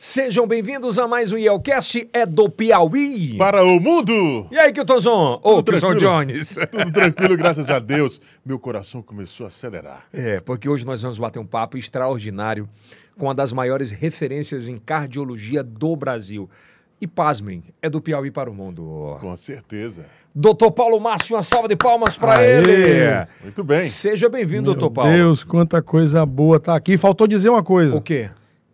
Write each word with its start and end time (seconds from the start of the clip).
Sejam 0.00 0.46
bem-vindos 0.46 0.96
a 0.96 1.08
mais 1.08 1.32
um 1.32 1.36
Yelcast, 1.36 2.08
é 2.12 2.24
do 2.24 2.48
Piauí. 2.48 3.36
Para 3.36 3.64
o 3.64 3.80
mundo! 3.80 4.46
E 4.48 4.56
aí, 4.56 4.72
Kiltonzon? 4.72 5.40
Ô, 5.42 5.60
Kilton? 5.60 5.96
Jones. 5.96 6.56
Tudo 6.70 6.92
tranquilo, 6.92 7.36
graças 7.36 7.68
a 7.68 7.80
Deus. 7.80 8.20
Meu 8.46 8.60
coração 8.60 9.02
começou 9.02 9.46
a 9.46 9.48
acelerar. 9.48 10.04
É, 10.12 10.38
porque 10.38 10.68
hoje 10.68 10.86
nós 10.86 11.02
vamos 11.02 11.18
bater 11.18 11.40
um 11.40 11.44
papo 11.44 11.76
extraordinário 11.76 12.68
com 13.18 13.26
uma 13.26 13.34
das 13.34 13.52
maiores 13.52 13.90
referências 13.90 14.68
em 14.68 14.78
cardiologia 14.78 15.64
do 15.64 15.96
Brasil. 15.96 16.48
E 17.00 17.06
pasmem, 17.08 17.64
é 17.82 17.90
do 17.90 18.00
Piauí 18.00 18.30
para 18.30 18.48
o 18.48 18.54
mundo. 18.54 19.18
Com 19.20 19.36
certeza. 19.36 20.06
Doutor 20.32 20.70
Paulo 20.70 21.00
Márcio, 21.00 21.34
uma 21.34 21.42
salva 21.42 21.66
de 21.66 21.74
palmas 21.74 22.16
para 22.16 22.40
ele. 22.46 23.26
Muito 23.42 23.64
bem. 23.64 23.80
Seja 23.80 24.28
bem-vindo, 24.28 24.62
Meu 24.62 24.74
doutor 24.74 24.92
Paulo. 24.92 25.10
Deus, 25.10 25.42
quanta 25.42 25.82
coisa 25.82 26.24
boa 26.24 26.60
tá 26.60 26.76
aqui. 26.76 26.96
Faltou 26.96 27.26
dizer 27.26 27.48
uma 27.48 27.64
coisa. 27.64 27.96
O 27.96 28.00
quê? 28.00 28.30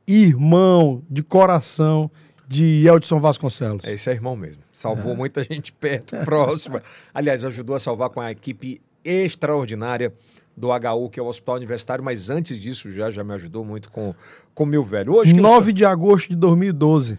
Irmão 0.06 1.02
de 1.08 1.22
coração 1.22 2.10
de 2.46 2.86
Eldson 2.86 3.18
Vasconcelos. 3.18 3.84
É, 3.84 3.94
esse 3.94 4.10
é 4.10 4.12
irmão 4.12 4.36
mesmo. 4.36 4.62
Salvou 4.72 5.16
muita 5.16 5.42
gente 5.44 5.72
perto, 5.72 6.16
próxima. 6.24 6.82
Aliás, 7.12 7.44
ajudou 7.44 7.74
a 7.74 7.78
salvar 7.78 8.10
com 8.10 8.20
a 8.20 8.30
equipe 8.30 8.80
extraordinária 9.04 10.12
do 10.56 10.68
HU, 10.68 11.10
que 11.10 11.18
é 11.18 11.22
o 11.22 11.26
Hospital 11.26 11.56
Universitário, 11.56 12.04
mas 12.04 12.30
antes 12.30 12.58
disso 12.58 12.90
já, 12.90 13.10
já 13.10 13.24
me 13.24 13.34
ajudou 13.34 13.64
muito 13.64 13.90
com 13.90 14.14
o 14.56 14.66
meu 14.66 14.84
velho. 14.84 15.14
Hoje 15.14 15.34
que 15.34 15.40
9 15.40 15.72
de 15.72 15.84
agosto 15.84 16.28
de 16.28 16.36
2012. 16.36 17.18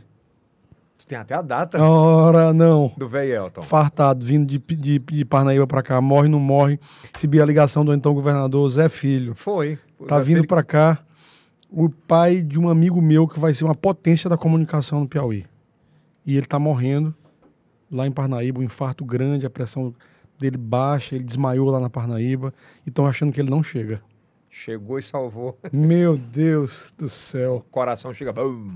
Tu 0.98 1.06
tem 1.06 1.18
até 1.18 1.36
a 1.36 1.42
data 1.42 1.82
Ora, 1.82 2.54
não. 2.54 2.94
do 2.98 3.08
velho 3.08 3.34
Elton. 3.34 3.62
Fartado, 3.62 4.26
vindo 4.26 4.46
de, 4.48 4.58
de, 4.58 5.00
de 5.00 5.26
Parnaíba 5.26 5.68
pra 5.68 5.84
cá. 5.84 6.00
Morre, 6.00 6.30
não 6.30 6.40
morre. 6.40 6.80
Recebi 7.14 7.42
a 7.42 7.46
ligação 7.46 7.84
do 7.84 7.94
então 7.94 8.14
governador 8.14 8.70
Zé 8.70 8.88
Filho. 8.88 9.36
Foi. 9.36 9.78
Tá 10.08 10.20
vindo 10.20 10.48
pra 10.48 10.64
cá 10.64 11.05
o 11.70 11.90
pai 11.90 12.42
de 12.42 12.60
um 12.60 12.70
amigo 12.70 13.02
meu 13.02 13.28
que 13.28 13.40
vai 13.40 13.54
ser 13.54 13.66
uma 13.66 13.76
potência 13.76 14.30
da 14.30 14.38
comunicação 14.38 15.02
no 15.02 15.08
Piauí. 15.08 15.46
E 16.26 16.38
ele 16.38 16.46
tá 16.46 16.58
morrendo 16.58 17.14
lá 17.92 18.08
em 18.08 18.12
Parnaíba, 18.12 18.60
um 18.60 18.64
infarto 18.64 19.06
grande, 19.06 19.46
a 19.46 19.50
pressão 19.50 19.94
dele 20.40 20.58
baixa, 20.58 21.16
ele 21.16 21.24
desmaiou 21.24 21.70
lá 21.70 21.80
na 21.80 21.90
Parnaíba 21.90 22.54
e 22.86 22.90
estão 22.90 23.06
achando 23.06 23.32
que 23.32 23.40
ele 23.40 23.50
não 23.50 23.64
chega. 23.64 24.02
Chegou 24.50 24.98
e 24.98 25.02
salvou. 25.02 25.58
Meu 25.72 26.18
Deus 26.18 26.94
do 26.98 27.10
céu. 27.10 27.58
O 27.58 27.72
coração 27.72 28.14
chega. 28.14 28.32
Bum, 28.32 28.72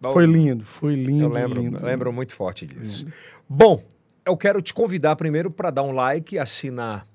bum. 0.00 0.12
Foi 0.12 0.26
lindo, 0.26 0.64
foi 0.64 0.94
lindo. 0.94 1.24
Eu 1.24 1.28
lembro, 1.28 1.60
lindo. 1.60 1.84
lembro 1.84 2.12
muito 2.12 2.34
forte 2.34 2.66
disso. 2.66 3.06
Bom, 3.48 3.82
eu 4.24 4.36
quero 4.36 4.62
te 4.62 4.72
convidar 4.72 5.16
primeiro 5.16 5.50
para 5.50 5.70
dar 5.70 5.82
um 5.82 5.92
like, 5.92 6.38
assinar 6.38 7.06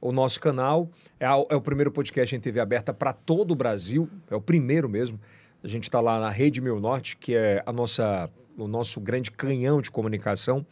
o 0.00 0.12
nosso 0.12 0.38
canal. 0.40 0.90
É, 1.24 1.54
é 1.54 1.56
o 1.56 1.60
primeiro 1.60 1.90
podcast 1.90 2.36
em 2.36 2.38
TV 2.38 2.60
aberta 2.60 2.92
para 2.92 3.10
todo 3.10 3.52
o 3.52 3.56
Brasil. 3.56 4.06
É 4.30 4.36
o 4.36 4.42
primeiro 4.42 4.90
mesmo. 4.90 5.18
A 5.62 5.68
gente 5.68 5.84
está 5.84 5.98
lá 5.98 6.20
na 6.20 6.28
Rede 6.28 6.60
Meu 6.60 6.78
Norte, 6.78 7.16
que 7.16 7.34
é 7.34 7.62
a 7.64 7.72
nossa, 7.72 8.28
o 8.58 8.68
nosso 8.68 9.00
grande 9.00 9.30
canhão 9.30 9.80
de 9.80 9.90
comunicação. 9.90 10.66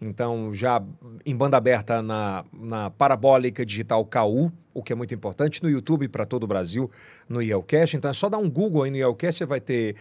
Então, 0.00 0.52
já 0.52 0.82
em 1.24 1.36
banda 1.36 1.56
aberta 1.56 2.02
na, 2.02 2.44
na 2.52 2.90
Parabólica 2.90 3.64
Digital 3.64 4.04
KU, 4.04 4.50
o 4.74 4.82
que 4.82 4.92
é 4.92 4.96
muito 4.96 5.14
importante, 5.14 5.62
no 5.62 5.70
YouTube 5.70 6.08
para 6.08 6.26
todo 6.26 6.42
o 6.42 6.46
Brasil, 6.48 6.90
no 7.28 7.40
Yelcast. 7.40 7.96
Então, 7.96 8.10
é 8.10 8.14
só 8.14 8.28
dar 8.28 8.38
um 8.38 8.50
Google 8.50 8.82
aí 8.82 8.90
no 8.90 8.96
Yelcast, 8.96 9.38
você 9.38 9.46
vai 9.46 9.60
ter 9.60 9.94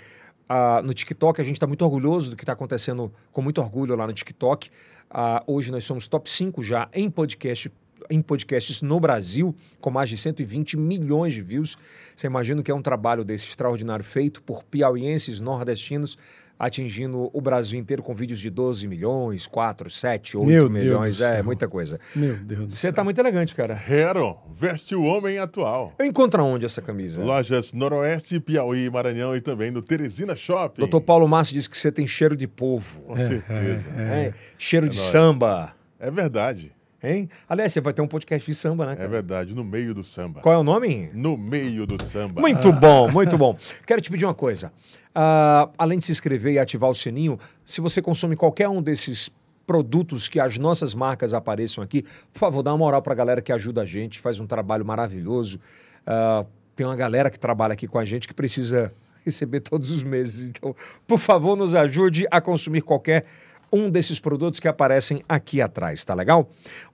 ah, 0.49 0.81
no 0.81 0.95
TikTok. 0.95 1.39
A 1.39 1.43
gente 1.43 1.57
está 1.57 1.67
muito 1.67 1.85
orgulhoso 1.85 2.31
do 2.31 2.35
que 2.35 2.41
está 2.41 2.53
acontecendo, 2.53 3.13
com 3.31 3.43
muito 3.43 3.61
orgulho 3.61 3.95
lá 3.95 4.07
no 4.07 4.13
TikTok. 4.13 4.71
Ah, 5.11 5.43
hoje 5.45 5.71
nós 5.71 5.83
somos 5.83 6.07
top 6.07 6.27
5 6.27 6.63
já 6.63 6.89
em 6.91 7.07
podcast 7.07 7.71
em 8.09 8.21
podcasts 8.21 8.81
no 8.81 8.99
Brasil, 8.99 9.55
com 9.79 9.89
mais 9.91 10.09
de 10.09 10.17
120 10.17 10.77
milhões 10.77 11.33
de 11.33 11.41
views. 11.41 11.77
Você 12.15 12.27
imagina 12.27 12.61
que 12.63 12.71
é 12.71 12.75
um 12.75 12.81
trabalho 12.81 13.23
desse 13.23 13.47
extraordinário 13.47 14.03
feito 14.05 14.41
por 14.43 14.63
piauienses 14.63 15.39
nordestinos, 15.41 16.17
atingindo 16.59 17.27
o 17.33 17.41
Brasil 17.41 17.79
inteiro 17.79 18.03
com 18.03 18.13
vídeos 18.13 18.39
de 18.39 18.47
12 18.51 18.87
milhões, 18.87 19.47
4, 19.47 19.89
7, 19.89 20.37
8 20.37 20.47
Meu 20.47 20.69
milhões. 20.69 21.19
É, 21.19 21.35
céu. 21.37 21.43
muita 21.43 21.67
coisa. 21.67 21.99
Meu 22.15 22.35
Deus 22.37 22.67
do 22.67 22.71
Você 22.71 22.77
céu. 22.81 22.89
está 22.91 23.03
muito 23.03 23.17
elegante, 23.19 23.55
cara. 23.55 23.73
Hero, 23.89 24.37
veste 24.53 24.95
o 24.95 25.01
homem 25.01 25.39
atual. 25.39 25.91
Eu 25.97 26.05
encontro 26.05 26.43
onde 26.43 26.63
essa 26.67 26.79
camisa? 26.79 27.23
Lojas 27.23 27.73
Noroeste, 27.73 28.39
Piauí, 28.39 28.91
Maranhão 28.91 29.35
e 29.35 29.41
também 29.41 29.71
no 29.71 29.81
Teresina 29.81 30.35
Shopping. 30.35 30.81
Doutor 30.81 31.01
Paulo 31.01 31.27
Márcio 31.27 31.55
disse 31.55 31.67
que 31.67 31.75
você 31.77 31.91
tem 31.91 32.05
cheiro 32.05 32.35
de 32.35 32.47
povo. 32.47 33.01
Com 33.07 33.17
certeza. 33.17 33.89
É, 33.97 34.31
cheiro 34.55 34.87
de 34.87 34.97
nóis. 34.97 35.09
samba. 35.09 35.73
É 35.99 36.11
verdade. 36.11 36.71
Hein? 37.03 37.29
Aliás, 37.49 37.73
você 37.73 37.81
vai 37.81 37.93
ter 37.93 38.01
um 38.01 38.07
podcast 38.07 38.45
de 38.45 38.55
samba, 38.55 38.85
né? 38.85 38.93
É 38.93 38.95
cara? 38.95 39.09
verdade. 39.09 39.55
No 39.55 39.63
meio 39.63 39.93
do 39.93 40.03
samba. 40.03 40.41
Qual 40.41 40.53
é 40.53 40.57
o 40.57 40.63
nome? 40.63 41.09
No 41.13 41.35
meio 41.35 41.87
do 41.87 42.01
samba. 42.03 42.39
Muito 42.39 42.71
bom, 42.71 43.09
muito 43.09 43.37
bom. 43.37 43.57
Quero 43.87 43.99
te 43.99 44.11
pedir 44.11 44.25
uma 44.25 44.35
coisa. 44.35 44.71
Ah, 45.13 45.69
além 45.77 45.97
de 45.97 46.05
se 46.05 46.11
inscrever 46.11 46.53
e 46.53 46.59
ativar 46.59 46.89
o 46.89 46.93
sininho, 46.93 47.39
se 47.65 47.81
você 47.81 48.01
consome 48.01 48.35
qualquer 48.35 48.69
um 48.69 48.81
desses 48.81 49.31
produtos 49.65 50.29
que 50.29 50.39
as 50.39 50.57
nossas 50.57 50.93
marcas 50.93 51.33
apareçam 51.33 51.83
aqui, 51.83 52.03
por 52.31 52.39
favor, 52.39 52.61
dá 52.61 52.71
uma 52.71 52.77
moral 52.77 53.01
para 53.01 53.13
a 53.13 53.15
galera 53.15 53.41
que 53.41 53.51
ajuda 53.51 53.81
a 53.81 53.85
gente, 53.85 54.19
faz 54.19 54.39
um 54.39 54.45
trabalho 54.45 54.85
maravilhoso. 54.85 55.59
Ah, 56.05 56.45
tem 56.75 56.85
uma 56.85 56.95
galera 56.95 57.31
que 57.31 57.39
trabalha 57.39 57.73
aqui 57.73 57.87
com 57.87 57.97
a 57.97 58.05
gente 58.05 58.27
que 58.27 58.33
precisa 58.33 58.91
receber 59.25 59.61
todos 59.61 59.89
os 59.89 60.03
meses. 60.03 60.51
Então, 60.51 60.75
por 61.07 61.17
favor, 61.17 61.55
nos 61.55 61.73
ajude 61.73 62.27
a 62.29 62.39
consumir 62.39 62.81
qualquer 62.81 63.25
um 63.71 63.89
desses 63.89 64.19
produtos 64.19 64.59
que 64.59 64.67
aparecem 64.67 65.23
aqui 65.27 65.61
atrás, 65.61 66.03
tá 66.03 66.13
legal? 66.13 66.49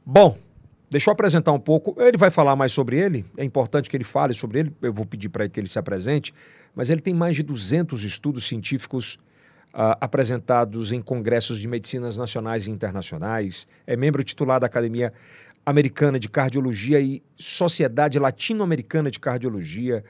Bom, 0.05 0.37
Deixa 0.89 1.09
eu 1.09 1.11
apresentar 1.11 1.51
um 1.51 1.59
pouco. 1.59 2.01
Ele 2.01 2.17
vai 2.17 2.31
falar 2.31 2.55
mais 2.55 2.71
sobre 2.71 2.97
ele. 2.97 3.25
É 3.35 3.43
importante 3.43 3.89
que 3.89 3.97
ele 3.97 4.05
fale 4.05 4.33
sobre 4.33 4.59
ele. 4.59 4.73
Eu 4.81 4.93
vou 4.93 5.05
pedir 5.05 5.27
para 5.27 5.47
que 5.49 5.59
ele 5.59 5.67
se 5.67 5.77
apresente. 5.77 6.33
Mas 6.73 6.89
ele 6.89 7.01
tem 7.01 7.13
mais 7.13 7.35
de 7.35 7.43
200 7.43 8.05
estudos 8.05 8.47
científicos 8.47 9.19
ah, 9.73 9.97
apresentados 9.99 10.93
em 10.93 11.01
congressos 11.01 11.59
de 11.59 11.67
medicinas 11.67 12.17
nacionais 12.17 12.67
e 12.67 12.71
internacionais. 12.71 13.67
É 13.85 13.97
membro 13.97 14.23
titular 14.23 14.61
da 14.61 14.67
Academia 14.67 15.11
Americana 15.65 16.17
de 16.17 16.29
Cardiologia 16.29 17.01
e 17.01 17.21
Sociedade 17.35 18.17
Latino-Americana 18.17 19.11
de 19.11 19.19
Cardiologia. 19.19 20.05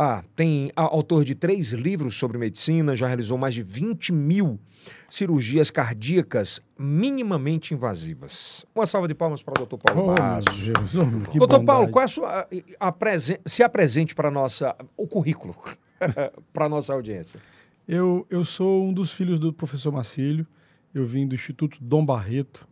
Ah, 0.00 0.22
tem 0.36 0.70
autor 0.76 1.24
de 1.24 1.34
três 1.34 1.72
livros 1.72 2.14
sobre 2.16 2.38
medicina, 2.38 2.94
já 2.94 3.08
realizou 3.08 3.36
mais 3.36 3.52
de 3.52 3.64
20 3.64 4.12
mil 4.12 4.60
cirurgias 5.08 5.72
cardíacas 5.72 6.60
minimamente 6.78 7.74
invasivas. 7.74 8.64
Uma 8.72 8.86
salva 8.86 9.08
de 9.08 9.14
palmas 9.14 9.42
para 9.42 9.52
o 9.60 9.66
doutor 9.66 9.78
Paulo 9.78 10.14
Oh, 10.14 11.30
que 11.32 11.38
Doutor 11.40 11.64
Paulo, 11.64 11.88
qual 11.88 12.02
é 12.02 12.04
a 12.04 12.08
sua. 12.08 12.48
a 12.78 12.92
presen- 12.92 13.38
se 13.44 13.64
apresente 13.64 14.14
para 14.14 14.30
nossa. 14.30 14.76
o 14.96 15.04
currículo 15.06 15.56
para 16.52 16.66
a 16.66 16.68
nossa 16.68 16.92
audiência. 16.92 17.40
Eu, 17.86 18.24
eu 18.30 18.44
sou 18.44 18.84
um 18.86 18.92
dos 18.92 19.10
filhos 19.10 19.40
do 19.40 19.52
professor 19.52 19.90
Marcílio. 19.92 20.46
Eu 20.94 21.04
vim 21.06 21.26
do 21.26 21.34
Instituto 21.34 21.76
Dom 21.80 22.04
Barreto, 22.06 22.68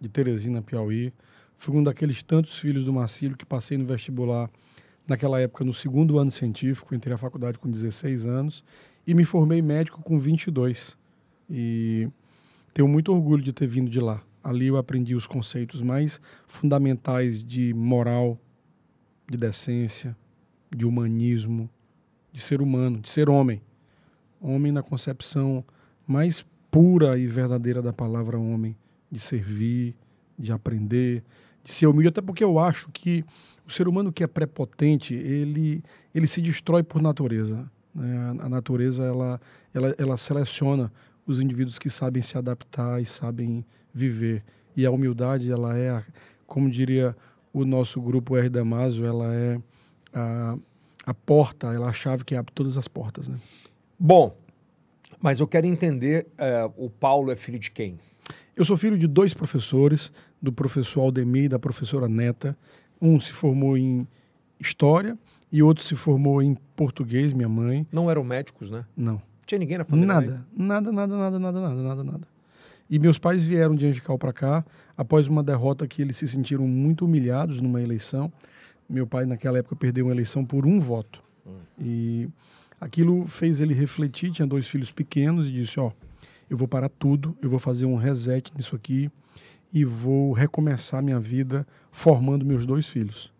de 0.00 0.08
Teresina, 0.08 0.62
Piauí. 0.62 1.12
Fui 1.56 1.76
um 1.76 1.82
daqueles 1.82 2.22
tantos 2.22 2.56
filhos 2.56 2.84
do 2.84 2.92
Marcílio 2.92 3.36
que 3.36 3.44
passei 3.44 3.76
no 3.76 3.84
vestibular 3.84 4.48
naquela 5.08 5.40
época, 5.40 5.64
no 5.64 5.72
segundo 5.72 6.18
ano 6.18 6.30
científico. 6.30 6.94
Entrei 6.94 7.12
na 7.12 7.18
faculdade 7.18 7.58
com 7.58 7.70
16 7.70 8.26
anos 8.26 8.62
e 9.06 9.14
me 9.14 9.24
formei 9.24 9.62
médico 9.62 10.02
com 10.02 10.18
22. 10.18 10.96
E 11.48 12.08
tenho 12.74 12.86
muito 12.86 13.12
orgulho 13.12 13.42
de 13.42 13.52
ter 13.52 13.66
vindo 13.66 13.90
de 13.90 14.00
lá. 14.00 14.22
Ali 14.44 14.66
eu 14.66 14.76
aprendi 14.76 15.14
os 15.14 15.26
conceitos 15.26 15.82
mais 15.82 16.20
fundamentais 16.46 17.42
de 17.42 17.74
moral, 17.74 18.38
de 19.28 19.36
decência, 19.36 20.16
de 20.74 20.84
humanismo, 20.84 21.68
de 22.32 22.40
ser 22.40 22.60
humano, 22.60 23.00
de 23.00 23.08
ser 23.08 23.28
homem 23.28 23.62
homem 24.40 24.72
na 24.72 24.82
concepção 24.82 25.64
mais 26.06 26.44
pura 26.70 27.18
e 27.18 27.26
verdadeira 27.26 27.82
da 27.82 27.92
palavra 27.92 28.38
homem, 28.38 28.76
de 29.10 29.18
servir, 29.18 29.94
de 30.38 30.52
aprender, 30.52 31.24
de 31.64 31.72
ser 31.72 31.86
humilde, 31.86 32.08
até 32.08 32.20
porque 32.20 32.44
eu 32.44 32.58
acho 32.58 32.88
que 32.92 33.24
o 33.68 33.72
ser 33.72 33.86
humano 33.86 34.10
que 34.12 34.24
é 34.24 34.26
prepotente, 34.26 35.14
ele, 35.14 35.82
ele 36.14 36.26
se 36.26 36.40
destrói 36.40 36.82
por 36.82 37.02
natureza. 37.02 37.70
né? 37.94 38.34
A- 38.40 38.48
natureza, 38.48 39.04
ela, 39.04 39.40
ela, 39.74 39.94
ela 39.98 40.16
seleciona 40.16 40.90
os 41.26 41.38
indivíduos 41.38 41.78
que 41.78 41.90
sabem 41.90 42.22
se 42.22 42.38
adaptar 42.38 43.00
e 43.00 43.04
sabem 43.06 43.64
viver. 43.92 44.42
E 44.74 44.86
a 44.86 44.90
humildade, 44.90 45.50
ela 45.52 45.76
é, 45.76 46.02
como 46.46 46.70
diria 46.70 47.14
o 47.52 47.64
nosso 47.64 48.00
grupo 48.00 48.36
R. 48.36 48.48
Damaso, 48.48 49.04
ela 49.04 49.34
é 49.34 49.60
a, 50.14 50.56
a 51.04 51.14
porta, 51.14 51.66
ela 51.74 51.86
é 51.86 51.90
a 51.90 51.92
chave 51.92 52.24
que 52.24 52.34
abre 52.34 52.52
todas 52.54 52.76
as 52.78 52.88
portas, 52.88 53.28
né? 53.28 53.38
Bom, 53.98 54.34
mas 55.20 55.40
eu 55.40 55.46
quero 55.46 55.66
entender: 55.66 56.26
eh, 56.38 56.70
o 56.76 56.88
Paulo 56.88 57.30
é 57.32 57.36
filho 57.36 57.58
de 57.58 57.70
quem? 57.70 57.98
Eu 58.56 58.64
sou 58.64 58.76
filho 58.76 58.96
de 58.96 59.06
dois 59.06 59.34
professores, 59.34 60.10
do 60.40 60.52
professor 60.52 61.00
Aldemir 61.02 61.44
e 61.44 61.48
da 61.48 61.58
professora 61.58 62.08
Neta. 62.08 62.56
Um 63.00 63.20
se 63.20 63.32
formou 63.32 63.76
em 63.76 64.06
História 64.60 65.16
e 65.52 65.62
outro 65.62 65.84
se 65.84 65.94
formou 65.94 66.42
em 66.42 66.56
Português, 66.74 67.32
minha 67.32 67.48
mãe. 67.48 67.86
Não 67.92 68.10
eram 68.10 68.24
médicos, 68.24 68.70
né? 68.70 68.84
Não, 68.96 69.22
Tinha 69.46 69.58
ninguém 69.58 69.78
na 69.78 69.84
família. 69.84 70.06
né? 70.20 70.44
nada, 70.56 70.92
nada, 70.92 70.92
nada, 70.92 71.16
nada, 71.16 71.38
nada, 71.38 71.60
nada, 71.60 71.82
nada, 71.82 72.04
nada. 72.04 72.28
E 72.90 72.98
meus 72.98 73.18
pais 73.18 73.44
vieram 73.44 73.74
de 73.74 73.86
Angical 73.86 74.18
para 74.18 74.32
cá 74.32 74.64
após 74.96 75.28
uma 75.28 75.42
derrota 75.42 75.86
que 75.86 76.02
eles 76.02 76.16
se 76.16 76.26
sentiram 76.26 76.66
muito 76.66 77.04
humilhados 77.04 77.60
numa 77.60 77.80
eleição. 77.80 78.32
Meu 78.88 79.06
pai, 79.06 79.26
naquela 79.26 79.58
época, 79.58 79.76
perdeu 79.76 80.06
uma 80.06 80.12
eleição 80.12 80.44
por 80.44 80.66
um 80.66 80.80
voto. 80.80 81.22
E 81.78 82.28
Aquilo 82.80 83.26
fez 83.26 83.60
ele 83.60 83.74
refletir, 83.74 84.30
tinha 84.30 84.46
dois 84.46 84.68
filhos 84.68 84.92
pequenos 84.92 85.48
e 85.48 85.52
disse, 85.52 85.80
ó, 85.80 85.90
eu 86.48 86.56
vou 86.56 86.68
parar 86.68 86.88
tudo, 86.88 87.36
eu 87.42 87.50
vou 87.50 87.58
fazer 87.58 87.86
um 87.86 87.96
reset 87.96 88.52
nisso 88.56 88.76
aqui 88.76 89.10
e 89.72 89.84
vou 89.84 90.32
recomeçar 90.32 91.02
minha 91.02 91.20
vida 91.20 91.66
formando 91.90 92.44
meus 92.44 92.64
dois 92.66 92.86
filhos. 92.86 93.32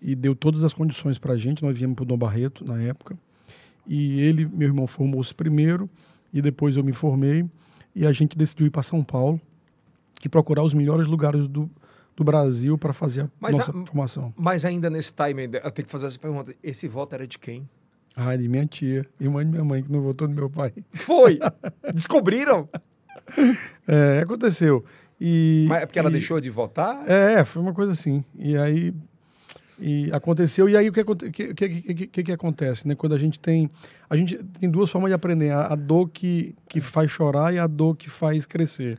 E 0.00 0.14
deu 0.14 0.34
todas 0.34 0.64
as 0.64 0.72
condições 0.74 1.18
para 1.18 1.34
a 1.34 1.36
gente, 1.38 1.62
nós 1.62 1.76
viemos 1.76 1.94
para 1.94 2.02
o 2.02 2.06
Dom 2.06 2.16
Barreto 2.18 2.64
na 2.64 2.80
época, 2.82 3.16
e 3.86 4.20
ele, 4.20 4.46
meu 4.46 4.68
irmão, 4.68 4.86
formou-se 4.86 5.34
primeiro, 5.34 5.88
e 6.32 6.40
depois 6.42 6.76
eu 6.76 6.82
me 6.84 6.92
formei, 6.92 7.44
e 7.94 8.06
a 8.06 8.12
gente 8.12 8.36
decidiu 8.36 8.66
ir 8.66 8.70
para 8.70 8.82
São 8.82 9.02
Paulo 9.04 9.40
e 10.24 10.28
procurar 10.28 10.62
os 10.62 10.72
melhores 10.74 11.06
lugares 11.06 11.46
do, 11.46 11.68
do 12.16 12.24
Brasil 12.24 12.78
para 12.78 12.92
fazer 12.92 13.22
a 13.22 13.28
Mas 13.40 13.58
nossa 13.58 13.70
a- 13.70 13.86
formação. 13.86 14.32
Mas 14.36 14.64
ainda 14.64 14.88
nesse 14.88 15.12
time, 15.12 15.44
eu 15.44 15.70
tenho 15.70 15.86
que 15.86 15.90
fazer 15.92 16.06
essa 16.06 16.18
pergunta. 16.18 16.54
Esse 16.62 16.88
voto 16.88 17.14
era 17.14 17.26
de 17.26 17.38
quem? 17.38 17.68
Ah, 18.16 18.36
de 18.36 18.48
minha 18.48 18.66
tia, 18.66 19.06
irmã 19.20 19.44
de 19.44 19.50
minha 19.50 19.64
mãe, 19.64 19.82
que 19.82 19.90
não 19.92 20.00
votou 20.00 20.26
no 20.28 20.34
meu 20.34 20.48
pai. 20.50 20.72
Foi! 20.92 21.38
Descobriram? 21.94 22.68
É, 23.86 24.20
aconteceu. 24.22 24.84
E, 25.24 25.66
Mas 25.68 25.82
é 25.82 25.86
porque 25.86 26.00
ela 26.00 26.08
e- 26.08 26.12
deixou 26.12 26.40
de 26.40 26.50
votar? 26.50 27.08
É, 27.08 27.44
foi 27.44 27.62
uma 27.62 27.72
coisa 27.72 27.92
assim. 27.92 28.24
E 28.36 28.56
aí 28.56 28.92
e 29.78 30.10
aconteceu. 30.12 30.68
E 30.68 30.76
aí 30.76 30.88
o 30.88 30.92
que, 30.92 31.04
que, 31.30 31.54
que, 31.54 32.06
que, 32.08 32.22
que, 32.24 32.32
acontece, 32.32 32.88
né? 32.88 32.96
Quando 32.96 33.14
a 33.14 33.18
gente 33.18 33.38
tem 33.38 33.70
a 34.10 34.16
gente 34.16 34.36
tem 34.58 34.68
duas 34.68 34.90
formas 34.90 35.10
de 35.10 35.14
aprender: 35.14 35.50
a, 35.50 35.68
a 35.68 35.76
dor 35.76 36.08
que, 36.08 36.56
que 36.68 36.80
faz 36.80 37.08
chorar 37.08 37.54
e 37.54 37.58
a 37.58 37.68
dor 37.68 37.94
que 37.96 38.10
faz 38.10 38.46
crescer. 38.46 38.98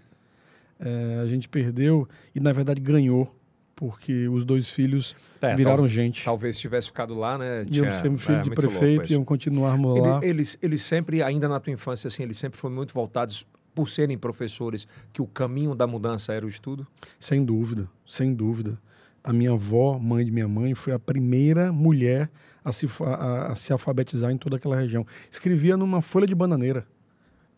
É, 0.80 1.20
a 1.22 1.26
gente 1.28 1.48
perdeu 1.50 2.08
e 2.34 2.40
na 2.40 2.52
verdade 2.54 2.80
ganhou 2.82 3.34
porque 3.76 4.28
os 4.30 4.46
dois 4.46 4.70
filhos 4.70 5.16
É, 5.42 5.56
viraram 5.56 5.80
tal- 5.80 5.88
gente. 5.90 6.24
Talvez 6.24 6.58
tivesse 6.58 6.88
ficado 6.88 7.14
lá, 7.16 7.38
né? 7.38 7.64
Iam 7.70 7.92
ser 7.92 8.10
um 8.10 8.18
filho 8.18 8.38
é, 8.38 8.42
de 8.42 8.50
louco 8.50 8.62
prefeito, 8.62 9.12
iam 9.12 9.26
continuarmos 9.26 9.98
Ele- 9.98 10.08
lá. 10.08 10.20
eles, 10.24 10.58
eles 10.62 10.82
sempre, 10.84 11.22
ainda 11.22 11.48
na 11.50 11.60
tua 11.60 11.74
infância, 11.74 12.08
assim, 12.08 12.24
eles 12.24 12.38
sempre 12.38 12.58
foram 12.58 12.76
muito 12.76 12.94
voltados, 12.94 13.46
por 13.74 13.90
serem 13.90 14.18
professores, 14.18 14.88
que 15.12 15.22
o 15.22 15.28
caminho 15.28 15.76
da 15.76 15.88
mudança 15.88 16.34
era 16.34 16.46
o 16.46 16.50
estudo? 16.50 16.86
Sem 17.20 17.44
dúvida, 17.44 17.90
sem 18.08 18.34
dúvida. 18.34 18.80
A 19.24 19.32
minha 19.32 19.52
avó, 19.52 19.98
mãe 19.98 20.26
de 20.26 20.32
minha 20.32 20.48
mãe, 20.48 20.76
foi 20.76 20.94
a 20.94 21.00
primeira 21.00 21.72
mulher 21.72 22.30
a 22.64 22.72
se, 22.72 22.86
a, 23.06 23.52
a 23.52 23.56
se 23.56 23.72
alfabetizar 23.72 24.32
em 24.32 24.38
toda 24.38 24.58
aquela 24.58 24.76
região. 24.76 25.06
Escrevia 25.32 25.78
numa 25.78 26.02
folha 26.02 26.28
de 26.28 26.36
bananeira. 26.36 26.86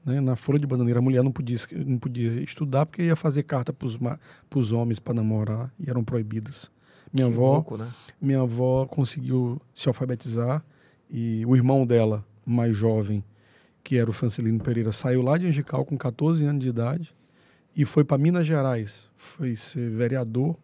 Né? 0.06 0.22
Na 0.22 0.36
folha 0.36 0.60
de 0.60 0.68
bananeira, 0.68 1.00
a 1.00 1.02
mulher 1.02 1.24
não 1.24 1.32
podia, 1.32 1.58
não 1.86 1.98
podia 1.98 2.42
estudar 2.44 2.86
porque 2.86 3.02
ia 3.02 3.16
fazer 3.16 3.44
carta 3.44 3.74
para 3.74 3.88
os 4.60 4.72
homens 4.72 5.00
para 5.00 5.16
namorar 5.16 5.74
e 5.80 5.90
eram 5.90 6.04
proibidas. 6.04 6.70
Minha 7.12 7.28
Que 7.28 7.34
avó, 7.34 7.54
louco, 7.54 7.78
né? 7.78 7.88
minha 8.22 8.42
avó 8.42 8.86
conseguiu 8.86 9.60
se 9.74 9.88
alfabetizar 9.88 10.64
e 11.10 11.44
o 11.46 11.56
irmão 11.56 11.86
dela, 11.86 12.24
mais 12.46 12.76
jovem, 12.76 13.24
que 13.86 14.00
era 14.00 14.10
o 14.10 14.14
Francelino 14.14 14.60
Pereira, 14.60 14.92
saiu 14.92 15.22
lá 15.22 15.38
de 15.38 15.46
Angical 15.46 15.86
com 15.86 15.96
14 15.96 16.44
anos 16.44 16.60
de 16.60 16.70
idade 16.70 17.16
e 17.76 17.86
foi 17.86 18.04
para 18.04 18.18
Minas 18.18 18.48
Gerais. 18.48 19.08
Foi 19.16 19.56
ser 19.56 19.92
vereador, 19.92 20.58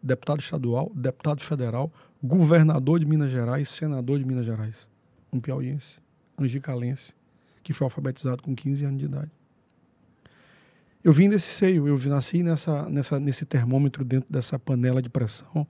deputado 0.00 0.38
estadual, 0.38 0.92
deputado 0.94 1.40
federal, 1.40 1.92
governador 2.22 3.00
de 3.00 3.06
Minas 3.06 3.32
Gerais, 3.32 3.68
senador 3.68 4.20
de 4.20 4.24
Minas 4.24 4.46
Gerais. 4.46 4.88
Um 5.32 5.40
piauiense, 5.40 5.98
angicalense, 6.38 7.12
que 7.60 7.72
foi 7.72 7.86
alfabetizado 7.86 8.40
com 8.40 8.54
15 8.54 8.84
anos 8.84 8.98
de 9.00 9.06
idade. 9.06 9.30
Eu 11.02 11.12
vim 11.12 11.28
desse 11.28 11.48
seio, 11.48 11.88
eu 11.88 11.98
nasci 12.08 12.44
nessa, 12.44 12.88
nessa, 12.88 13.18
nesse 13.18 13.44
termômetro 13.44 14.04
dentro 14.04 14.32
dessa 14.32 14.60
panela 14.60 15.02
de 15.02 15.08
pressão, 15.08 15.66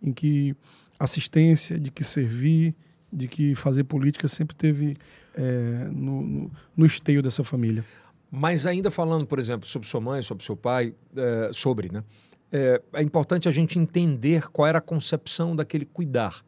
em 0.00 0.12
que 0.12 0.54
assistência, 1.00 1.80
de 1.80 1.90
que 1.90 2.04
servir, 2.04 2.76
de 3.16 3.26
que 3.26 3.54
fazer 3.54 3.84
política 3.84 4.28
sempre 4.28 4.54
teve 4.54 4.94
é, 5.34 5.88
no, 5.90 6.20
no, 6.20 6.50
no 6.76 6.86
esteio 6.86 7.22
dessa 7.22 7.42
família. 7.42 7.82
Mas 8.30 8.66
ainda 8.66 8.90
falando, 8.90 9.26
por 9.26 9.38
exemplo, 9.38 9.66
sobre 9.66 9.88
sua 9.88 10.00
mãe, 10.00 10.20
sobre 10.20 10.44
seu 10.44 10.54
pai, 10.54 10.94
é, 11.16 11.50
sobre, 11.52 11.90
né? 11.90 12.04
É, 12.52 12.82
é 12.92 13.02
importante 13.02 13.48
a 13.48 13.50
gente 13.50 13.78
entender 13.78 14.50
qual 14.50 14.68
era 14.68 14.78
a 14.78 14.82
concepção 14.82 15.56
daquele 15.56 15.86
cuidar. 15.86 16.44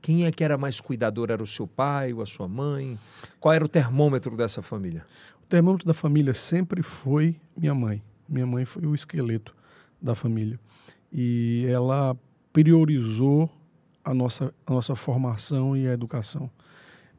Quem 0.00 0.24
é 0.24 0.32
que 0.32 0.42
era 0.42 0.56
mais 0.56 0.80
cuidador? 0.80 1.30
Era 1.30 1.42
o 1.42 1.46
seu 1.46 1.66
pai 1.66 2.14
ou 2.14 2.22
a 2.22 2.26
sua 2.26 2.48
mãe? 2.48 2.98
Qual 3.38 3.52
era 3.52 3.62
o 3.62 3.68
termômetro 3.68 4.34
dessa 4.34 4.62
família? 4.62 5.04
O 5.42 5.46
termômetro 5.46 5.86
da 5.86 5.92
família 5.92 6.32
sempre 6.32 6.82
foi 6.82 7.36
minha 7.54 7.74
mãe. 7.74 8.02
Minha 8.26 8.46
mãe 8.46 8.64
foi 8.64 8.86
o 8.86 8.94
esqueleto 8.94 9.54
da 10.00 10.14
família. 10.14 10.58
E 11.12 11.66
ela 11.68 12.16
priorizou 12.52 13.50
a 14.10 14.14
nossa, 14.14 14.52
a 14.66 14.72
nossa 14.72 14.96
formação 14.96 15.76
e 15.76 15.86
a 15.86 15.92
educação. 15.92 16.50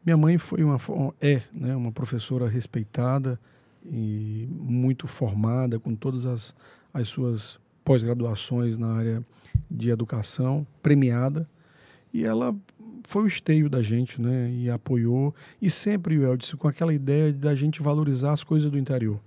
Minha 0.05 0.17
mãe 0.17 0.37
foi 0.37 0.63
uma 0.63 0.77
é 1.21 1.41
né, 1.53 1.75
uma 1.75 1.91
professora 1.91 2.47
respeitada 2.47 3.39
e 3.85 4.47
muito 4.51 5.07
formada 5.07 5.79
com 5.79 5.95
todas 5.95 6.25
as, 6.25 6.53
as 6.93 7.07
suas 7.07 7.57
pós-graduações 7.83 8.77
na 8.77 8.93
área 8.93 9.25
de 9.69 9.89
educação, 9.89 10.67
premiada. 10.83 11.47
E 12.13 12.25
ela 12.25 12.53
foi 13.03 13.23
o 13.23 13.27
esteio 13.27 13.69
da 13.69 13.81
gente, 13.81 14.21
né? 14.21 14.51
E 14.51 14.69
apoiou. 14.69 15.33
E 15.61 15.71
sempre, 15.71 16.17
o 16.17 16.23
Eldson, 16.23 16.57
com 16.57 16.67
aquela 16.67 16.93
ideia 16.93 17.31
da 17.31 17.55
gente 17.55 17.81
valorizar 17.81 18.33
as 18.33 18.43
coisas 18.43 18.69
do 18.69 18.77
interior. 18.77 19.19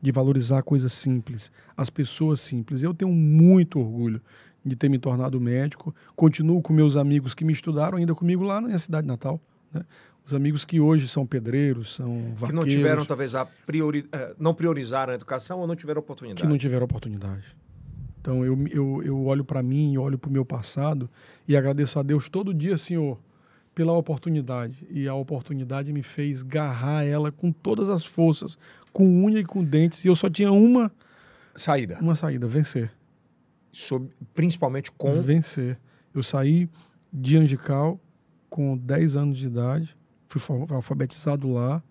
De 0.00 0.12
valorizar 0.12 0.62
coisas 0.62 0.92
simples, 0.92 1.50
as 1.76 1.90
pessoas 1.90 2.40
simples. 2.40 2.82
Eu 2.82 2.94
tenho 2.94 3.12
muito 3.12 3.78
orgulho 3.78 4.20
de 4.64 4.76
ter 4.76 4.88
me 4.88 4.98
tornado 4.98 5.40
médico. 5.40 5.94
Continuo 6.14 6.60
com 6.62 6.72
meus 6.72 6.96
amigos 6.96 7.34
que 7.34 7.44
me 7.44 7.52
estudaram 7.52 7.98
ainda 7.98 8.14
comigo 8.14 8.42
lá 8.44 8.60
na 8.60 8.68
minha 8.68 8.78
cidade 8.78 9.06
natal. 9.06 9.40
Né? 9.72 9.82
Os 10.24 10.32
amigos 10.32 10.64
que 10.64 10.78
hoje 10.78 11.08
são 11.08 11.26
pedreiros, 11.26 11.96
são 11.96 12.06
Que 12.06 12.40
vaqueiros. 12.40 12.52
não 12.54 12.64
tiveram, 12.64 13.04
talvez, 13.04 13.34
a 13.34 13.44
priori... 13.44 14.06
eh, 14.12 14.34
não 14.38 14.54
priorizaram 14.54 15.12
a 15.12 15.16
educação 15.16 15.58
ou 15.58 15.66
não 15.66 15.74
tiveram 15.74 16.00
oportunidade? 16.00 16.40
que 16.42 16.48
não 16.48 16.56
tiveram 16.56 16.84
oportunidade. 16.84 17.56
Então 18.20 18.44
eu, 18.44 18.56
eu, 18.68 19.02
eu 19.02 19.24
olho 19.26 19.44
para 19.44 19.60
mim, 19.64 19.96
olho 19.98 20.16
para 20.16 20.30
o 20.30 20.32
meu 20.32 20.44
passado 20.44 21.10
e 21.48 21.56
agradeço 21.56 21.98
a 21.98 22.04
Deus 22.04 22.28
todo 22.28 22.54
dia, 22.54 22.78
Senhor, 22.78 23.18
pela 23.74 23.92
oportunidade. 23.94 24.86
E 24.90 25.08
a 25.08 25.14
oportunidade 25.14 25.92
me 25.92 26.04
fez 26.04 26.40
garrar 26.44 27.02
ela 27.04 27.32
com 27.32 27.50
todas 27.50 27.90
as 27.90 28.04
forças, 28.04 28.56
com 28.92 29.04
unha 29.24 29.40
e 29.40 29.44
com 29.44 29.64
dentes. 29.64 30.04
E 30.04 30.08
eu 30.08 30.14
só 30.14 30.30
tinha 30.30 30.52
uma, 30.52 30.92
Saída. 31.52 31.98
uma 32.00 32.14
saída: 32.14 32.46
vencer. 32.46 32.92
Sob- 33.72 34.10
principalmente 34.34 34.90
com... 34.92 35.12
Vencer. 35.22 35.78
Eu 36.14 36.22
saí 36.22 36.68
de 37.12 37.36
Angical 37.36 37.98
com 38.50 38.76
10 38.76 39.16
anos 39.16 39.38
de 39.38 39.46
idade, 39.46 39.96
fui 40.28 40.40
fa- 40.40 40.54
alfabetizado 40.74 41.50
lá, 41.52 41.82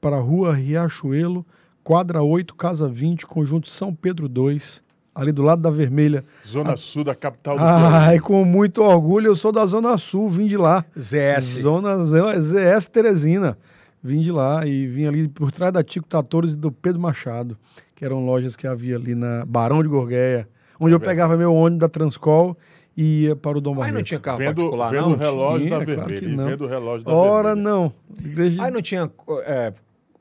para 0.00 0.16
a 0.16 0.20
rua 0.20 0.54
Riachuelo, 0.54 1.44
quadra 1.82 2.22
8, 2.22 2.54
casa 2.54 2.88
20, 2.88 3.26
conjunto 3.26 3.68
São 3.68 3.92
Pedro 3.92 4.28
2, 4.28 4.80
ali 5.12 5.32
do 5.32 5.42
lado 5.42 5.60
da 5.60 5.70
Vermelha. 5.70 6.24
Zona 6.46 6.76
Sul 6.76 7.02
da 7.02 7.16
capital 7.16 7.56
do. 7.58 7.64
Ai, 7.64 8.20
com 8.20 8.44
muito 8.44 8.80
orgulho, 8.82 9.26
eu 9.26 9.34
sou 9.36 9.50
da 9.50 9.66
Zona 9.66 9.98
Sul, 9.98 10.28
vim 10.28 10.46
de 10.46 10.56
lá. 10.56 10.84
ZS. 10.96 11.58
Zona 11.62 11.96
ZS 12.04 12.86
Teresina. 12.86 13.58
Vim 14.00 14.20
de 14.20 14.30
lá 14.30 14.64
e 14.64 14.86
vim 14.86 15.06
ali 15.06 15.26
por 15.26 15.50
trás 15.50 15.72
da 15.72 15.82
Tico 15.82 16.06
Tatores 16.06 16.52
e 16.52 16.56
do 16.56 16.70
Pedro 16.70 17.00
Machado, 17.00 17.58
que 17.96 18.04
eram 18.04 18.24
lojas 18.24 18.54
que 18.54 18.68
havia 18.68 18.94
ali 18.94 19.16
na 19.16 19.44
Barão 19.44 19.82
de 19.82 19.88
Gorgueia, 19.88 20.48
onde 20.80 20.92
eu 20.94 20.98
verdade. 20.98 21.04
pegava 21.04 21.36
meu 21.36 21.54
ônibus 21.54 21.80
da 21.80 21.88
Transcol 21.88 22.56
e 22.96 23.24
ia 23.24 23.36
para 23.36 23.56
o 23.58 23.60
Dom 23.60 23.72
Aí 23.72 23.78
Barreto. 23.78 23.94
não 23.94 24.02
tinha 24.02 24.20
carro 24.20 24.38
Vendo, 24.38 24.54
particular, 24.56 24.90
vendo 24.90 25.02
não? 25.02 25.12
o 25.12 25.16
relógio 25.16 25.66
Tinha, 25.66 25.78
da 25.78 25.84
claro 25.84 26.00
vermelha. 26.00 26.20
que 26.20 26.26
e 26.26 26.36
não. 26.36 26.44
vendo 26.46 26.64
o 26.64 26.66
relógio 26.66 27.06
da 27.06 27.12
Ora, 27.12 27.54
vermelha. 27.54 27.70
não. 27.70 27.92
Igreja 28.24 28.64
Aí 28.64 28.70
não 28.70 28.82
tinha 28.82 29.10
é, 29.44 29.72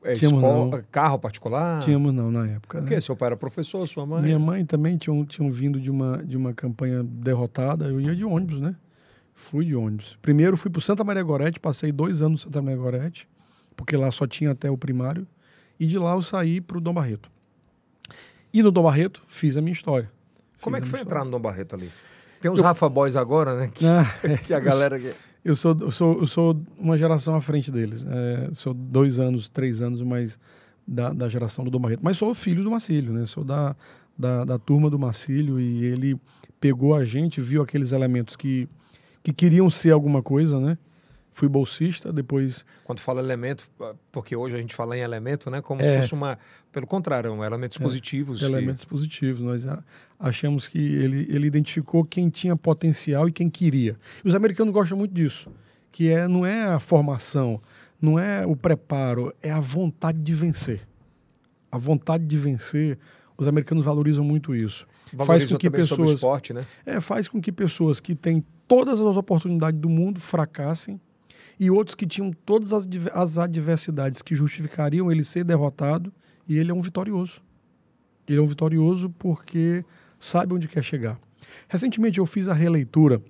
é, 0.03 0.13
escola- 0.13 0.77
não. 0.77 0.83
carro 0.91 1.17
particular? 1.19 1.81
tínhamos 1.81 2.13
não 2.13 2.29
na 2.31 2.47
época. 2.47 2.77
Por 2.79 2.83
né? 2.83 2.95
quê? 2.95 3.01
Seu 3.01 3.15
pai 3.15 3.27
era 3.27 3.37
professor, 3.37 3.87
sua 3.87 4.05
mãe? 4.05 4.21
Minha 4.21 4.39
mãe 4.39 4.65
também 4.65 4.95
tinham, 4.97 5.25
tinham 5.25 5.49
vindo 5.51 5.79
de 5.79 5.89
uma, 5.89 6.23
de 6.23 6.37
uma 6.37 6.53
campanha 6.53 7.03
derrotada. 7.03 7.85
Eu 7.85 7.99
ia 7.99 8.15
de 8.15 8.23
ônibus, 8.23 8.59
né? 8.59 8.75
Fui 9.33 9.65
de 9.65 9.75
ônibus. 9.75 10.17
Primeiro 10.21 10.55
fui 10.57 10.69
para 10.71 10.81
Santa 10.81 11.03
Maria 11.03 11.21
Gorete, 11.23 11.59
passei 11.59 11.91
dois 11.91 12.21
anos 12.21 12.43
no 12.45 12.51
Santa 12.51 12.61
Maria 12.61 12.77
Gorete, 12.79 13.27
porque 13.75 13.95
lá 13.95 14.09
só 14.11 14.25
tinha 14.25 14.51
até 14.51 14.69
o 14.69 14.77
primário. 14.77 15.27
E 15.79 15.85
de 15.85 15.97
lá 15.99 16.13
eu 16.13 16.21
saí 16.23 16.59
para 16.61 16.77
o 16.77 16.81
Dom 16.81 16.93
Barreto. 16.93 17.29
E 18.53 18.63
no 18.63 18.71
Dom 18.71 18.81
Barreto 18.83 19.21
fiz 19.27 19.55
a 19.57 19.61
minha 19.61 19.73
história. 19.73 20.09
Como 20.61 20.75
é 20.75 20.81
que 20.81 20.87
foi 20.87 21.01
entrar 21.01 21.23
no 21.25 21.31
Dom 21.31 21.39
Barreto 21.39 21.75
ali? 21.75 21.89
Tem 22.41 22.51
uns 22.51 22.59
Rafa 22.59 22.87
Boys 22.87 23.15
agora, 23.15 23.55
né? 23.57 23.71
Que, 23.73 23.85
Ah, 23.85 24.05
é. 24.23 24.37
que 24.45 24.53
a 24.53 24.59
galera... 24.59 24.99
que- 24.99 25.11
Eu 25.43 25.55
sou, 25.55 25.75
eu 25.79 25.89
sou, 25.91 26.19
eu 26.19 26.25
sou 26.25 26.61
uma 26.77 26.97
geração 26.97 27.35
à 27.35 27.41
frente 27.41 27.71
deles. 27.71 28.05
É, 28.09 28.49
sou 28.53 28.73
dois 28.73 29.17
anos, 29.19 29.49
três 29.49 29.81
anos 29.81 30.01
mais 30.01 30.37
da, 30.87 31.11
da 31.11 31.27
geração 31.29 31.63
do 31.65 31.71
Dom 31.71 31.79
Barreto. 31.79 32.01
Mas 32.03 32.17
sou 32.17 32.33
filho 32.35 32.63
do 32.63 32.71
Marcílio, 32.71 33.11
né? 33.13 33.25
Sou 33.25 33.43
da, 33.43 33.75
da, 34.17 34.43
da 34.45 34.59
turma 34.59 34.89
do 34.89 34.99
Marcílio 34.99 35.59
e 35.59 35.83
ele 35.85 36.19
pegou 36.59 36.95
a 36.95 37.05
gente, 37.05 37.39
viu 37.41 37.61
aqueles 37.61 37.91
elementos 37.91 38.35
que, 38.35 38.67
que 39.23 39.31
queriam 39.33 39.69
ser 39.69 39.91
alguma 39.91 40.21
coisa, 40.21 40.59
né? 40.59 40.77
Fui 41.37 41.47
bolsista, 41.47 42.11
depois 42.11 42.65
Quando 42.83 42.99
fala 42.99 43.21
elemento, 43.21 43.69
porque 44.11 44.35
hoje 44.35 44.55
a 44.55 44.57
gente 44.57 44.73
fala 44.73 44.97
em 44.97 45.01
elemento, 45.01 45.51
né? 45.51 45.61
Como 45.61 45.79
É. 45.83 45.83
se 45.97 46.01
fosse 46.01 46.13
uma... 46.15 46.35
Pelo 46.71 46.87
contrário, 46.87 47.31
um 47.31 47.43
elementos 47.43 47.77
positivos. 47.77 48.39
que- 48.39 48.45
elementos 48.45 48.83
positivos. 48.83 49.41
Nós 49.41 49.63
achamos 50.19 50.67
que 50.67 50.79
ele, 50.79 51.27
ele 51.29 51.45
identificou 51.45 52.03
quem 52.03 52.27
tinha 52.27 52.55
potencial 52.55 53.29
e 53.29 53.31
quem 53.31 53.51
queria. 53.51 53.95
E 54.25 54.27
os 54.27 54.33
americanos 54.33 54.73
gostam 54.73 54.97
muito 54.97 55.13
disso. 55.13 55.51
que 55.91 56.09
é, 56.09 56.27
não 56.27 56.43
é 56.43 56.63
a 56.63 56.79
formação, 56.79 57.61
não 58.01 58.17
é 58.17 58.43
o 58.43 58.55
preparo, 58.55 59.31
é 59.39 59.51
a 59.51 59.59
vontade 59.59 60.17
de 60.17 60.33
vencer. 60.33 60.87
A 61.71 61.77
vontade 61.77 62.25
de 62.25 62.35
vencer, 62.35 62.97
os 63.37 63.47
americanos 63.47 63.85
valorizam 63.85 64.23
muito 64.23 64.55
isso. 64.55 64.87
faz 65.23 65.51
com 65.51 65.55
que 65.57 65.69
pessoas 65.69 66.13
esporte, 66.13 66.51
né? 66.51 66.61
É, 66.83 66.99
faz 66.99 67.27
com 67.27 67.39
que 67.39 67.51
pessoas 67.51 67.99
que 67.99 68.15
têm 68.15 68.43
todas 68.67 68.99
as 68.99 69.15
oportunidades 69.15 69.79
do 69.79 69.87
mundo 69.87 70.19
fracassem 70.19 70.99
e 71.59 71.71
outros 71.71 71.95
que 71.95 72.05
tinham 72.05 72.31
todas 72.31 72.73
as, 72.73 72.87
as 73.13 73.37
adversidades 73.37 74.21
que 74.21 74.35
justificariam 74.35 75.11
ele 75.11 75.23
ser 75.23 75.43
derrotado 75.43 76.13
e 76.47 76.57
ele 76.57 76.71
é 76.71 76.73
um 76.73 76.81
vitorioso. 76.81 77.41
Ele 78.27 78.39
é 78.39 78.41
um 78.41 78.45
vitorioso 78.45 79.09
porque 79.09 79.83
sabe 80.19 80.53
onde 80.53 80.67
quer 80.67 80.83
chegar. 80.83 81.19
Recentemente 81.67 82.19
eu 82.19 82.25
fiz 82.25 82.47
a 82.47 82.53
releitura 82.53 83.21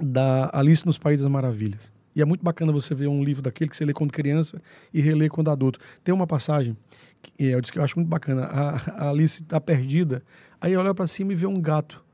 da 0.00 0.50
Alice 0.52 0.86
nos 0.86 0.98
Países 0.98 1.22
das 1.22 1.32
Maravilhas. 1.32 1.92
E 2.14 2.22
é 2.22 2.24
muito 2.24 2.44
bacana 2.44 2.72
você 2.72 2.94
ver 2.94 3.06
um 3.06 3.22
livro 3.22 3.42
daquele 3.42 3.70
que 3.70 3.76
você 3.76 3.84
lê 3.84 3.92
quando 3.92 4.12
criança 4.12 4.60
e 4.92 5.00
relê 5.00 5.28
quando 5.28 5.50
adulto. 5.50 5.78
Tem 6.02 6.14
uma 6.14 6.26
passagem 6.26 6.76
que 7.22 7.32
eu, 7.44 7.60
disse 7.60 7.72
que 7.72 7.78
eu 7.78 7.84
acho 7.84 7.96
muito 7.96 8.08
bacana. 8.08 8.44
A, 8.44 9.06
a 9.06 9.10
Alice 9.10 9.42
está 9.42 9.60
perdida, 9.60 10.22
aí 10.60 10.76
olha 10.76 10.94
para 10.94 11.06
cima 11.06 11.32
e 11.32 11.36
vê 11.36 11.46
um 11.46 11.60
gato 11.60 12.04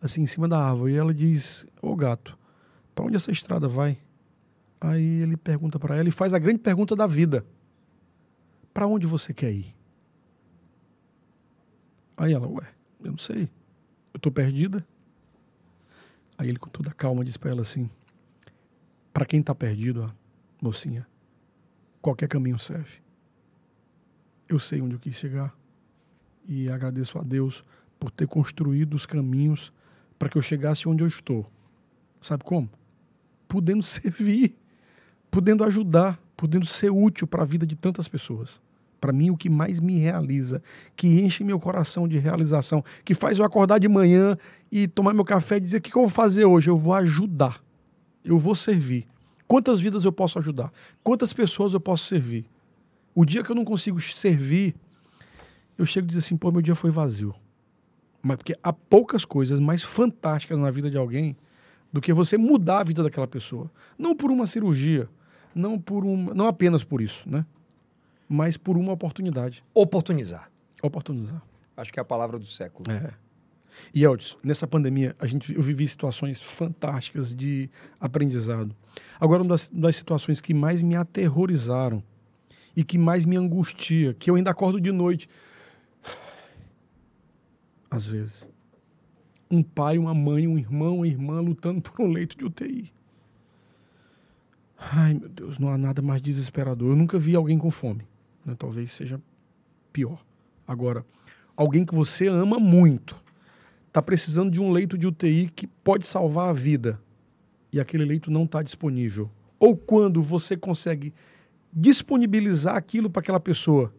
assim 0.00 0.22
em 0.22 0.26
cima 0.26 0.48
da 0.48 0.58
árvore 0.58 0.94
e 0.94 0.96
ela 0.96 1.14
diz: 1.14 1.64
"Ô 1.80 1.94
gato, 1.94 2.36
para 2.94 3.04
onde 3.04 3.16
essa 3.16 3.30
estrada 3.30 3.68
vai?" 3.68 3.98
Aí 4.84 5.22
ele 5.22 5.36
pergunta 5.36 5.78
para 5.78 5.96
ela 5.96 6.08
e 6.08 6.12
faz 6.12 6.34
a 6.34 6.38
grande 6.40 6.58
pergunta 6.58 6.96
da 6.96 7.06
vida: 7.06 7.46
Para 8.74 8.86
onde 8.88 9.06
você 9.06 9.32
quer 9.32 9.52
ir? 9.52 9.76
Aí 12.16 12.32
ela, 12.32 12.48
ué, 12.48 12.66
eu 13.02 13.12
não 13.12 13.18
sei. 13.18 13.48
Eu 14.12 14.18
tô 14.18 14.30
perdida. 14.30 14.84
Aí 16.36 16.48
ele, 16.48 16.58
com 16.58 16.68
toda 16.68 16.90
a 16.90 16.92
calma, 16.92 17.24
diz 17.24 17.36
para 17.36 17.52
ela 17.52 17.62
assim: 17.62 17.88
Para 19.12 19.24
quem 19.24 19.40
tá 19.40 19.54
perdido, 19.54 20.02
ó, 20.02 20.10
mocinha, 20.60 21.06
qualquer 22.00 22.26
caminho 22.26 22.58
serve. 22.58 23.00
Eu 24.48 24.58
sei 24.58 24.82
onde 24.82 24.96
eu 24.96 25.00
quis 25.00 25.14
chegar 25.14 25.56
e 26.44 26.68
agradeço 26.68 27.20
a 27.20 27.22
Deus 27.22 27.64
por 28.00 28.10
ter 28.10 28.26
construído 28.26 28.94
os 28.94 29.06
caminhos 29.06 29.72
para 30.18 30.28
que 30.28 30.36
eu 30.36 30.42
chegasse 30.42 30.88
onde 30.88 31.04
eu 31.04 31.06
estou. 31.06 31.48
Sabe 32.20 32.42
como? 32.42 32.68
Podendo 33.46 33.82
servir 33.84 34.60
podendo 35.32 35.64
ajudar, 35.64 36.20
podendo 36.36 36.66
ser 36.66 36.90
útil 36.90 37.26
para 37.26 37.42
a 37.42 37.46
vida 37.46 37.66
de 37.66 37.74
tantas 37.74 38.06
pessoas. 38.06 38.60
Para 39.00 39.12
mim, 39.12 39.30
o 39.30 39.36
que 39.36 39.48
mais 39.48 39.80
me 39.80 39.98
realiza, 39.98 40.62
que 40.94 41.08
enche 41.22 41.42
meu 41.42 41.58
coração 41.58 42.06
de 42.06 42.18
realização, 42.18 42.84
que 43.02 43.14
faz 43.14 43.38
eu 43.38 43.44
acordar 43.44 43.78
de 43.78 43.88
manhã 43.88 44.36
e 44.70 44.86
tomar 44.86 45.14
meu 45.14 45.24
café 45.24 45.56
e 45.56 45.60
dizer: 45.60 45.78
o 45.78 45.80
que, 45.80 45.90
que 45.90 45.96
eu 45.96 46.02
vou 46.02 46.10
fazer 46.10 46.44
hoje? 46.44 46.68
Eu 46.68 46.76
vou 46.76 46.92
ajudar, 46.92 47.64
eu 48.22 48.38
vou 48.38 48.54
servir. 48.54 49.08
Quantas 49.48 49.80
vidas 49.80 50.04
eu 50.04 50.12
posso 50.12 50.38
ajudar? 50.38 50.70
Quantas 51.02 51.32
pessoas 51.32 51.72
eu 51.72 51.80
posso 51.80 52.04
servir? 52.04 52.44
O 53.14 53.24
dia 53.24 53.42
que 53.42 53.50
eu 53.50 53.56
não 53.56 53.64
consigo 53.64 54.00
servir, 54.00 54.74
eu 55.78 55.86
chego 55.86 56.06
e 56.06 56.08
digo 56.10 56.18
assim: 56.18 56.36
pô, 56.36 56.52
meu 56.52 56.60
dia 56.60 56.74
foi 56.74 56.90
vazio. 56.90 57.34
Mas 58.22 58.36
porque 58.36 58.54
há 58.62 58.72
poucas 58.72 59.24
coisas 59.24 59.58
mais 59.58 59.82
fantásticas 59.82 60.58
na 60.58 60.70
vida 60.70 60.90
de 60.90 60.98
alguém 60.98 61.36
do 61.90 62.02
que 62.02 62.12
você 62.12 62.36
mudar 62.36 62.80
a 62.80 62.84
vida 62.84 63.02
daquela 63.02 63.26
pessoa. 63.26 63.70
Não 63.98 64.14
por 64.14 64.30
uma 64.30 64.46
cirurgia, 64.46 65.08
não 65.54 65.78
por 65.78 66.04
um, 66.04 66.34
não 66.34 66.46
apenas 66.46 66.84
por 66.84 67.00
isso, 67.00 67.28
né? 67.28 67.44
Mas 68.28 68.56
por 68.56 68.76
uma 68.76 68.92
oportunidade. 68.92 69.62
Oportunizar. 69.74 70.50
Oportunizar. 70.82 71.42
Acho 71.76 71.92
que 71.92 72.00
é 72.00 72.02
a 72.02 72.04
palavra 72.04 72.38
do 72.38 72.46
século. 72.46 72.90
É. 72.90 73.12
E 73.94 74.04
Eldes, 74.04 74.36
nessa 74.42 74.66
pandemia, 74.66 75.16
a 75.18 75.26
gente, 75.26 75.54
eu 75.54 75.62
vivi 75.62 75.86
situações 75.88 76.40
fantásticas 76.40 77.34
de 77.34 77.70
aprendizado. 78.00 78.74
Agora, 79.20 79.42
uma 79.42 79.50
das, 79.50 79.68
uma 79.68 79.82
das 79.82 79.96
situações 79.96 80.40
que 80.40 80.54
mais 80.54 80.82
me 80.82 80.94
aterrorizaram 80.94 82.02
e 82.76 82.82
que 82.82 82.98
mais 82.98 83.24
me 83.24 83.36
angustia, 83.36 84.14
que 84.14 84.30
eu 84.30 84.34
ainda 84.34 84.50
acordo 84.50 84.80
de 84.80 84.92
noite, 84.92 85.28
às 87.90 88.06
vezes, 88.06 88.48
um 89.50 89.62
pai, 89.62 89.98
uma 89.98 90.14
mãe, 90.14 90.48
um 90.48 90.58
irmão, 90.58 90.96
uma 90.96 91.06
irmã 91.06 91.40
lutando 91.40 91.80
por 91.82 92.00
um 92.00 92.10
leito 92.10 92.36
de 92.36 92.44
UTI. 92.44 92.92
Ai, 94.90 95.14
meu 95.14 95.28
Deus, 95.28 95.58
não 95.58 95.68
há 95.68 95.78
nada 95.78 96.02
mais 96.02 96.20
desesperador. 96.20 96.90
Eu 96.90 96.96
nunca 96.96 97.18
vi 97.18 97.36
alguém 97.36 97.58
com 97.58 97.70
fome. 97.70 98.06
Né? 98.44 98.54
Talvez 98.58 98.92
seja 98.92 99.20
pior. 99.92 100.18
Agora, 100.66 101.04
alguém 101.56 101.84
que 101.84 101.94
você 101.94 102.26
ama 102.26 102.58
muito 102.58 103.22
está 103.86 104.02
precisando 104.02 104.50
de 104.50 104.60
um 104.60 104.72
leito 104.72 104.98
de 104.98 105.06
UTI 105.06 105.50
que 105.54 105.66
pode 105.66 106.06
salvar 106.06 106.48
a 106.48 106.52
vida 106.52 107.00
e 107.72 107.78
aquele 107.78 108.04
leito 108.04 108.30
não 108.30 108.44
está 108.44 108.62
disponível. 108.62 109.30
Ou 109.58 109.76
quando 109.76 110.20
você 110.20 110.56
consegue 110.56 111.14
disponibilizar 111.72 112.76
aquilo 112.76 113.08
para 113.08 113.20
aquela 113.20 113.40
pessoa. 113.40 113.92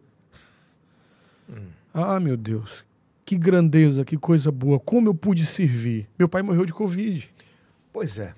Hum. 1.48 1.66
Ah, 1.92 2.20
meu 2.20 2.36
Deus, 2.36 2.84
que 3.24 3.36
grandeza, 3.38 4.04
que 4.04 4.16
coisa 4.16 4.50
boa. 4.52 4.78
Como 4.78 5.08
eu 5.08 5.14
pude 5.14 5.46
servir? 5.46 6.08
Meu 6.18 6.28
pai 6.28 6.42
morreu 6.42 6.66
de 6.66 6.74
Covid. 6.74 7.28
Pois 7.92 8.18
é. 8.18 8.34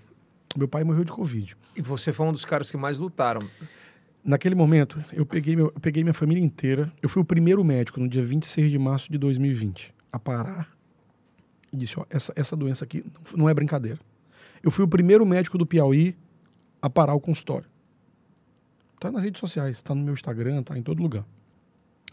Meu 0.56 0.68
pai 0.68 0.84
morreu 0.84 1.04
de 1.04 1.12
Covid. 1.12 1.56
E 1.76 1.82
você 1.82 2.12
foi 2.12 2.26
um 2.26 2.32
dos 2.32 2.44
caras 2.44 2.70
que 2.70 2.76
mais 2.76 2.98
lutaram. 2.98 3.46
Naquele 4.25 4.54
momento, 4.54 5.02
eu 5.12 5.25
peguei, 5.25 5.54
meu, 5.54 5.66
eu 5.66 5.80
peguei 5.80 6.02
minha 6.02 6.14
família 6.14 6.42
inteira. 6.42 6.92
Eu 7.00 7.08
fui 7.08 7.22
o 7.22 7.25
primeiro 7.25 7.62
médico 7.62 8.00
no 8.00 8.08
dia 8.08 8.25
26 8.25 8.70
de 8.70 8.78
março 8.78 9.12
de 9.12 9.18
2020 9.18 9.94
a 10.12 10.18
parar 10.18 10.76
e 11.72 11.76
disse: 11.76 11.98
Ó, 11.98 12.04
essa, 12.10 12.32
essa 12.34 12.56
doença 12.56 12.84
aqui 12.84 13.04
não 13.36 13.48
é 13.48 13.54
brincadeira. 13.54 14.00
Eu 14.62 14.70
fui 14.70 14.84
o 14.84 14.88
primeiro 14.88 15.25
médico 15.25 15.58
do 15.58 15.66
Piauí 15.66 16.16
a 16.80 16.90
parar 16.90 17.14
o 17.14 17.20
consultório. 17.20 17.68
Tá 18.98 19.12
nas 19.12 19.22
redes 19.22 19.38
sociais, 19.38 19.82
tá 19.82 19.94
no 19.94 20.02
meu 20.02 20.14
Instagram, 20.14 20.62
tá 20.62 20.76
em 20.76 20.82
todo 20.82 21.02
lugar. 21.02 21.25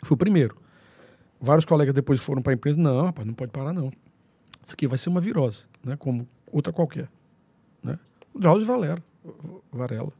Eu 0.01 0.07
fui 0.07 0.15
o 0.15 0.17
primeiro. 0.17 0.57
Vários 1.39 1.65
colegas 1.65 1.93
depois 1.93 2.21
foram 2.21 2.41
para 2.41 2.53
a 2.53 2.55
empresa: 2.55 2.79
não, 2.79 3.05
rapaz, 3.05 3.25
não 3.25 3.33
pode 3.33 3.51
parar 3.51 3.73
não. 3.73 3.91
Isso 4.63 4.73
aqui 4.73 4.87
vai 4.87 4.97
ser 4.97 5.09
uma 5.09 5.21
virose, 5.21 5.65
né? 5.83 5.95
Como 5.95 6.27
outra 6.51 6.71
qualquer. 6.71 7.09
Né? 7.81 7.99
Drauzio 8.35 8.65
Valera, 8.65 9.03
Varela. 9.71 10.11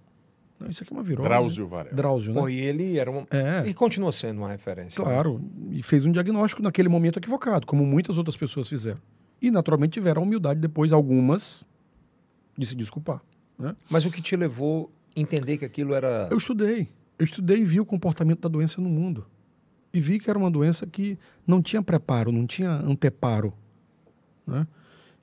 Não, 0.59 0.69
isso 0.69 0.83
aqui 0.83 0.93
é 0.93 0.95
uma 0.95 1.03
virose. 1.03 1.27
Drauzio 1.27 1.67
Varela. 1.67 1.95
Drauzio, 1.95 2.33
né? 2.33 2.39
Pô, 2.39 2.47
e 2.47 2.59
ele 2.59 2.97
era 2.97 3.11
um... 3.11 3.25
É. 3.29 3.67
E 3.67 3.73
continua 3.73 4.11
sendo 4.11 4.37
uma 4.37 4.49
referência. 4.49 5.03
Né? 5.03 5.11
Claro. 5.11 5.39
Né? 5.39 5.77
E 5.77 5.83
fez 5.83 6.05
um 6.05 6.11
diagnóstico 6.11 6.61
naquele 6.61 6.87
momento 6.87 7.17
equivocado, 7.17 7.67
como 7.67 7.85
muitas 7.85 8.17
outras 8.17 8.37
pessoas 8.37 8.69
fizeram. 8.69 8.99
E, 9.41 9.51
naturalmente, 9.51 9.93
tiveram 9.93 10.21
a 10.21 10.25
humildade 10.25 10.59
depois, 10.61 10.93
algumas, 10.93 11.65
de 12.57 12.65
se 12.65 12.75
desculpar. 12.75 13.21
Né? 13.59 13.75
Mas 13.89 14.05
o 14.05 14.11
que 14.11 14.21
te 14.21 14.37
levou 14.37 14.89
a 15.15 15.19
entender 15.19 15.57
que 15.57 15.65
aquilo 15.65 15.93
era... 15.93 16.29
Eu 16.31 16.37
estudei. 16.37 16.87
Eu 17.19 17.25
estudei 17.25 17.57
e 17.57 17.65
vi 17.65 17.81
o 17.81 17.85
comportamento 17.85 18.39
da 18.39 18.49
doença 18.49 18.79
no 18.79 18.89
mundo. 18.89 19.25
E 19.93 19.99
vi 19.99 20.17
que 20.17 20.29
era 20.29 20.39
uma 20.39 20.49
doença 20.49 20.87
que 20.87 21.19
não 21.45 21.61
tinha 21.61 21.81
preparo, 21.81 22.31
não 22.31 22.47
tinha 22.47 22.71
anteparo. 22.71 23.53
Né? 24.47 24.65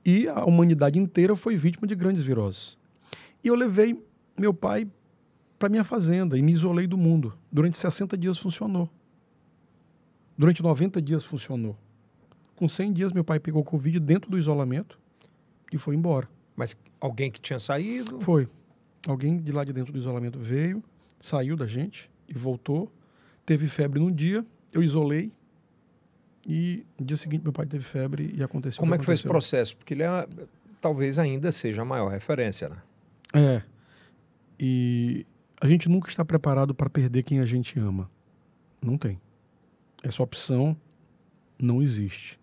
E 0.05 0.27
a 0.27 0.45
humanidade 0.45 0.99
inteira 0.99 1.35
foi 1.35 1.57
vítima 1.57 1.87
de 1.87 1.95
grandes 1.95 2.21
viroses. 2.21 2.77
E 3.43 3.47
eu 3.47 3.55
levei 3.55 4.03
meu 4.37 4.53
pai 4.53 4.87
para 5.57 5.69
minha 5.69 5.83
fazenda 5.83 6.37
e 6.37 6.41
me 6.41 6.51
isolei 6.51 6.87
do 6.87 6.97
mundo. 6.97 7.37
Durante 7.51 7.77
60 7.77 8.17
dias 8.17 8.37
funcionou. 8.37 8.89
Durante 10.37 10.63
90 10.63 11.01
dias 11.01 11.23
funcionou. 11.23 11.77
Com 12.55 12.67
100 12.67 12.93
dias, 12.93 13.11
meu 13.11 13.23
pai 13.23 13.39
pegou 13.39 13.63
Covid 13.63 13.99
dentro 13.99 14.29
do 14.29 14.37
isolamento 14.37 14.99
e 15.71 15.77
foi 15.77 15.95
embora. 15.95 16.27
Mas 16.55 16.75
alguém 16.99 17.31
que 17.31 17.39
tinha 17.39 17.59
saído? 17.59 18.19
Foi. 18.21 18.47
Alguém 19.07 19.37
de 19.37 19.51
lá 19.51 19.63
de 19.63 19.73
dentro 19.73 19.91
do 19.93 19.99
isolamento 19.99 20.39
veio, 20.39 20.83
saiu 21.19 21.55
da 21.55 21.65
gente 21.65 22.09
e 22.27 22.33
voltou. 22.33 22.91
Teve 23.45 23.67
febre 23.67 23.99
num 23.99 24.11
dia, 24.11 24.45
eu 24.73 24.83
isolei. 24.83 25.31
E 26.47 26.85
no 26.99 27.05
dia 27.05 27.17
seguinte, 27.17 27.43
meu 27.43 27.53
pai 27.53 27.65
teve 27.65 27.83
febre 27.83 28.33
e 28.35 28.43
aconteceu. 28.43 28.79
Como 28.79 28.95
é 28.95 28.97
que 28.97 29.05
foi 29.05 29.13
esse 29.13 29.23
processo? 29.23 29.77
Porque 29.77 29.93
ele 29.93 30.03
é, 30.03 30.27
talvez 30.79 31.19
ainda 31.19 31.51
seja 31.51 31.83
a 31.83 31.85
maior 31.85 32.09
referência, 32.09 32.69
né? 32.69 32.77
É. 33.33 33.61
E 34.59 35.25
a 35.61 35.67
gente 35.67 35.87
nunca 35.89 36.09
está 36.09 36.23
preparado 36.23 36.73
para 36.73 36.89
perder 36.89 37.23
quem 37.23 37.39
a 37.39 37.45
gente 37.45 37.79
ama. 37.79 38.09
Não 38.81 38.97
tem. 38.97 39.19
Essa 40.03 40.23
opção 40.23 40.75
não 41.57 41.81
existe. 41.81 42.39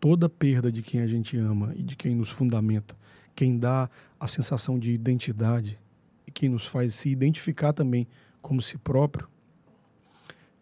Toda 0.00 0.28
perda 0.28 0.70
de 0.70 0.82
quem 0.82 1.00
a 1.00 1.06
gente 1.06 1.36
ama 1.36 1.72
e 1.76 1.82
de 1.82 1.96
quem 1.96 2.14
nos 2.14 2.30
fundamenta, 2.30 2.96
quem 3.34 3.58
dá 3.58 3.88
a 4.18 4.26
sensação 4.26 4.78
de 4.78 4.90
identidade 4.90 5.78
e 6.26 6.30
quem 6.30 6.48
nos 6.48 6.66
faz 6.66 6.94
se 6.94 7.08
identificar 7.08 7.72
também 7.72 8.06
como 8.42 8.60
si 8.60 8.76
próprio, 8.76 9.28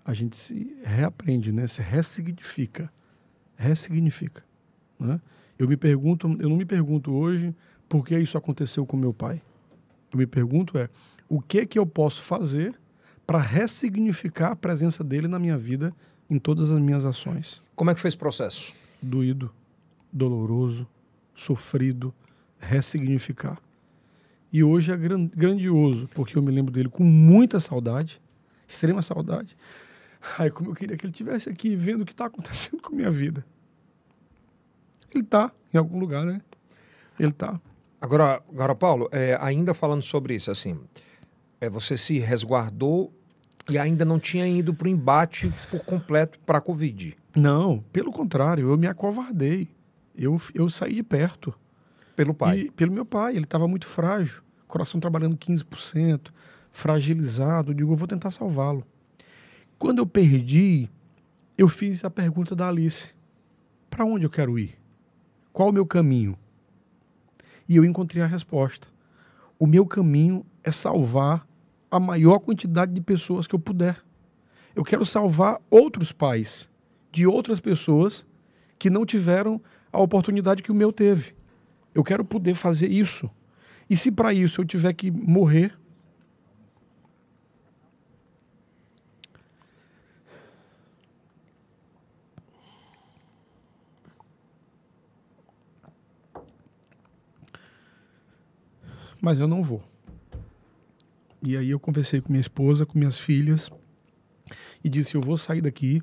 a 0.04 0.12
gente 0.12 0.36
se 0.36 0.76
reaprende, 0.82 1.50
né? 1.50 1.66
Se 1.66 1.80
ressignifica. 1.80 2.92
Ressignifica. 3.56 4.44
Né? 4.98 5.20
Eu 5.58 5.66
me 5.66 5.76
pergunto, 5.76 6.26
eu 6.40 6.48
não 6.48 6.56
me 6.56 6.64
pergunto 6.66 7.12
hoje 7.12 7.54
por 7.88 8.04
que 8.04 8.18
isso 8.18 8.36
aconteceu 8.36 8.84
com 8.86 8.96
meu 8.96 9.12
pai. 9.12 9.40
Eu 10.12 10.18
me 10.18 10.26
pergunto 10.26 10.78
é 10.78 10.88
o 11.28 11.40
que 11.40 11.66
que 11.66 11.78
eu 11.78 11.86
posso 11.86 12.22
fazer 12.22 12.74
para 13.26 13.38
ressignificar 13.38 14.52
a 14.52 14.56
presença 14.56 15.02
dele 15.02 15.26
na 15.26 15.38
minha 15.38 15.56
vida 15.56 15.94
em 16.28 16.38
todas 16.38 16.70
as 16.70 16.78
minhas 16.78 17.04
ações. 17.04 17.62
Como 17.74 17.90
é 17.90 17.94
que 17.94 18.00
foi 18.00 18.08
esse 18.08 18.16
processo? 18.16 18.74
Doído, 19.00 19.50
doloroso, 20.12 20.86
sofrido, 21.34 22.14
ressignificar. 22.58 23.58
E 24.52 24.62
hoje 24.62 24.92
é 24.92 24.96
gran 24.96 25.26
grandioso, 25.26 26.08
porque 26.14 26.38
eu 26.38 26.42
me 26.42 26.52
lembro 26.52 26.72
dele 26.72 26.88
com 26.88 27.02
muita 27.02 27.58
saudade, 27.58 28.20
extrema 28.68 29.02
saudade. 29.02 29.56
Ai, 30.38 30.50
como 30.50 30.70
eu 30.70 30.74
queria 30.74 30.96
que 30.96 31.04
ele 31.04 31.12
tivesse 31.12 31.50
aqui 31.50 31.76
vendo 31.76 32.02
o 32.02 32.04
que 32.06 32.12
está 32.12 32.26
acontecendo 32.26 32.80
com 32.80 32.92
a 32.92 32.96
minha 32.96 33.10
vida. 33.10 33.44
Ele 35.12 35.24
está 35.24 35.52
em 35.72 35.78
algum 35.78 35.98
lugar, 35.98 36.24
né? 36.24 36.40
Ele 37.18 37.30
está. 37.30 37.60
Agora, 38.00 38.42
agora 38.50 38.74
Paulo, 38.74 39.08
é, 39.10 39.38
ainda 39.40 39.72
falando 39.72 40.02
sobre 40.02 40.34
isso, 40.34 40.50
assim, 40.50 40.78
é, 41.60 41.68
você 41.68 41.96
se 41.96 42.18
resguardou 42.18 43.12
e 43.68 43.78
ainda 43.78 44.04
não 44.04 44.18
tinha 44.18 44.46
ido 44.46 44.74
para 44.74 44.86
o 44.86 44.90
embate 44.90 45.52
por 45.70 45.80
completo 45.80 46.38
para 46.40 46.58
a 46.58 46.60
Covid. 46.60 47.16
Não, 47.34 47.82
pelo 47.92 48.12
contrário, 48.12 48.68
eu 48.68 48.76
me 48.76 48.86
acovardei. 48.86 49.68
Eu, 50.16 50.40
eu 50.54 50.68
saí 50.70 50.94
de 50.94 51.02
perto. 51.02 51.52
Pelo 52.14 52.34
pai? 52.34 52.60
E, 52.60 52.70
pelo 52.70 52.92
meu 52.92 53.04
pai. 53.04 53.34
Ele 53.34 53.44
estava 53.44 53.66
muito 53.66 53.86
frágil, 53.86 54.42
coração 54.68 55.00
trabalhando 55.00 55.36
15%, 55.36 56.30
fragilizado. 56.70 57.72
Eu 57.72 57.74
digo, 57.74 57.92
eu 57.92 57.96
vou 57.96 58.06
tentar 58.06 58.30
salvá-lo. 58.30 58.84
Quando 59.78 59.98
eu 59.98 60.06
perdi, 60.06 60.88
eu 61.58 61.68
fiz 61.68 62.04
a 62.04 62.10
pergunta 62.10 62.54
da 62.54 62.68
Alice: 62.68 63.10
para 63.90 64.04
onde 64.04 64.24
eu 64.24 64.30
quero 64.30 64.58
ir? 64.58 64.78
Qual 65.52 65.70
o 65.70 65.72
meu 65.72 65.86
caminho? 65.86 66.36
E 67.68 67.76
eu 67.76 67.84
encontrei 67.84 68.22
a 68.22 68.26
resposta. 68.26 68.88
O 69.58 69.66
meu 69.66 69.86
caminho 69.86 70.44
é 70.62 70.70
salvar 70.70 71.46
a 71.90 72.00
maior 72.00 72.38
quantidade 72.40 72.92
de 72.92 73.00
pessoas 73.00 73.46
que 73.46 73.54
eu 73.54 73.58
puder. 73.58 73.96
Eu 74.74 74.82
quero 74.82 75.06
salvar 75.06 75.60
outros 75.70 76.10
pais 76.10 76.68
de 77.12 77.26
outras 77.26 77.60
pessoas 77.60 78.26
que 78.78 78.90
não 78.90 79.06
tiveram 79.06 79.60
a 79.92 80.00
oportunidade 80.00 80.62
que 80.62 80.72
o 80.72 80.74
meu 80.74 80.92
teve. 80.92 81.34
Eu 81.94 82.02
quero 82.02 82.24
poder 82.24 82.56
fazer 82.56 82.90
isso. 82.90 83.30
E 83.88 83.96
se 83.96 84.10
para 84.10 84.32
isso 84.32 84.60
eu 84.60 84.64
tiver 84.64 84.92
que 84.92 85.10
morrer, 85.10 85.78
mas 99.24 99.38
eu 99.40 99.48
não 99.48 99.62
vou. 99.62 99.82
E 101.42 101.56
aí 101.56 101.70
eu 101.70 101.80
conversei 101.80 102.20
com 102.20 102.30
minha 102.30 102.42
esposa, 102.42 102.84
com 102.84 102.98
minhas 102.98 103.18
filhas, 103.18 103.70
e 104.84 104.88
disse: 104.88 105.14
eu 105.14 105.22
vou 105.22 105.38
sair 105.38 105.62
daqui 105.62 106.02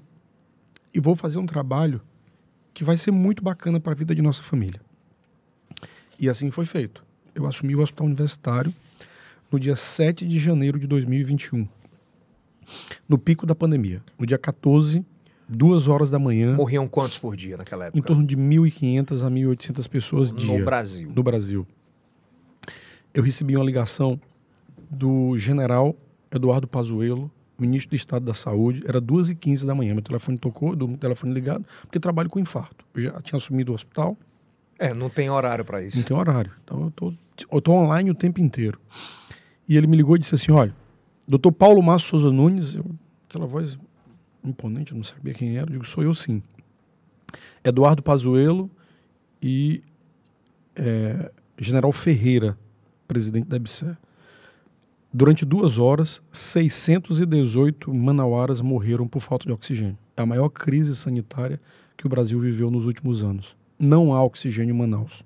e 0.91 0.99
vou 0.99 1.15
fazer 1.15 1.37
um 1.37 1.45
trabalho 1.45 2.01
que 2.73 2.83
vai 2.83 2.97
ser 2.97 3.11
muito 3.11 3.43
bacana 3.43 3.79
para 3.79 3.91
a 3.91 3.95
vida 3.95 4.15
de 4.15 4.21
nossa 4.23 4.41
família. 4.41 4.81
E 6.19 6.27
assim 6.27 6.49
foi 6.49 6.65
feito. 6.65 7.05
Eu 7.35 7.45
assumi 7.45 7.75
o 7.75 7.81
hospital 7.81 8.07
universitário 8.07 8.73
no 9.51 9.59
dia 9.59 9.75
7 9.75 10.27
de 10.27 10.39
janeiro 10.39 10.79
de 10.79 10.87
2021, 10.87 11.67
no 13.07 13.17
pico 13.17 13.45
da 13.45 13.53
pandemia. 13.53 14.01
No 14.17 14.25
dia 14.25 14.37
14, 14.37 15.05
duas 15.47 15.87
horas 15.87 16.09
da 16.09 16.17
manhã. 16.17 16.55
Morriam 16.55 16.87
quantos 16.87 17.19
por 17.19 17.35
dia 17.35 17.55
naquela 17.57 17.85
época? 17.85 17.99
Em 17.99 18.01
torno 18.01 18.25
de 18.25 18.35
1.500 18.35 19.25
a 19.25 19.29
1.800 19.29 19.87
pessoas 19.87 20.31
dia. 20.31 20.57
No 20.57 20.65
Brasil. 20.65 21.11
No 21.15 21.23
Brasil 21.23 21.67
eu 23.13 23.23
recebi 23.23 23.55
uma 23.55 23.65
ligação 23.65 24.19
do 24.89 25.37
general 25.37 25.95
Eduardo 26.31 26.67
Pazuello, 26.67 27.31
ministro 27.57 27.91
do 27.91 27.95
Estado 27.95 28.25
da 28.25 28.33
Saúde, 28.33 28.83
era 28.85 29.01
2h15 29.01 29.65
da 29.65 29.75
manhã. 29.75 29.93
Meu 29.93 30.01
telefone 30.01 30.37
tocou, 30.37 30.75
do 30.75 30.97
telefone 30.97 31.33
ligado, 31.33 31.65
porque 31.81 31.99
trabalho 31.99 32.29
com 32.29 32.39
infarto. 32.39 32.85
Eu 32.95 33.01
já 33.01 33.21
tinha 33.21 33.37
assumido 33.37 33.71
o 33.71 33.75
hospital. 33.75 34.17
É, 34.79 34.93
não 34.93 35.09
tem 35.09 35.29
horário 35.29 35.63
para 35.63 35.83
isso. 35.83 35.97
Não 35.97 36.03
tem 36.03 36.17
horário. 36.17 36.51
Então 36.63 36.83
eu 36.83 36.91
tô, 36.91 37.13
eu 37.51 37.61
tô 37.61 37.73
online 37.73 38.09
o 38.09 38.15
tempo 38.15 38.39
inteiro. 38.39 38.79
E 39.67 39.77
ele 39.77 39.87
me 39.87 39.95
ligou 39.95 40.15
e 40.15 40.19
disse 40.19 40.35
assim: 40.35 40.51
olha, 40.51 40.75
doutor 41.27 41.51
Paulo 41.51 41.81
Márcio 41.83 42.09
Souza 42.09 42.31
Nunes, 42.31 42.75
eu, 42.75 42.85
aquela 43.29 43.45
voz 43.45 43.77
imponente, 44.43 44.91
eu 44.91 44.97
não 44.97 45.03
sabia 45.03 45.33
quem 45.33 45.55
era, 45.55 45.67
eu 45.67 45.73
digo: 45.73 45.85
sou 45.85 46.03
eu 46.03 46.15
sim. 46.15 46.41
Eduardo 47.63 48.01
Pazuello 48.01 48.69
e 49.41 49.83
é, 50.75 51.31
General 51.59 51.91
Ferreira, 51.91 52.57
presidente 53.11 53.49
da 53.49 53.57
EBSER. 53.57 53.97
Durante 55.13 55.43
duas 55.43 55.77
horas, 55.77 56.21
618 56.31 57.93
manauaras 57.93 58.61
morreram 58.61 59.05
por 59.05 59.19
falta 59.19 59.45
de 59.45 59.51
oxigênio. 59.51 59.97
É 60.15 60.21
a 60.21 60.25
maior 60.25 60.47
crise 60.47 60.95
sanitária 60.95 61.59
que 61.97 62.07
o 62.07 62.09
Brasil 62.09 62.39
viveu 62.39 62.71
nos 62.71 62.85
últimos 62.85 63.21
anos. 63.21 63.53
Não 63.77 64.13
há 64.13 64.23
oxigênio 64.23 64.73
em 64.73 64.77
Manaus. 64.77 65.25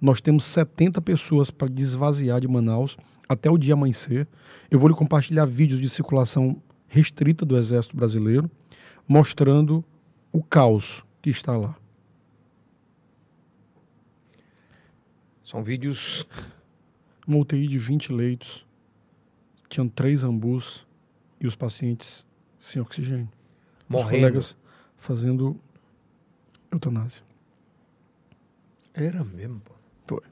Nós 0.00 0.20
temos 0.20 0.44
70 0.46 1.00
pessoas 1.02 1.52
para 1.52 1.68
desvaziar 1.68 2.40
de 2.40 2.48
Manaus 2.48 2.96
até 3.28 3.48
o 3.48 3.56
dia 3.56 3.74
amanhecer. 3.74 4.26
Eu 4.68 4.80
vou 4.80 4.88
lhe 4.88 4.96
compartilhar 4.96 5.46
vídeos 5.46 5.80
de 5.80 5.88
circulação 5.88 6.60
restrita 6.88 7.46
do 7.46 7.56
Exército 7.56 7.96
Brasileiro, 7.96 8.50
mostrando 9.06 9.84
o 10.32 10.42
caos 10.42 11.04
que 11.22 11.30
está 11.30 11.56
lá. 11.56 11.76
São 15.44 15.62
vídeos 15.62 16.26
uma 17.30 17.38
UTI 17.38 17.68
de 17.68 17.78
20 17.78 18.12
leitos, 18.12 18.66
tinham 19.68 19.88
três 19.88 20.24
ambus 20.24 20.84
e 21.40 21.46
os 21.46 21.54
pacientes 21.54 22.26
sem 22.58 22.82
oxigênio. 22.82 23.28
Morrendo. 23.88 24.06
Os 24.06 24.20
colegas 24.20 24.56
fazendo 24.96 25.56
eutanásia. 26.70 27.22
Era 28.92 29.24
mesmo, 29.24 29.60
pô. 29.60 29.72
Foi. 30.06 30.22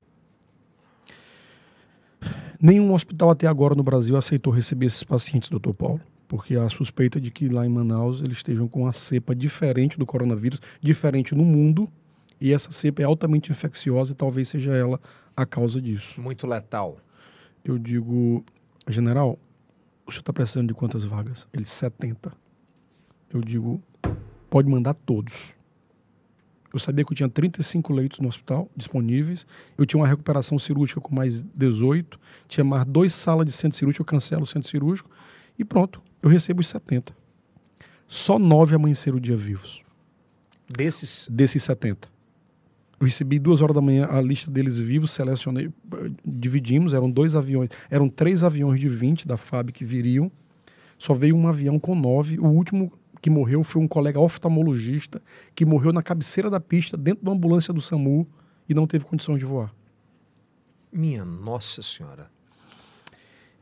Nenhum 2.60 2.92
hospital 2.92 3.30
até 3.30 3.46
agora 3.46 3.76
no 3.76 3.84
Brasil 3.84 4.16
aceitou 4.16 4.52
receber 4.52 4.86
esses 4.86 5.04
pacientes, 5.04 5.48
doutor 5.48 5.74
Paulo, 5.74 6.00
porque 6.26 6.56
há 6.56 6.68
suspeita 6.68 7.20
de 7.20 7.30
que 7.30 7.48
lá 7.48 7.64
em 7.64 7.68
Manaus 7.68 8.20
eles 8.20 8.38
estejam 8.38 8.66
com 8.66 8.82
uma 8.82 8.92
cepa 8.92 9.36
diferente 9.36 9.96
do 9.96 10.04
coronavírus, 10.04 10.60
diferente 10.80 11.34
no 11.34 11.44
mundo, 11.44 11.88
e 12.40 12.52
essa 12.52 12.72
cepa 12.72 13.02
é 13.02 13.04
altamente 13.04 13.52
infecciosa 13.52 14.12
e 14.12 14.16
talvez 14.16 14.48
seja 14.48 14.74
ela 14.74 15.00
a 15.38 15.46
causa 15.46 15.80
disso. 15.80 16.20
Muito 16.20 16.48
letal. 16.48 16.98
Eu 17.64 17.78
digo, 17.78 18.44
general, 18.88 19.38
o 20.04 20.10
senhor 20.10 20.22
está 20.22 20.32
precisando 20.32 20.66
de 20.66 20.74
quantas 20.74 21.04
vagas? 21.04 21.46
Ele, 21.52 21.64
70. 21.64 22.32
Eu 23.32 23.40
digo, 23.40 23.80
pode 24.50 24.68
mandar 24.68 24.94
todos. 24.94 25.54
Eu 26.74 26.80
sabia 26.80 27.04
que 27.04 27.12
eu 27.12 27.16
tinha 27.16 27.28
35 27.28 27.92
leitos 27.92 28.18
no 28.18 28.26
hospital 28.26 28.68
disponíveis. 28.76 29.46
Eu 29.76 29.86
tinha 29.86 30.00
uma 30.00 30.08
recuperação 30.08 30.58
cirúrgica 30.58 31.00
com 31.00 31.14
mais 31.14 31.44
18. 31.54 32.18
Tinha 32.48 32.64
mais 32.64 32.84
dois 32.84 33.14
salas 33.14 33.46
de 33.46 33.52
centro 33.52 33.78
cirúrgico. 33.78 34.02
Eu 34.02 34.06
cancelo 34.06 34.42
o 34.42 34.46
centro 34.46 34.68
cirúrgico. 34.68 35.08
E 35.56 35.64
pronto, 35.64 36.02
eu 36.20 36.28
recebo 36.28 36.60
os 36.60 36.68
70. 36.68 37.16
Só 38.08 38.40
nove 38.40 38.74
amanheceram 38.74 39.18
o 39.18 39.20
dia 39.20 39.36
vivos. 39.36 39.82
Desses? 40.68 41.28
Desses 41.30 41.62
70. 41.62 42.17
Eu 43.00 43.06
recebi 43.06 43.38
duas 43.38 43.60
horas 43.60 43.74
da 43.74 43.80
manhã 43.80 44.08
a 44.10 44.20
lista 44.20 44.50
deles 44.50 44.78
vivos, 44.78 45.12
selecionei, 45.12 45.70
dividimos, 46.24 46.92
eram 46.92 47.08
dois 47.08 47.36
aviões, 47.36 47.70
eram 47.88 48.08
três 48.08 48.42
aviões 48.42 48.80
de 48.80 48.88
20 48.88 49.26
da 49.26 49.36
FAB 49.36 49.70
que 49.70 49.84
viriam, 49.84 50.30
só 50.98 51.14
veio 51.14 51.36
um 51.36 51.46
avião 51.46 51.78
com 51.78 51.94
nove. 51.94 52.40
O 52.40 52.46
último 52.46 52.92
que 53.22 53.30
morreu 53.30 53.62
foi 53.62 53.80
um 53.80 53.86
colega 53.86 54.18
oftalmologista 54.18 55.22
que 55.54 55.64
morreu 55.64 55.92
na 55.92 56.02
cabeceira 56.02 56.50
da 56.50 56.58
pista, 56.58 56.96
dentro 56.96 57.24
da 57.24 57.30
ambulância 57.30 57.72
do 57.72 57.80
SAMU, 57.80 58.26
e 58.68 58.74
não 58.74 58.86
teve 58.86 59.04
condição 59.04 59.38
de 59.38 59.44
voar. 59.44 59.72
Minha 60.92 61.24
Nossa 61.24 61.82
Senhora. 61.82 62.28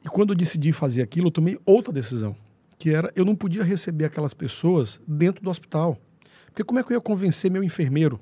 E 0.02 0.08
quando 0.08 0.30
eu 0.30 0.36
decidi 0.36 0.72
fazer 0.72 1.02
aquilo, 1.02 1.26
eu 1.26 1.32
tomei 1.32 1.58
outra 1.66 1.92
decisão, 1.92 2.34
que 2.78 2.90
era 2.90 3.12
eu 3.14 3.24
não 3.24 3.36
podia 3.36 3.62
receber 3.62 4.06
aquelas 4.06 4.32
pessoas 4.32 5.00
dentro 5.06 5.44
do 5.44 5.50
hospital. 5.50 5.98
Porque 6.46 6.64
como 6.64 6.78
é 6.78 6.82
que 6.82 6.92
eu 6.92 6.96
ia 6.96 7.00
convencer 7.00 7.50
meu 7.50 7.62
enfermeiro 7.62 8.18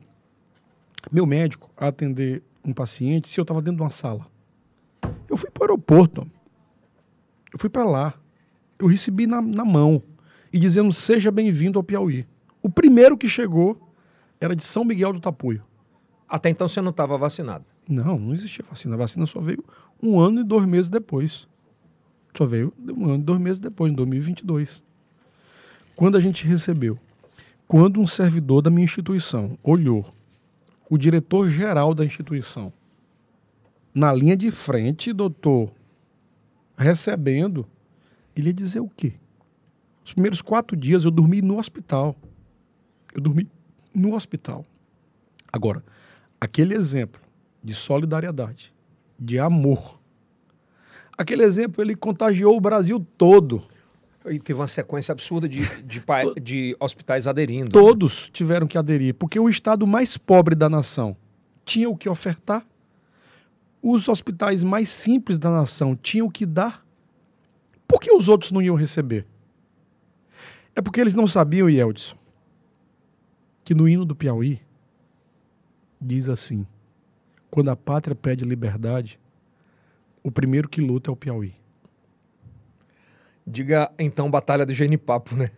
meu 1.11 1.27
médico 1.27 1.71
a 1.77 1.89
atender 1.89 2.43
um 2.65 2.73
paciente 2.73 3.29
se 3.29 3.39
eu 3.39 3.43
estava 3.43 3.61
dentro 3.61 3.79
de 3.79 3.83
uma 3.83 3.91
sala. 3.91 4.27
Eu 5.29 5.37
fui 5.37 5.51
para 5.51 5.63
o 5.63 5.65
aeroporto. 5.65 6.31
Eu 7.53 7.59
fui 7.59 7.69
para 7.69 7.85
lá. 7.85 8.15
Eu 8.79 8.87
recebi 8.87 9.27
na, 9.27 9.41
na 9.41 9.65
mão 9.65 10.03
e 10.53 10.59
dizendo 10.59 10.93
seja 10.93 11.31
bem-vindo 11.31 11.79
ao 11.79 11.83
Piauí. 11.83 12.27
O 12.63 12.71
primeiro 12.71 13.17
que 13.17 13.29
chegou 13.29 13.93
era 14.41 14.57
de 14.57 14.65
São 14.65 14.85
Miguel 14.85 15.13
do 15.13 15.21
Tapuio. 15.21 15.63
Até 16.29 16.49
então 16.49 16.67
você 16.67 16.81
não 16.81 16.91
estava 16.91 17.17
vacinado? 17.19 17.65
Não, 17.89 18.19
não 18.19 18.35
existia 18.35 18.65
vacina. 18.69 18.95
A 18.95 18.99
vacina 18.99 19.27
só 19.27 19.41
veio 19.41 19.65
um 20.03 20.19
ano 20.19 20.41
e 20.41 20.45
dois 20.45 20.67
meses 20.67 20.89
depois. 20.89 21.47
Só 22.37 22.47
veio 22.47 22.73
um 22.97 23.05
ano 23.07 23.23
e 23.23 23.25
dois 23.25 23.41
meses 23.41 23.59
depois, 23.59 23.93
em 23.93 23.95
2022. 23.95 24.83
Quando 25.95 26.17
a 26.17 26.21
gente 26.21 26.47
recebeu, 26.47 26.99
quando 27.69 28.01
um 28.01 28.07
servidor 28.07 28.63
da 28.63 28.71
minha 28.71 28.85
instituição 28.85 29.57
olhou 29.63 30.05
o 30.89 30.99
diretor-geral 30.99 31.95
da 31.95 32.05
instituição. 32.05 32.73
Na 33.95 34.13
linha 34.13 34.37
de 34.37 34.51
frente, 34.51 35.13
doutor, 35.13 35.71
recebendo, 36.77 37.67
ele 38.35 38.49
ia 38.49 38.55
dizer 38.55 38.81
o 38.81 38.89
quê? 38.89 39.15
Os 40.05 40.13
primeiros 40.13 40.43
quatro 40.43 40.77
dias 40.77 41.05
eu 41.05 41.11
dormi 41.11 41.41
no 41.41 41.59
hospital. 41.59 42.17
Eu 43.15 43.21
dormi 43.21 43.49
no 43.95 44.15
hospital. 44.15 44.67
Agora, 45.53 45.83
aquele 46.41 46.75
exemplo 46.75 47.21
de 47.63 47.75
solidariedade, 47.75 48.73
de 49.19 49.39
amor, 49.39 49.99
Aquele 51.17 51.45
exemplo, 51.45 51.83
ele 51.83 51.95
contagiou 51.95 52.57
o 52.57 52.61
Brasil 52.61 53.05
todo. 53.17 53.63
E 54.27 54.39
teve 54.39 54.59
uma 54.59 54.67
sequência 54.67 55.13
absurda 55.13 55.47
de, 55.49 55.65
de, 55.83 56.01
pa- 56.01 56.23
de 56.43 56.75
hospitais 56.81 57.27
aderindo. 57.27 57.71
Todos 57.71 58.31
tiveram 58.31 58.67
que 58.67 58.79
aderir, 58.79 59.15
porque 59.15 59.39
o 59.39 59.49
estado 59.51 59.87
mais 59.87 60.17
pobre 60.17 60.55
da 60.55 60.69
nação 60.69 61.15
tinha 61.65 61.89
o 61.91 61.97
que 61.97 62.09
ofertar, 62.09 62.67
os 63.83 64.09
hospitais 64.09 64.63
mais 64.63 64.89
simples 64.89 65.37
da 65.37 65.51
nação 65.51 65.95
tinham 65.95 66.27
o 66.27 66.31
que 66.31 66.47
dar. 66.47 66.85
Por 67.87 68.01
que 68.01 68.11
os 68.15 68.29
outros 68.31 68.51
não 68.51 68.63
iam 68.63 68.75
receber? 68.77 69.27
É 70.75 70.81
porque 70.81 71.01
eles 71.01 71.13
não 71.15 71.27
sabiam, 71.27 71.69
Yeldson, 71.69 72.17
que 73.63 73.75
no 73.75 73.87
hino 73.87 74.05
do 74.07 74.17
Piauí 74.17 74.59
diz 76.01 76.29
assim: 76.31 76.67
quando 77.51 77.69
a 77.71 77.77
pátria 77.77 78.15
pede 78.17 78.45
liberdade, 78.45 79.21
o 80.23 80.31
primeiro 80.31 80.67
que 80.69 80.81
luta 80.81 81.11
é 81.11 81.13
o 81.13 81.17
Piauí. 81.17 81.55
Diga 83.47 83.91
então 83.99 84.31
Batalha 84.31 84.65
do 84.65 84.73
Genipapo, 84.73 85.35
né? 85.35 85.51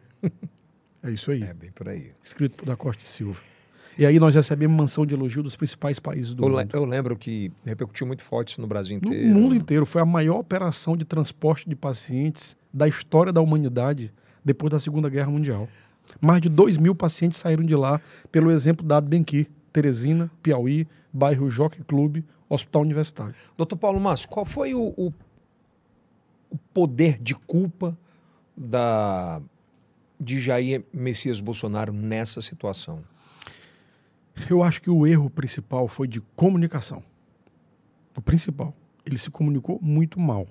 É 1.03 1.11
isso 1.11 1.31
aí. 1.31 1.42
É 1.42 1.55
bem 1.55 1.70
por 1.70 1.88
aí. 1.88 2.11
Escrito 2.22 2.57
por 2.57 2.66
Da 2.66 2.77
Costa 2.77 3.05
e 3.05 3.07
Silva. 3.07 3.40
E 3.99 4.05
aí 4.05 4.18
nós 4.18 4.35
recebemos 4.35 4.77
mansão 4.77 5.07
de 5.07 5.14
elogio 5.14 5.42
dos 5.42 5.57
principais 5.57 5.99
países 5.99 6.35
do 6.35 6.44
Eu, 6.44 6.51
mundo. 6.51 6.68
eu 6.75 6.85
lembro 6.85 7.16
que 7.16 7.51
repercutiu 7.64 8.07
muito 8.07 8.22
forte 8.22 8.51
isso 8.51 8.61
no 8.61 8.66
Brasil 8.66 8.99
No 9.03 9.09
inteiro. 9.09 9.35
mundo 9.35 9.55
inteiro. 9.55 9.87
Foi 9.87 10.03
a 10.03 10.05
maior 10.05 10.38
operação 10.38 10.96
de 10.96 11.05
transporte 11.05 11.66
de 11.68 11.75
pacientes 11.75 12.57
da 12.72 12.87
história 12.87 13.33
da 13.33 13.40
humanidade 13.40 14.12
depois 14.44 14.70
da 14.70 14.79
Segunda 14.79 15.09
Guerra 15.09 15.31
Mundial. 15.31 15.66
Mais 16.20 16.40
de 16.42 16.49
2 16.51 16.77
mil 16.77 16.94
pacientes 16.94 17.38
saíram 17.38 17.64
de 17.64 17.75
lá 17.75 18.01
pelo 18.31 18.51
exemplo 18.51 18.85
dado 18.87 19.09
bem 19.09 19.22
aqui. 19.22 19.49
Teresina, 19.72 20.31
Piauí, 20.42 20.87
bairro 21.12 21.49
Jockey 21.51 21.83
Clube, 21.85 22.25
Hospital 22.49 22.83
Universitário. 22.83 23.35
Doutor 23.57 23.77
Paulo 23.77 23.99
Márcio, 23.99 24.29
qual 24.29 24.44
foi 24.44 24.75
o, 24.75 24.92
o- 24.96 25.12
o 26.50 26.56
poder 26.56 27.18
de 27.18 27.35
culpa 27.35 27.96
da, 28.56 29.40
de 30.18 30.40
Jair 30.40 30.85
Messias 30.92 31.40
Bolsonaro 31.40 31.92
nessa 31.92 32.40
situação? 32.40 33.02
Eu 34.50 34.62
acho 34.62 34.82
que 34.82 34.90
o 34.90 35.06
erro 35.06 35.30
principal 35.30 35.88
foi 35.88 36.06
de 36.06 36.20
comunicação. 36.20 37.02
O 38.16 38.20
principal. 38.20 38.74
Ele 39.04 39.18
se 39.18 39.30
comunicou 39.30 39.78
muito 39.80 40.20
mal. 40.20 40.46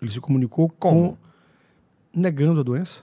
Ele 0.00 0.10
se 0.10 0.20
comunicou 0.20 0.68
Como? 0.68 1.12
com 1.12 1.26
negando 2.12 2.60
a 2.60 2.62
doença, 2.62 3.02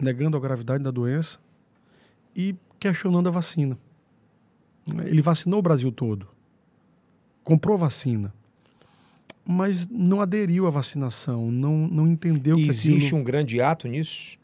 negando 0.00 0.36
a 0.36 0.40
gravidade 0.40 0.82
da 0.82 0.90
doença 0.90 1.38
e 2.34 2.54
questionando 2.78 3.28
a 3.28 3.32
vacina. 3.32 3.78
Ele 5.04 5.20
vacinou 5.20 5.58
o 5.58 5.62
Brasil 5.62 5.90
todo. 5.90 6.28
Comprou 7.42 7.76
vacina. 7.76 8.32
Mas 9.48 9.86
não 9.86 10.20
aderiu 10.20 10.66
à 10.66 10.70
vacinação, 10.70 11.52
não, 11.52 11.86
não 11.86 12.06
entendeu 12.06 12.56
que 12.56 12.66
Existe 12.66 13.06
aquilo... 13.06 13.20
um 13.20 13.22
grande 13.22 13.60
ato 13.60 13.86
nisso? 13.86 14.36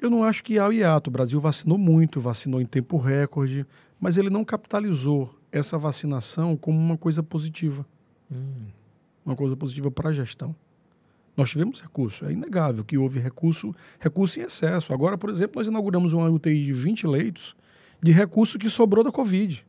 Eu 0.00 0.08
não 0.08 0.22
acho 0.22 0.44
que 0.44 0.58
há 0.58 0.68
o 0.68 0.72
hiato. 0.72 1.10
O 1.10 1.12
Brasil 1.12 1.40
vacinou 1.40 1.76
muito, 1.76 2.20
vacinou 2.20 2.60
em 2.60 2.66
tempo 2.66 2.96
recorde, 2.98 3.66
mas 4.00 4.16
ele 4.16 4.30
não 4.30 4.44
capitalizou 4.44 5.34
essa 5.50 5.76
vacinação 5.76 6.56
como 6.56 6.78
uma 6.78 6.96
coisa 6.96 7.22
positiva. 7.22 7.84
Uma 9.24 9.36
coisa 9.36 9.56
positiva 9.56 9.90
para 9.90 10.10
a 10.10 10.12
gestão. 10.12 10.54
Nós 11.36 11.50
tivemos 11.50 11.80
recurso, 11.80 12.26
é 12.26 12.32
inegável 12.32 12.84
que 12.84 12.98
houve 12.98 13.18
recurso, 13.18 13.74
recurso 13.98 14.38
em 14.38 14.42
excesso. 14.42 14.92
Agora, 14.92 15.16
por 15.16 15.30
exemplo, 15.30 15.56
nós 15.56 15.66
inauguramos 15.66 16.12
uma 16.12 16.28
UTI 16.28 16.62
de 16.62 16.72
20 16.72 17.06
leitos 17.06 17.56
de 18.02 18.12
recurso 18.12 18.58
que 18.58 18.68
sobrou 18.68 19.02
da 19.02 19.10
Covid. 19.10 19.64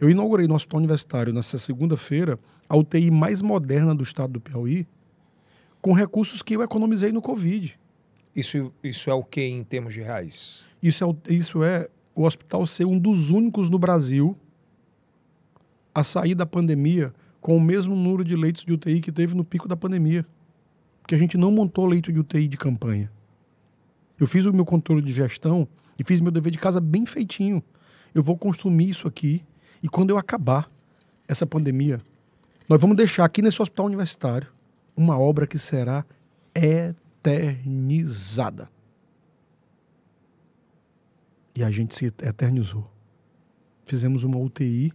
Eu 0.00 0.08
inaugurei 0.08 0.46
no 0.46 0.54
Hospital 0.54 0.78
Universitário, 0.78 1.32
nessa 1.32 1.58
segunda-feira, 1.58 2.38
a 2.68 2.76
UTI 2.76 3.10
mais 3.10 3.42
moderna 3.42 3.94
do 3.94 4.02
estado 4.02 4.34
do 4.34 4.40
Piauí, 4.40 4.86
com 5.80 5.92
recursos 5.92 6.42
que 6.42 6.54
eu 6.54 6.62
economizei 6.62 7.10
no 7.10 7.20
Covid. 7.20 7.78
Isso, 8.34 8.72
isso 8.82 9.10
é 9.10 9.14
o 9.14 9.24
que 9.24 9.40
em 9.40 9.64
termos 9.64 9.92
de 9.92 10.00
reais? 10.00 10.62
Isso 10.80 11.04
é, 11.04 11.32
isso 11.32 11.64
é 11.64 11.88
o 12.14 12.24
hospital 12.24 12.66
ser 12.66 12.84
um 12.84 12.98
dos 12.98 13.30
únicos 13.30 13.68
no 13.68 13.78
Brasil 13.78 14.36
a 15.94 16.04
sair 16.04 16.34
da 16.34 16.46
pandemia 16.46 17.12
com 17.40 17.56
o 17.56 17.60
mesmo 17.60 17.96
número 17.96 18.24
de 18.24 18.36
leitos 18.36 18.64
de 18.64 18.72
UTI 18.72 19.00
que 19.00 19.10
teve 19.10 19.34
no 19.34 19.44
pico 19.44 19.66
da 19.66 19.76
pandemia. 19.76 20.24
Porque 21.02 21.14
a 21.14 21.18
gente 21.18 21.36
não 21.36 21.50
montou 21.50 21.86
leito 21.86 22.12
de 22.12 22.20
UTI 22.20 22.46
de 22.46 22.56
campanha. 22.56 23.10
Eu 24.18 24.26
fiz 24.26 24.44
o 24.44 24.52
meu 24.52 24.64
controle 24.64 25.02
de 25.02 25.12
gestão 25.12 25.66
e 25.98 26.04
fiz 26.04 26.20
meu 26.20 26.30
dever 26.30 26.52
de 26.52 26.58
casa 26.58 26.80
bem 26.80 27.04
feitinho. 27.06 27.62
Eu 28.14 28.22
vou 28.22 28.36
consumir 28.36 28.90
isso 28.90 29.08
aqui 29.08 29.42
e 29.82 29.88
quando 29.88 30.10
eu 30.10 30.18
acabar 30.18 30.70
essa 31.26 31.46
pandemia, 31.46 32.00
nós 32.68 32.78
vamos 32.80 32.96
deixar 32.96 33.24
aqui 33.24 33.42
nesse 33.42 33.62
hospital 33.62 33.86
universitário 33.86 34.48
uma 34.96 35.18
obra 35.18 35.44
que 35.46 35.58
será 35.58 36.04
eternizada. 36.54 38.70
E 41.54 41.64
a 41.64 41.70
gente 41.70 41.94
se 41.94 42.06
eternizou. 42.06 42.90
Fizemos 43.84 44.22
uma 44.22 44.38
UTI 44.38 44.92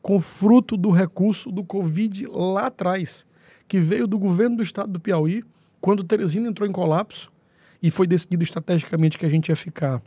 com 0.00 0.18
fruto 0.20 0.76
do 0.76 0.90
recurso 0.90 1.50
do 1.50 1.64
Covid 1.64 2.26
lá 2.26 2.66
atrás, 2.66 3.26
que 3.68 3.78
veio 3.78 4.06
do 4.06 4.18
governo 4.18 4.56
do 4.56 4.62
estado 4.62 4.92
do 4.92 5.00
Piauí, 5.00 5.42
quando 5.80 6.04
Teresina 6.04 6.48
entrou 6.48 6.68
em 6.68 6.72
colapso 6.72 7.32
e 7.82 7.90
foi 7.90 8.06
decidido 8.06 8.42
estrategicamente 8.42 9.18
que 9.18 9.24
a 9.24 9.30
gente 9.30 9.48
ia 9.48 9.56
ficar 9.56 10.02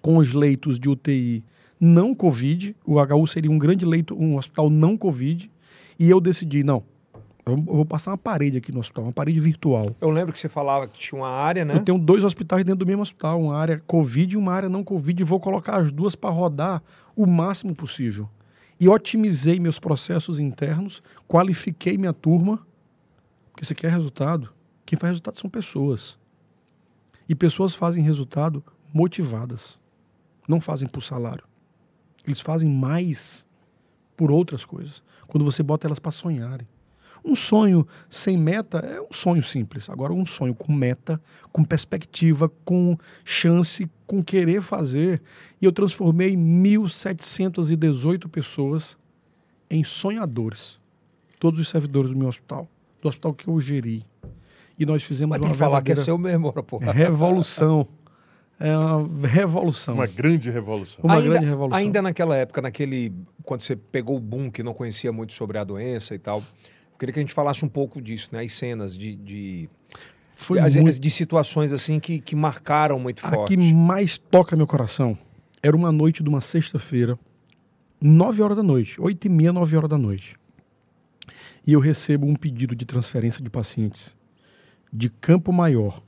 com 0.00 0.16
os 0.16 0.34
leitos 0.34 0.80
de 0.80 0.88
UTI 0.88 1.44
não 1.80 2.14
Covid, 2.14 2.76
o 2.84 3.00
HU 3.00 3.26
seria 3.26 3.50
um 3.50 3.58
grande 3.58 3.86
leito, 3.86 4.14
um 4.14 4.36
hospital 4.36 4.68
não 4.68 4.96
Covid, 4.96 5.50
e 5.98 6.10
eu 6.10 6.20
decidi, 6.20 6.62
não, 6.62 6.84
eu 7.46 7.56
vou 7.56 7.84
passar 7.84 8.10
uma 8.10 8.18
parede 8.18 8.58
aqui 8.58 8.70
no 8.70 8.80
hospital, 8.80 9.04
uma 9.04 9.12
parede 9.12 9.40
virtual. 9.40 9.90
Eu 10.00 10.10
lembro 10.10 10.32
que 10.32 10.38
você 10.38 10.48
falava 10.48 10.86
que 10.86 10.98
tinha 10.98 11.20
uma 11.20 11.30
área, 11.30 11.64
né? 11.64 11.74
Eu 11.74 11.84
tenho 11.84 11.98
dois 11.98 12.22
hospitais 12.22 12.64
dentro 12.64 12.80
do 12.80 12.86
mesmo 12.86 13.02
hospital, 13.02 13.40
uma 13.40 13.56
área 13.56 13.82
Covid 13.86 14.34
e 14.34 14.36
uma 14.36 14.52
área 14.52 14.68
não 14.68 14.84
Covid, 14.84 15.20
e 15.20 15.24
vou 15.24 15.40
colocar 15.40 15.76
as 15.76 15.90
duas 15.90 16.14
para 16.14 16.30
rodar 16.30 16.82
o 17.16 17.26
máximo 17.26 17.74
possível. 17.74 18.28
E 18.78 18.88
otimizei 18.88 19.58
meus 19.58 19.78
processos 19.78 20.38
internos, 20.38 21.02
qualifiquei 21.26 21.98
minha 21.98 22.12
turma, 22.12 22.64
porque 23.52 23.64
você 23.64 23.74
quer 23.74 23.90
resultado. 23.90 24.50
Quem 24.86 24.98
faz 24.98 25.12
resultado 25.12 25.38
são 25.38 25.50
pessoas. 25.50 26.18
E 27.28 27.34
pessoas 27.34 27.74
fazem 27.74 28.02
resultado 28.02 28.64
motivadas. 28.92 29.78
Não 30.48 30.60
fazem 30.60 30.88
por 30.88 31.02
salário. 31.02 31.49
Eles 32.26 32.40
fazem 32.40 32.68
mais 32.68 33.46
por 34.16 34.30
outras 34.30 34.64
coisas. 34.64 35.02
Quando 35.26 35.44
você 35.44 35.62
bota 35.62 35.86
elas 35.86 35.98
para 35.98 36.10
sonharem. 36.10 36.66
Um 37.24 37.34
sonho 37.34 37.86
sem 38.08 38.36
meta 38.36 38.78
é 38.78 39.00
um 39.00 39.12
sonho 39.12 39.42
simples. 39.42 39.90
Agora, 39.90 40.12
um 40.12 40.24
sonho 40.24 40.54
com 40.54 40.72
meta, 40.72 41.20
com 41.52 41.62
perspectiva, 41.62 42.50
com 42.64 42.96
chance, 43.24 43.90
com 44.06 44.22
querer 44.22 44.62
fazer. 44.62 45.20
E 45.60 45.66
eu 45.66 45.72
transformei 45.72 46.34
1.718 46.34 48.28
pessoas 48.28 48.96
em 49.70 49.84
sonhadores. 49.84 50.78
Todos 51.38 51.60
os 51.60 51.68
servidores 51.68 52.10
do 52.10 52.16
meu 52.16 52.28
hospital, 52.28 52.66
do 53.00 53.08
hospital 53.08 53.34
que 53.34 53.48
eu 53.48 53.60
geri. 53.60 54.04
E 54.78 54.86
nós 54.86 55.02
fizemos 55.02 55.30
Mas 55.30 55.40
tem 55.40 55.48
uma 55.48 55.54
que 55.54 55.58
falar 55.58 55.82
que 55.82 55.92
é 55.92 55.96
seu 55.96 56.16
mesmo, 56.16 56.52
porra. 56.64 56.90
revolução. 56.90 57.86
É 58.60 58.76
uma 58.76 59.26
revolução. 59.26 59.94
Uma 59.94 60.06
grande 60.06 60.50
revolução. 60.50 61.02
Uma 61.02 61.14
ainda, 61.14 61.28
grande 61.30 61.46
revolução. 61.46 61.78
Ainda 61.78 62.02
naquela 62.02 62.36
época, 62.36 62.60
naquele. 62.60 63.10
Quando 63.42 63.62
você 63.62 63.74
pegou 63.74 64.18
o 64.18 64.20
boom 64.20 64.50
que 64.50 64.62
não 64.62 64.74
conhecia 64.74 65.10
muito 65.10 65.32
sobre 65.32 65.56
a 65.56 65.64
doença 65.64 66.14
e 66.14 66.18
tal, 66.18 66.40
eu 66.40 66.98
queria 66.98 67.14
que 67.14 67.18
a 67.18 67.22
gente 67.22 67.32
falasse 67.32 67.64
um 67.64 67.68
pouco 67.68 68.02
disso, 68.02 68.28
né? 68.32 68.44
As 68.44 68.52
cenas 68.52 68.96
de. 68.96 69.16
de 69.16 69.70
Foi 70.28 70.58
às 70.58 70.76
muito 70.76 71.00
de 71.00 71.10
situações 71.10 71.72
assim 71.72 71.98
que, 71.98 72.20
que 72.20 72.36
marcaram 72.36 72.98
muito 72.98 73.26
A 73.26 73.30
forte. 73.30 73.56
que 73.56 73.72
mais 73.72 74.18
toca 74.18 74.54
meu 74.54 74.66
coração 74.66 75.16
era 75.62 75.74
uma 75.74 75.90
noite 75.90 76.22
de 76.22 76.28
uma 76.28 76.40
sexta-feira, 76.40 77.18
nove 78.00 78.42
horas 78.42 78.56
da 78.56 78.62
noite, 78.62 79.00
oito 79.00 79.26
e 79.26 79.30
meia, 79.30 79.52
nove 79.52 79.74
horas 79.76 79.88
da 79.88 79.98
noite. 79.98 80.36
E 81.66 81.72
eu 81.72 81.80
recebo 81.80 82.26
um 82.26 82.34
pedido 82.34 82.74
de 82.74 82.84
transferência 82.84 83.42
de 83.42 83.48
pacientes 83.48 84.16
de 84.92 85.08
Campo 85.08 85.52
Maior. 85.52 86.02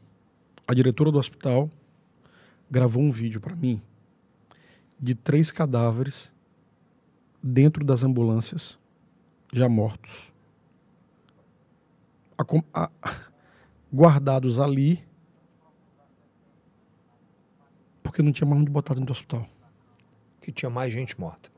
A 0.67 0.75
diretora 0.75 1.11
do 1.11 1.19
hospital 1.19 1.71
gravou 2.73 3.03
um 3.03 3.11
vídeo 3.13 3.39
para 3.39 3.55
mim 3.55 3.83
de 4.99 5.15
três 5.15 5.51
cadáveres 5.51 6.33
dentro 7.43 7.85
das 7.85 8.03
ambulâncias, 8.03 8.79
já 9.53 9.69
mortos. 9.69 10.33
Acom- 12.39 12.65
a- 12.73 12.91
guardados 13.93 14.59
ali 14.59 15.05
porque 18.03 18.23
não 18.23 18.33
tinha 18.33 18.49
mais 18.49 18.63
onde 18.63 18.71
botar 18.71 18.95
dentro 18.95 19.09
do 19.09 19.13
hospital. 19.13 19.47
Que 20.41 20.51
tinha 20.51 20.71
mais 20.71 20.91
gente 20.93 21.21
morta. 21.21 21.51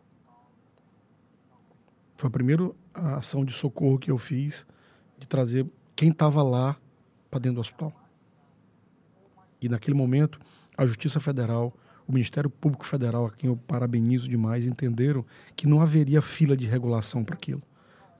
Foi 2.17 2.27
a 2.27 2.31
primeira 2.31 2.73
ação 2.93 3.45
de 3.45 3.53
socorro 3.53 3.99
que 4.01 4.11
eu 4.11 4.19
fiz 4.19 4.67
de 5.17 5.29
trazer 5.29 5.65
quem 5.95 6.11
estava 6.11 6.43
lá 6.43 6.77
para 7.31 7.39
dentro 7.39 7.57
do 7.57 7.61
hospital. 7.61 7.93
E 9.61 9.69
naquele 9.69 9.97
momento, 9.97 10.41
a 10.77 10.87
Justiça 10.87 11.21
Federal, 11.21 11.73
o 12.07 12.13
Ministério 12.13 12.51
Público 12.51 12.87
Federal, 12.87 13.27
a 13.27 13.31
quem 13.31 13.49
eu 13.49 13.57
parabenizo 13.57 14.29
demais, 14.29 14.67
entenderam 14.67 15.25
que 15.57 15.67
não 15.67 15.81
haveria 15.81 16.21
fila 16.21 16.57
de 16.57 16.67
regulação 16.67 17.25
para 17.25 17.35
aquilo. 17.35 17.63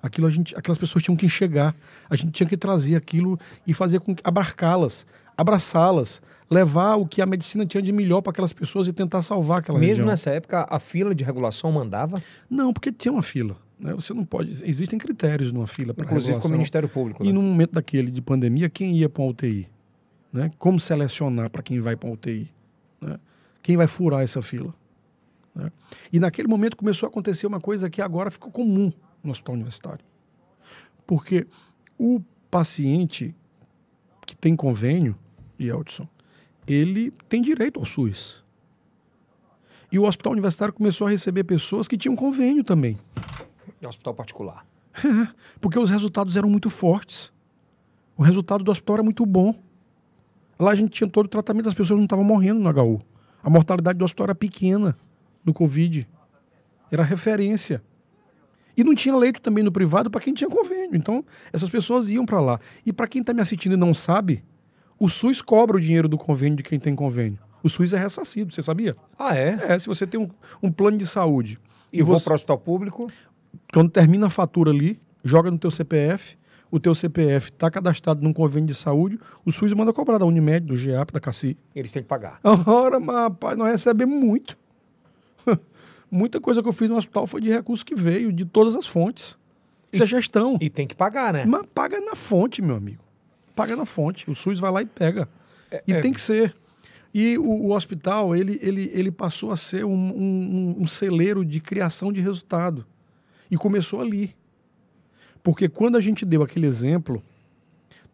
Aquilo 0.03 0.27
a 0.27 0.31
gente, 0.31 0.55
aquelas 0.57 0.79
pessoas 0.79 1.03
tinham 1.03 1.17
que 1.17 1.25
enxergar. 1.25 1.75
A 2.11 2.17
gente 2.17 2.31
tinha 2.31 2.47
que 2.47 2.57
trazer 2.57 2.95
aquilo 2.95 3.39
e 3.67 3.73
fazer 3.73 4.01
com 4.01 4.15
que 4.15 4.23
abarcá-las, 4.23 5.07
abraçá-las, 5.35 6.21
levar 6.51 6.97
o 6.97 7.07
que 7.07 7.23
a 7.23 7.27
medicina 7.27 7.65
tinha 7.65 7.83
de 7.83 7.91
melhor 7.91 8.21
para 8.21 8.31
aquelas 8.31 8.53
pessoas 8.53 8.87
e 8.87 8.93
tentar 8.93 9.23
salvar 9.23 9.61
aquela 9.61 9.79
Mesmo 9.79 9.93
região. 9.93 10.07
nessa 10.07 10.31
época, 10.31 10.67
a 10.69 10.79
fila 10.79 11.15
de 11.15 11.25
regulação 11.25 11.73
mandava, 11.73 12.23
Não, 12.51 12.73
porque 12.73 12.93
tinha 12.93 13.13
uma 13.13 13.23
fila. 13.23 13.57
Né? 13.79 13.93
Você 13.95 14.13
não 14.15 14.25
pode. 14.25 14.51
Existem 14.69 14.99
critérios 14.99 15.51
numa 15.51 15.67
fila 15.67 15.95
para 15.95 16.05
inclusive 16.05 16.39
com 16.39 16.49
o 16.49 16.53
Ministério 16.53 16.89
Público. 16.89 17.25
E 17.25 17.29
né? 17.29 17.33
no 17.33 17.43
momento 17.43 17.73
daquele 17.73 18.11
de 18.11 18.21
pandemia, 18.21 18.69
quem 18.69 18.97
ia 18.97 19.09
para 19.09 19.23
uma 19.23 19.31
UTI? 19.31 19.69
Né? 20.35 20.51
Como 20.59 20.81
selecionar 20.81 21.49
para 21.49 21.63
quem 21.63 21.79
vai 21.79 21.95
para 21.95 22.09
uma 22.09 22.15
UTI? 22.15 22.53
Né? 23.01 23.21
Quem 23.63 23.77
vai 23.77 23.87
furar 23.87 24.21
essa 24.21 24.43
fila? 24.43 24.75
né? 25.55 25.71
E 26.13 26.19
naquele 26.19 26.49
momento 26.49 26.77
começou 26.77 27.07
a 27.07 27.11
acontecer 27.11 27.47
uma 27.47 27.61
coisa 27.61 27.89
que 27.89 28.03
agora 28.03 28.33
ficou 28.33 28.51
comum 28.51 28.93
no 29.23 29.31
hospital 29.31 29.55
universitário. 29.55 30.05
Porque 31.07 31.47
o 31.97 32.21
paciente 32.51 33.33
que 34.27 34.35
tem 34.35 34.57
convênio, 34.57 35.17
Yeldson, 35.61 36.09
ele 36.67 37.13
tem 37.29 37.41
direito 37.41 37.79
ao 37.79 37.87
SUS. 37.87 38.43
E 39.93 40.01
o 40.01 40.03
hospital 40.03 40.33
universitário 40.33 40.75
começou 40.75 41.07
a 41.07 41.11
receber 41.11 41.45
pessoas 41.45 41.87
que 41.87 41.97
tinham 41.97 42.17
convênio 42.17 42.65
também. 42.65 42.99
Em 43.81 43.87
hospital 43.87 44.15
particular. 44.15 44.67
Porque 45.61 45.79
os 45.79 45.91
resultados 45.91 46.37
eram 46.37 46.51
muito 46.51 46.69
fortes. 46.69 47.33
O 48.17 48.23
resultado 48.25 48.65
do 48.65 48.73
hospital 48.73 48.97
era 48.97 49.03
muito 49.05 49.25
bom. 49.25 49.55
Lá 50.59 50.71
a 50.73 50.75
gente 50.75 50.91
tinha 50.91 51.09
todo 51.09 51.27
o 51.27 51.29
tratamento, 51.29 51.69
as 51.69 51.75
pessoas 51.75 51.97
não 51.99 52.05
estavam 52.05 52.25
morrendo 52.25 52.61
no 52.61 52.69
HU. 52.71 53.01
A 53.43 53.51
mortalidade 53.51 53.99
do 53.99 54.05
hospital 54.05 54.27
era 54.27 54.35
pequena 54.35 54.97
no 55.45 55.53
Covid. 55.53 56.09
Era 56.91 57.03
referência. 57.03 57.83
E 58.77 58.83
não 58.83 58.95
tinha 58.95 59.17
leito 59.17 59.41
também 59.41 59.63
no 59.63 59.71
privado 59.71 60.11
para 60.11 60.21
quem 60.21 60.33
tinha 60.35 60.49
convênio. 60.51 60.97
Então, 60.97 61.25
essas 61.53 61.69
pessoas 61.69 62.09
iam 62.11 62.25
para 62.27 62.41
lá. 62.41 62.61
E 62.85 62.93
para 62.93 63.07
quem 63.07 63.21
está 63.21 63.33
me 63.33 63.41
assistindo 63.41 63.73
e 63.75 63.77
não 63.77 63.95
sabe, 63.95 64.43
o 64.99 65.09
SUS 65.09 65.41
cobra 65.43 65.77
o 65.77 65.81
dinheiro 65.81 66.09
do 66.09 66.17
convênio 66.19 66.57
de 66.57 66.63
quem 66.63 66.79
tem 66.81 66.95
convênio. 66.95 67.39
O 67.63 67.69
SUS 67.69 67.93
é 67.93 67.99
ressarcido, 67.99 68.53
você 68.53 68.63
sabia? 68.63 68.95
Ah, 69.19 69.37
é? 69.37 69.59
É, 69.69 69.79
se 69.79 69.87
você 69.87 70.07
tem 70.07 70.21
um, 70.21 70.29
um 70.63 70.71
plano 70.73 70.97
de 70.99 71.07
saúde 71.07 71.59
E 71.93 72.03
vou 72.03 72.19
você- 72.19 72.25
para 72.25 72.33
o 72.33 72.35
hospital 72.35 72.59
público, 72.59 73.11
quando 73.73 73.91
termina 73.91 74.27
a 74.27 74.31
fatura 74.31 74.71
ali, 74.71 75.01
joga 75.23 75.51
no 75.51 75.59
teu 75.59 75.71
CPF, 75.71 76.37
o 76.75 76.81
teu 76.81 76.95
CPF 76.95 77.51
está 77.51 77.71
cadastrado 77.71 78.23
num 78.23 78.33
convênio 78.33 78.67
de 78.67 78.75
saúde, 78.75 79.19
o 79.45 79.53
SUS 79.53 79.73
manda 79.73 79.93
cobrar 79.93 80.19
da 80.19 80.27
Unimed, 80.27 80.67
do 80.67 80.77
GEAP, 80.77 81.13
da 81.13 81.21
CACI. 81.21 81.57
eles 81.75 81.93
têm 81.93 82.03
que 82.03 82.09
pagar. 82.09 82.41
Ora, 82.67 82.99
mas 82.99 83.15
rapaz, 83.17 83.57
nós 83.57 83.71
recebemos 83.73 84.19
muito. 84.19 84.57
Muita 86.11 86.41
coisa 86.41 86.63
que 86.63 86.69
eu 86.69 86.73
fiz 86.73 86.89
no 86.89 86.97
hospital 86.97 87.27
foi 87.27 87.41
de 87.41 87.49
recurso 87.49 87.85
que 87.85 87.95
veio, 87.95 88.33
de 88.33 88.45
todas 88.45 88.75
as 88.77 88.87
fontes. 88.87 89.37
Isso 89.93 90.03
é 90.03 90.07
gestão. 90.07 90.59
E 90.61 90.69
tem 90.71 90.87
que 90.87 90.95
pagar, 90.95 91.33
né? 91.33 91.45
Mas 91.45 91.63
paga 91.75 92.01
na 92.01 92.15
fonte, 92.17 92.61
meu 92.63 92.77
amigo. 92.77 93.03
Paga 93.55 93.77
na 93.77 93.85
fonte. 93.85 94.29
O 94.31 94.35
SUS 94.35 94.59
vai 94.59 94.71
lá 94.71 94.83
e 94.83 94.87
pega. 94.87 95.29
e 95.87 95.93
é- 95.93 96.01
tem 96.01 96.13
que 96.13 96.21
ser. 96.21 96.55
E 97.13 97.39
o, 97.39 97.45
o 97.45 97.73
hospital, 97.73 98.35
ele, 98.35 98.59
ele, 98.61 98.91
ele 98.93 99.11
passou 99.13 99.53
a 99.53 99.57
ser 99.57 99.85
um, 99.85 99.93
um- 99.93 100.77
um 100.81 100.87
celeiro 100.87 101.45
de 101.45 101.61
criação 101.61 102.13
de 102.13 102.21
resultado. 102.21 102.85
E 103.51 103.57
começou 103.57 104.01
ali. 104.01 104.35
Porque 105.45 105.69
quando 105.69 105.97
a 105.97 106.01
gente 106.01 106.25
deu 106.25 106.43
aquele 106.43 106.67
exemplo, 106.67 107.23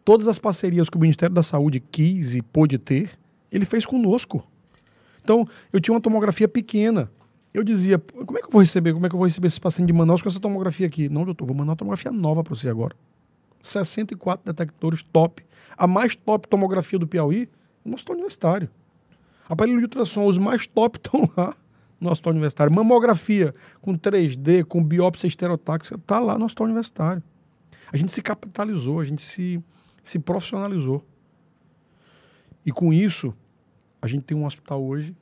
todas 0.03 0.27
as 0.27 0.37
parcerias 0.37 0.89
que 0.89 0.97
o 0.97 0.99
Ministério 0.99 1.33
da 1.33 1.41
Saúde 1.41 1.79
quis 1.79 2.35
e 2.35 2.41
pôde 2.41 2.77
ter, 2.77 3.17
ele 3.49 3.63
fez 3.63 3.85
conosco. 3.85 4.45
Então, 5.23 5.47
eu 5.71 5.79
tinha 5.79 5.95
uma 5.95 6.01
tomografia 6.01 6.47
pequena. 6.47 7.09
Eu 7.53 7.63
dizia, 7.63 7.97
"Pô, 7.97 8.25
como 8.25 8.37
é 8.37 8.41
que 8.41 8.47
eu 8.47 8.51
vou 8.51 8.59
receber? 8.59 8.91
Como 8.91 9.05
é 9.05 9.09
que 9.09 9.15
eu 9.15 9.17
vou 9.17 9.25
receber 9.25 9.47
esse 9.47 9.61
paciente 9.61 9.87
de 9.87 9.93
Manaus 9.93 10.21
com 10.21 10.27
essa 10.27 10.41
tomografia 10.41 10.85
aqui? 10.85 11.07
Não, 11.07 11.23
doutor, 11.23 11.45
vou 11.45 11.55
mandar 11.55 11.71
uma 11.71 11.77
tomografia 11.77 12.11
nova 12.11 12.43
para 12.43 12.53
você 12.53 12.67
agora. 12.67 12.95
64 13.61 14.45
detectores 14.45 15.01
top. 15.01 15.41
A 15.77 15.87
mais 15.87 16.17
top 16.17 16.49
tomografia 16.49 16.99
do 16.99 17.07
Piauí 17.07 17.47
no 17.85 17.93
hospital 17.93 18.15
universitário. 18.15 18.69
Aparelho 19.47 19.77
de 19.77 19.85
ultrassom, 19.85 20.25
os 20.25 20.37
mais 20.37 20.67
top 20.67 20.99
estão 21.01 21.29
lá 21.37 21.55
no 22.01 22.09
hospital 22.09 22.31
universitário. 22.31 22.73
Mamografia 22.73 23.53
com 23.79 23.95
3D, 23.95 24.65
com 24.65 24.83
biópsia 24.83 25.27
estereotáxica, 25.27 25.95
está 25.95 26.19
lá 26.19 26.37
no 26.37 26.45
hospital 26.45 26.65
universitário. 26.65 27.21
A 27.93 27.97
gente 27.97 28.11
se 28.11 28.21
capitalizou, 28.21 28.99
a 28.99 29.03
gente 29.03 29.21
se, 29.21 29.63
se 30.01 30.17
profissionalizou. 30.17 31.05
E 32.65 32.71
com 32.71 32.91
isso, 32.91 33.33
a 34.01 34.07
gente 34.07 34.23
tem 34.23 34.35
um 34.35 34.45
hospital 34.45 34.83
hoje 34.83 35.15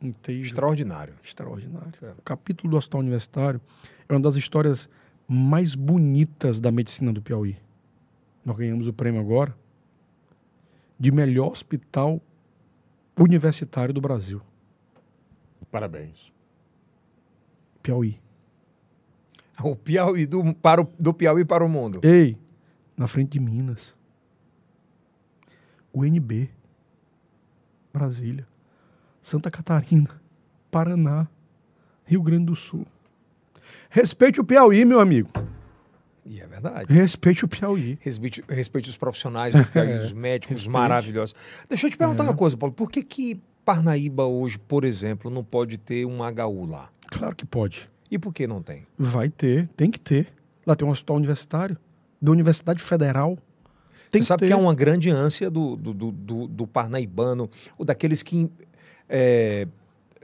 inteiro 0.00 0.44
Extraordinário. 0.44 1.14
extraordinário. 1.22 1.92
É. 2.02 2.10
O 2.18 2.22
capítulo 2.22 2.70
do 2.70 2.76
hospital 2.76 3.00
universitário 3.00 3.60
é 4.08 4.12
uma 4.12 4.20
das 4.20 4.36
histórias 4.36 4.88
mais 5.28 5.74
bonitas 5.74 6.60
da 6.60 6.70
medicina 6.70 7.12
do 7.12 7.20
Piauí. 7.20 7.56
Nós 8.44 8.56
ganhamos 8.56 8.86
o 8.86 8.92
prêmio 8.92 9.20
agora 9.20 9.54
de 10.98 11.10
melhor 11.10 11.52
hospital 11.52 12.20
universitário 13.18 13.92
do 13.92 14.00
Brasil. 14.00 14.40
Parabéns. 15.74 16.32
Piauí. 17.82 18.20
O 19.60 19.74
Piauí 19.74 20.24
do, 20.24 20.54
para 20.54 20.82
o, 20.82 20.88
do 21.00 21.12
Piauí 21.12 21.44
para 21.44 21.64
o 21.64 21.68
mundo. 21.68 21.98
Ei, 22.04 22.38
na 22.96 23.08
frente 23.08 23.32
de 23.32 23.40
Minas. 23.40 23.92
UNB. 25.92 26.48
Brasília. 27.92 28.46
Santa 29.20 29.50
Catarina. 29.50 30.10
Paraná. 30.70 31.26
Rio 32.04 32.22
Grande 32.22 32.46
do 32.46 32.54
Sul. 32.54 32.86
Respeite 33.90 34.40
o 34.40 34.44
Piauí, 34.44 34.84
meu 34.84 35.00
amigo. 35.00 35.28
E 36.24 36.40
é 36.40 36.46
verdade. 36.46 36.94
Respeite 36.94 37.44
o 37.44 37.48
Piauí. 37.48 37.98
Respeite, 38.00 38.44
respeite 38.48 38.90
os 38.90 38.96
profissionais 38.96 39.52
do 39.56 39.64
Piauí, 39.66 39.96
os 39.98 40.12
médicos 40.14 40.58
Respeite. 40.58 40.72
maravilhosos. 40.72 41.34
Deixa 41.68 41.88
eu 41.88 41.90
te 41.90 41.96
perguntar 41.96 42.22
uma 42.22 42.36
coisa, 42.36 42.56
Paulo. 42.56 42.72
Por 42.72 42.92
que, 42.92 43.02
que 43.02 43.42
Parnaíba 43.64 44.24
hoje, 44.26 44.58
por 44.58 44.84
exemplo, 44.84 45.30
não 45.30 45.42
pode 45.42 45.78
ter 45.78 46.04
um 46.04 46.18
HU 46.22 46.66
lá? 46.66 46.90
Claro 47.10 47.34
que 47.34 47.46
pode. 47.46 47.88
E 48.10 48.18
por 48.18 48.32
que 48.32 48.46
não 48.46 48.62
tem? 48.62 48.86
Vai 48.98 49.28
ter, 49.28 49.68
tem 49.76 49.90
que 49.90 49.98
ter. 49.98 50.28
Lá 50.66 50.76
tem 50.76 50.86
um 50.86 50.90
hospital 50.90 51.16
universitário, 51.16 51.76
da 52.20 52.30
Universidade 52.30 52.80
Federal. 52.82 53.38
Tem 54.10 54.22
Você 54.22 54.28
sabe 54.28 54.40
ter. 54.40 54.46
que 54.48 54.52
é 54.52 54.56
uma 54.56 54.74
grande 54.74 55.10
ânsia 55.10 55.50
do, 55.50 55.76
do, 55.76 55.92
do, 55.94 56.12
do- 56.12 56.48
do 56.48 56.66
parnaibano, 56.66 57.50
ou 57.78 57.84
daqueles 57.84 58.22
que 58.22 58.48
é, 59.08 59.66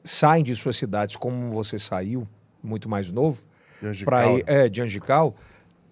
saem 0.04 0.44
de 0.44 0.54
suas 0.54 0.76
cidades, 0.76 1.16
como 1.16 1.50
você 1.50 1.78
saiu, 1.78 2.26
muito 2.62 2.88
mais 2.88 3.10
novo, 3.10 3.42
De 3.80 3.86
Angical, 3.88 4.06
para 4.10 4.32
ir, 4.38 4.44
é, 4.46 4.68
de 4.68 4.80
Angical, 4.80 5.34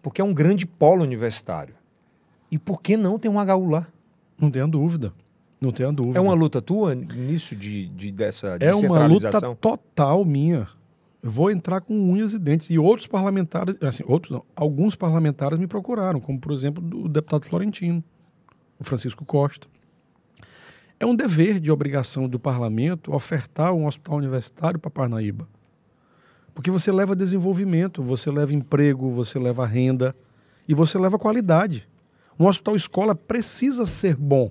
porque 0.02 0.20
é 0.20 0.24
um 0.24 0.32
grande 0.34 0.66
polo 0.66 1.02
universitário. 1.02 1.74
E 2.50 2.58
por 2.58 2.80
que 2.80 2.96
não 2.96 3.18
tem 3.18 3.30
um 3.30 3.34
HU 3.40 3.68
lá? 3.70 3.86
Não 4.38 4.50
tenha 4.50 4.66
dúvida. 4.66 5.12
Não 5.60 5.72
tenha 5.72 5.92
dúvida. 5.92 6.18
É 6.18 6.20
uma 6.20 6.34
luta 6.34 6.62
tua 6.62 6.94
nisso 6.94 7.56
de, 7.56 7.88
de 7.88 8.12
dessa 8.12 8.56
É 8.60 8.74
uma 8.74 9.06
luta 9.06 9.30
total 9.56 10.24
minha. 10.24 10.68
Eu 11.20 11.30
vou 11.30 11.50
entrar 11.50 11.80
com 11.80 11.94
unhas 11.94 12.32
e 12.32 12.38
dentes. 12.38 12.70
E 12.70 12.78
outros 12.78 13.08
parlamentares, 13.08 13.74
assim, 13.82 14.04
outros 14.06 14.30
não, 14.30 14.44
alguns 14.54 14.94
parlamentares 14.94 15.58
me 15.58 15.66
procuraram, 15.66 16.20
como 16.20 16.38
por 16.38 16.52
exemplo 16.52 16.84
o 17.04 17.08
deputado 17.08 17.44
Florentino, 17.44 18.02
o 18.78 18.84
Francisco 18.84 19.24
Costa. 19.24 19.66
É 21.00 21.06
um 21.06 21.14
dever 21.14 21.60
de 21.60 21.70
obrigação 21.70 22.28
do 22.28 22.38
parlamento 22.38 23.14
ofertar 23.14 23.72
um 23.72 23.86
hospital 23.86 24.18
universitário 24.18 24.78
para 24.78 24.90
Parnaíba. 24.90 25.48
Porque 26.54 26.70
você 26.70 26.90
leva 26.90 27.14
desenvolvimento, 27.14 28.02
você 28.02 28.30
leva 28.30 28.52
emprego, 28.52 29.10
você 29.10 29.38
leva 29.38 29.64
renda 29.64 30.14
e 30.66 30.74
você 30.74 30.98
leva 30.98 31.18
qualidade. 31.18 31.88
Um 32.38 32.46
hospital 32.46 32.74
escola 32.74 33.14
precisa 33.14 33.86
ser 33.86 34.16
bom. 34.16 34.50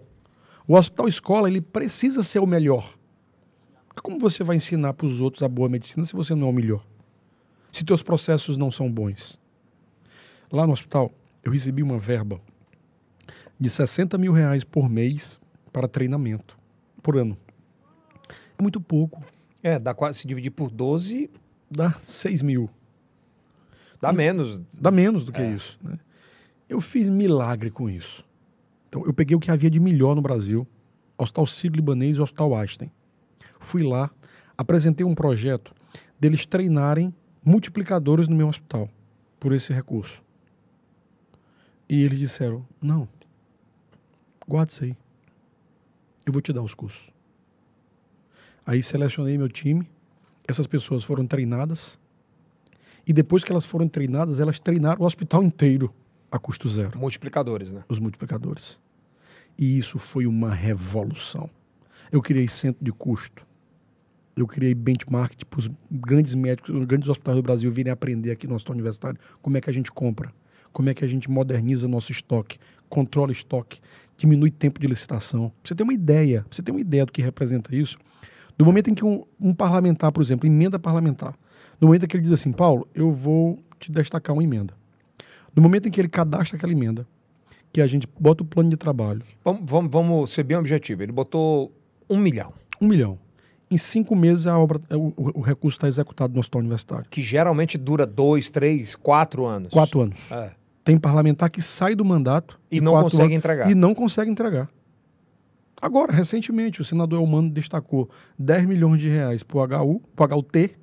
O 0.68 0.76
hospital 0.76 1.08
escola 1.08 1.48
ele 1.48 1.62
precisa 1.62 2.22
ser 2.24 2.40
o 2.40 2.46
melhor. 2.46 2.94
Como 4.04 4.20
você 4.20 4.44
vai 4.44 4.58
ensinar 4.58 4.94
para 4.94 5.08
os 5.08 5.22
outros 5.22 5.42
a 5.44 5.48
boa 5.48 5.70
medicina 5.70 6.06
se 6.06 6.14
você 6.14 6.36
não 6.36 6.48
é 6.48 6.50
o 6.50 6.54
melhor? 6.54 6.86
Se 7.72 7.84
teus 7.84 8.04
processos 8.04 8.58
não 8.58 8.70
são 8.70 8.92
bons? 8.92 9.40
Lá 10.52 10.66
no 10.68 10.74
hospital, 10.74 11.12
eu 11.44 11.52
recebi 11.52 11.82
uma 11.84 11.98
verba 11.98 12.40
de 13.60 13.70
60 13.70 14.18
mil 14.18 14.32
reais 14.32 14.64
por 14.64 14.88
mês 14.90 15.40
para 15.74 15.88
treinamento, 15.88 16.58
por 17.02 17.18
ano. 17.18 17.38
É 18.58 18.62
muito 18.62 18.80
pouco. 18.80 19.24
É, 19.64 19.80
dá 19.80 19.94
quase, 19.94 20.20
se 20.20 20.28
dividir 20.28 20.52
por 20.52 20.70
12, 20.70 21.30
Dá 21.70 21.92
6 22.02 22.42
mil. 22.44 22.70
dá 24.02 24.14
menos. 24.14 24.62
Dá 24.80 24.90
menos 24.90 25.26
do 25.26 25.32
que 25.34 25.42
É. 25.42 25.52
isso. 25.52 25.78
Né? 25.82 26.00
Eu 26.70 26.80
fiz 26.80 27.10
milagre 27.10 27.70
com 27.70 27.90
isso. 27.90 28.24
Então, 28.88 29.04
eu 29.06 29.14
peguei 29.14 29.36
o 29.36 29.40
que 29.40 29.52
havia 29.52 29.70
de 29.70 29.80
melhor 29.80 30.16
no 30.16 30.22
Brasil, 30.22 30.68
Hospital 31.18 31.48
Sírio-Libanês 31.48 32.18
e 32.18 32.22
Hospital 32.22 32.56
Einstein. 32.56 32.92
Fui 33.60 33.84
lá, 33.84 34.10
apresentei 34.58 35.06
um 35.06 35.16
projeto 35.16 35.74
deles 36.20 36.46
treinarem 36.46 37.14
multiplicadores 37.44 38.28
no 38.28 38.36
meu 38.36 38.48
hospital 38.48 38.90
por 39.40 39.54
esse 39.54 39.74
recurso. 39.74 40.24
E 41.90 42.04
eles 42.04 42.20
disseram: 42.20 42.66
não, 42.82 43.08
guarda 44.48 44.72
isso 44.72 44.84
aí. 44.84 44.96
Eu 46.26 46.34
vou 46.34 46.42
te 46.42 46.52
dar 46.52 46.62
os 46.62 46.74
cursos. 46.74 47.10
Aí 48.66 48.84
selecionei 48.84 49.38
meu 49.38 49.48
time, 49.48 49.90
essas 50.48 50.68
pessoas 50.68 51.04
foram 51.04 51.26
treinadas 51.26 51.98
E 53.06 53.14
depois 53.14 53.42
que 53.42 53.52
elas 53.52 53.64
foram 53.64 53.88
treinadas, 53.88 54.42
elas 54.42 54.60
treinaram 54.60 55.02
o 55.02 55.06
hospital 55.06 55.42
inteiro 55.42 55.94
a 56.32 56.38
custo 56.38 56.68
zero, 56.68 56.98
Multiplicadores, 57.00 57.72
né? 57.72 57.84
os 57.88 58.00
multiplicadores. 58.00 58.80
E 59.58 59.78
isso 59.78 59.98
foi 59.98 60.28
uma 60.28 60.54
revolução. 60.54 61.50
Eu 62.12 62.22
criei 62.22 62.48
centro 62.48 62.84
de 62.84 62.92
custo. 62.92 63.46
Eu 64.36 64.46
criei 64.46 64.76
benchmark 64.76 65.46
para 65.50 65.60
os 65.60 65.70
grandes 65.90 66.36
médicos, 66.36 66.76
os 66.76 66.86
grandes 66.86 67.10
hospitais 67.10 67.36
do 67.36 67.42
Brasil 67.42 67.72
virem 67.72 67.92
aprender 67.92 68.32
aqui 68.32 68.46
no 68.46 68.54
hospital 68.54 68.76
universitário 68.76 69.20
como 69.42 69.58
é 69.58 69.62
que 69.62 69.70
a 69.70 69.74
gente 69.74 69.92
compra, 69.92 70.32
como 70.72 70.90
é 70.90 70.94
que 70.94 71.04
a 71.04 71.08
gente 71.08 71.30
moderniza 71.30 71.88
nosso 71.88 72.12
estoque, 72.12 72.60
controla 72.88 73.32
estoque, 73.32 73.80
diminui 74.16 74.52
tempo 74.52 74.80
de 74.80 74.86
licitação. 74.86 75.50
Pra 75.50 75.70
você 75.70 75.76
ter 75.76 75.82
uma 75.82 75.94
ideia, 75.94 76.46
você 76.52 76.62
ter 76.62 76.70
uma 76.70 76.80
ideia 76.80 77.04
do 77.04 77.12
que 77.12 77.22
representa 77.22 77.76
isso, 77.76 77.98
do 78.56 78.64
momento 78.64 78.92
em 78.92 78.94
que 78.94 79.04
um, 79.04 79.24
um 79.40 79.56
parlamentar, 79.56 80.12
por 80.12 80.22
exemplo, 80.22 80.46
emenda 80.48 80.78
parlamentar, 80.78 81.36
no 81.82 81.88
momento 81.88 82.06
em 82.06 82.08
que 82.08 82.16
ele 82.16 82.24
diz 82.24 82.32
assim, 82.32 82.52
Paulo, 82.52 82.88
eu 82.94 83.12
vou 83.12 83.60
te 83.80 83.92
destacar 83.92 84.36
uma 84.36 84.44
emenda. 84.44 84.76
No 85.58 85.64
momento 85.64 85.88
em 85.88 85.92
que 85.92 86.00
ele 86.00 86.08
cadastra 86.08 86.56
aquela 86.56 86.72
emenda, 86.72 87.08
que 87.74 87.82
a 87.82 87.88
gente 87.88 88.08
bota 88.20 88.44
o 88.44 88.46
plano 88.46 88.70
de 88.70 88.78
trabalho, 88.78 89.24
Vamos, 89.44 89.62
vamos, 89.66 89.92
vamos 89.92 90.32
ser 90.32 90.44
bem 90.44 90.56
objetivo. 90.56 91.02
Ele 91.02 91.12
botou 91.12 91.72
um 92.08 92.18
milhão, 92.20 92.54
um 92.80 92.88
milhão. 92.88 93.18
Em 93.70 93.78
cinco 93.78 94.16
meses 94.16 94.46
a 94.46 94.58
obra, 94.58 94.80
o, 94.92 95.40
o- 95.40 95.42
recurso 95.42 95.76
está 95.78 95.88
executado 95.88 96.32
no 96.32 96.40
hospital 96.40 96.60
universitário. 96.62 97.06
que 97.10 97.24
geralmente 97.24 97.76
dura 97.76 98.06
dois, 98.06 98.52
três, 98.52 98.96
quatro 98.96 99.48
anos. 99.48 99.72
Quatro 99.74 100.00
anos. 100.00 100.32
É. 100.32 100.52
Tem 100.86 100.96
parlamentar 100.96 101.50
que 101.50 101.62
sai 101.62 101.96
do 101.96 102.06
mandato 102.06 102.58
E 102.72 102.80
não 102.80 102.94
consegue 103.02 103.24
anos 103.24 103.34
entregar. 103.38 103.70
E 103.72 103.74
não 103.76 103.96
consegue 103.96 104.30
entregar. 104.30 104.70
Agora, 105.82 106.14
recentemente, 106.14 106.82
o 106.82 106.86
senador 106.86 107.20
Elmano 107.20 107.50
destacou 107.50 108.10
10 108.38 108.66
milhões 108.68 109.02
de 109.02 109.10
reais 109.10 109.42
para 109.44 109.58
o 109.58 109.84
HU, 109.96 110.02
para 110.16 110.36
o 110.36 110.40
HUT, 110.40 110.78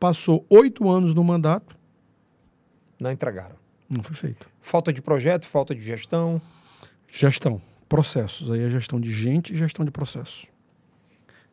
passou 0.00 0.44
oito 0.50 0.88
anos 0.88 1.14
no 1.14 1.22
mandato, 1.22 1.76
Não 2.98 3.10
entregaram. 3.12 3.61
Não 3.92 4.02
foi 4.02 4.16
feito. 4.16 4.48
Falta 4.60 4.92
de 4.92 5.02
projeto, 5.02 5.46
falta 5.46 5.74
de 5.74 5.80
gestão. 5.80 6.40
Gestão, 7.08 7.60
processos. 7.88 8.50
Aí 8.50 8.62
é 8.62 8.68
gestão 8.68 9.00
de 9.00 9.12
gente 9.12 9.52
e 9.52 9.56
gestão 9.56 9.84
de 9.84 9.90
processos. 9.90 10.46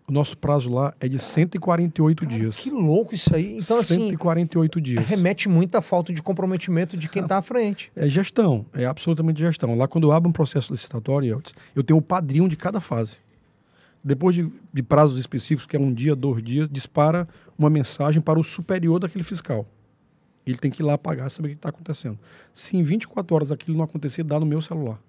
O 0.07 0.11
nosso 0.11 0.35
prazo 0.35 0.71
lá 0.71 0.91
é 0.99 1.07
de 1.07 1.19
148 1.19 2.25
dias. 2.25 2.57
Que 2.57 2.71
louco 2.71 3.13
isso 3.13 3.35
aí. 3.35 3.59
Então, 3.59 3.77
assim, 3.77 4.09
148 4.09 4.81
dias. 4.81 5.05
remete 5.05 5.47
muito 5.47 5.75
à 5.75 5.81
falta 5.83 6.11
de 6.11 6.19
comprometimento 6.19 6.97
de 6.97 7.07
quem 7.07 7.21
está 7.21 7.37
à 7.37 7.41
frente. 7.43 7.91
É 7.95 8.09
gestão, 8.09 8.65
é 8.73 8.85
absolutamente 8.85 9.39
gestão. 9.39 9.77
Lá, 9.77 9.87
quando 9.87 10.07
eu 10.07 10.11
abro 10.11 10.27
um 10.27 10.33
processo 10.33 10.73
licitatório, 10.73 11.43
eu 11.75 11.83
tenho 11.83 11.99
o 11.99 12.01
padrinho 12.01 12.49
de 12.49 12.57
cada 12.57 12.79
fase. 12.79 13.17
Depois 14.03 14.33
de, 14.33 14.51
de 14.73 14.81
prazos 14.81 15.19
específicos, 15.19 15.67
que 15.67 15.75
é 15.75 15.79
um 15.79 15.93
dia, 15.93 16.15
dois 16.15 16.41
dias, 16.41 16.67
dispara 16.67 17.27
uma 17.55 17.69
mensagem 17.69 18.19
para 18.19 18.39
o 18.39 18.43
superior 18.43 18.99
daquele 18.99 19.23
fiscal. 19.23 19.67
Ele 20.51 20.59
tem 20.59 20.71
que 20.71 20.81
ir 20.81 20.85
lá 20.85 20.93
apagar, 20.93 21.29
saber 21.29 21.47
o 21.47 21.51
que 21.51 21.57
está 21.57 21.69
acontecendo. 21.69 22.17
Se 22.53 22.77
em 22.77 22.83
24 22.83 23.35
horas 23.35 23.51
aquilo 23.51 23.77
não 23.77 23.83
acontecer, 23.83 24.23
dá 24.23 24.39
no 24.39 24.45
meu 24.45 24.61
celular. 24.61 24.99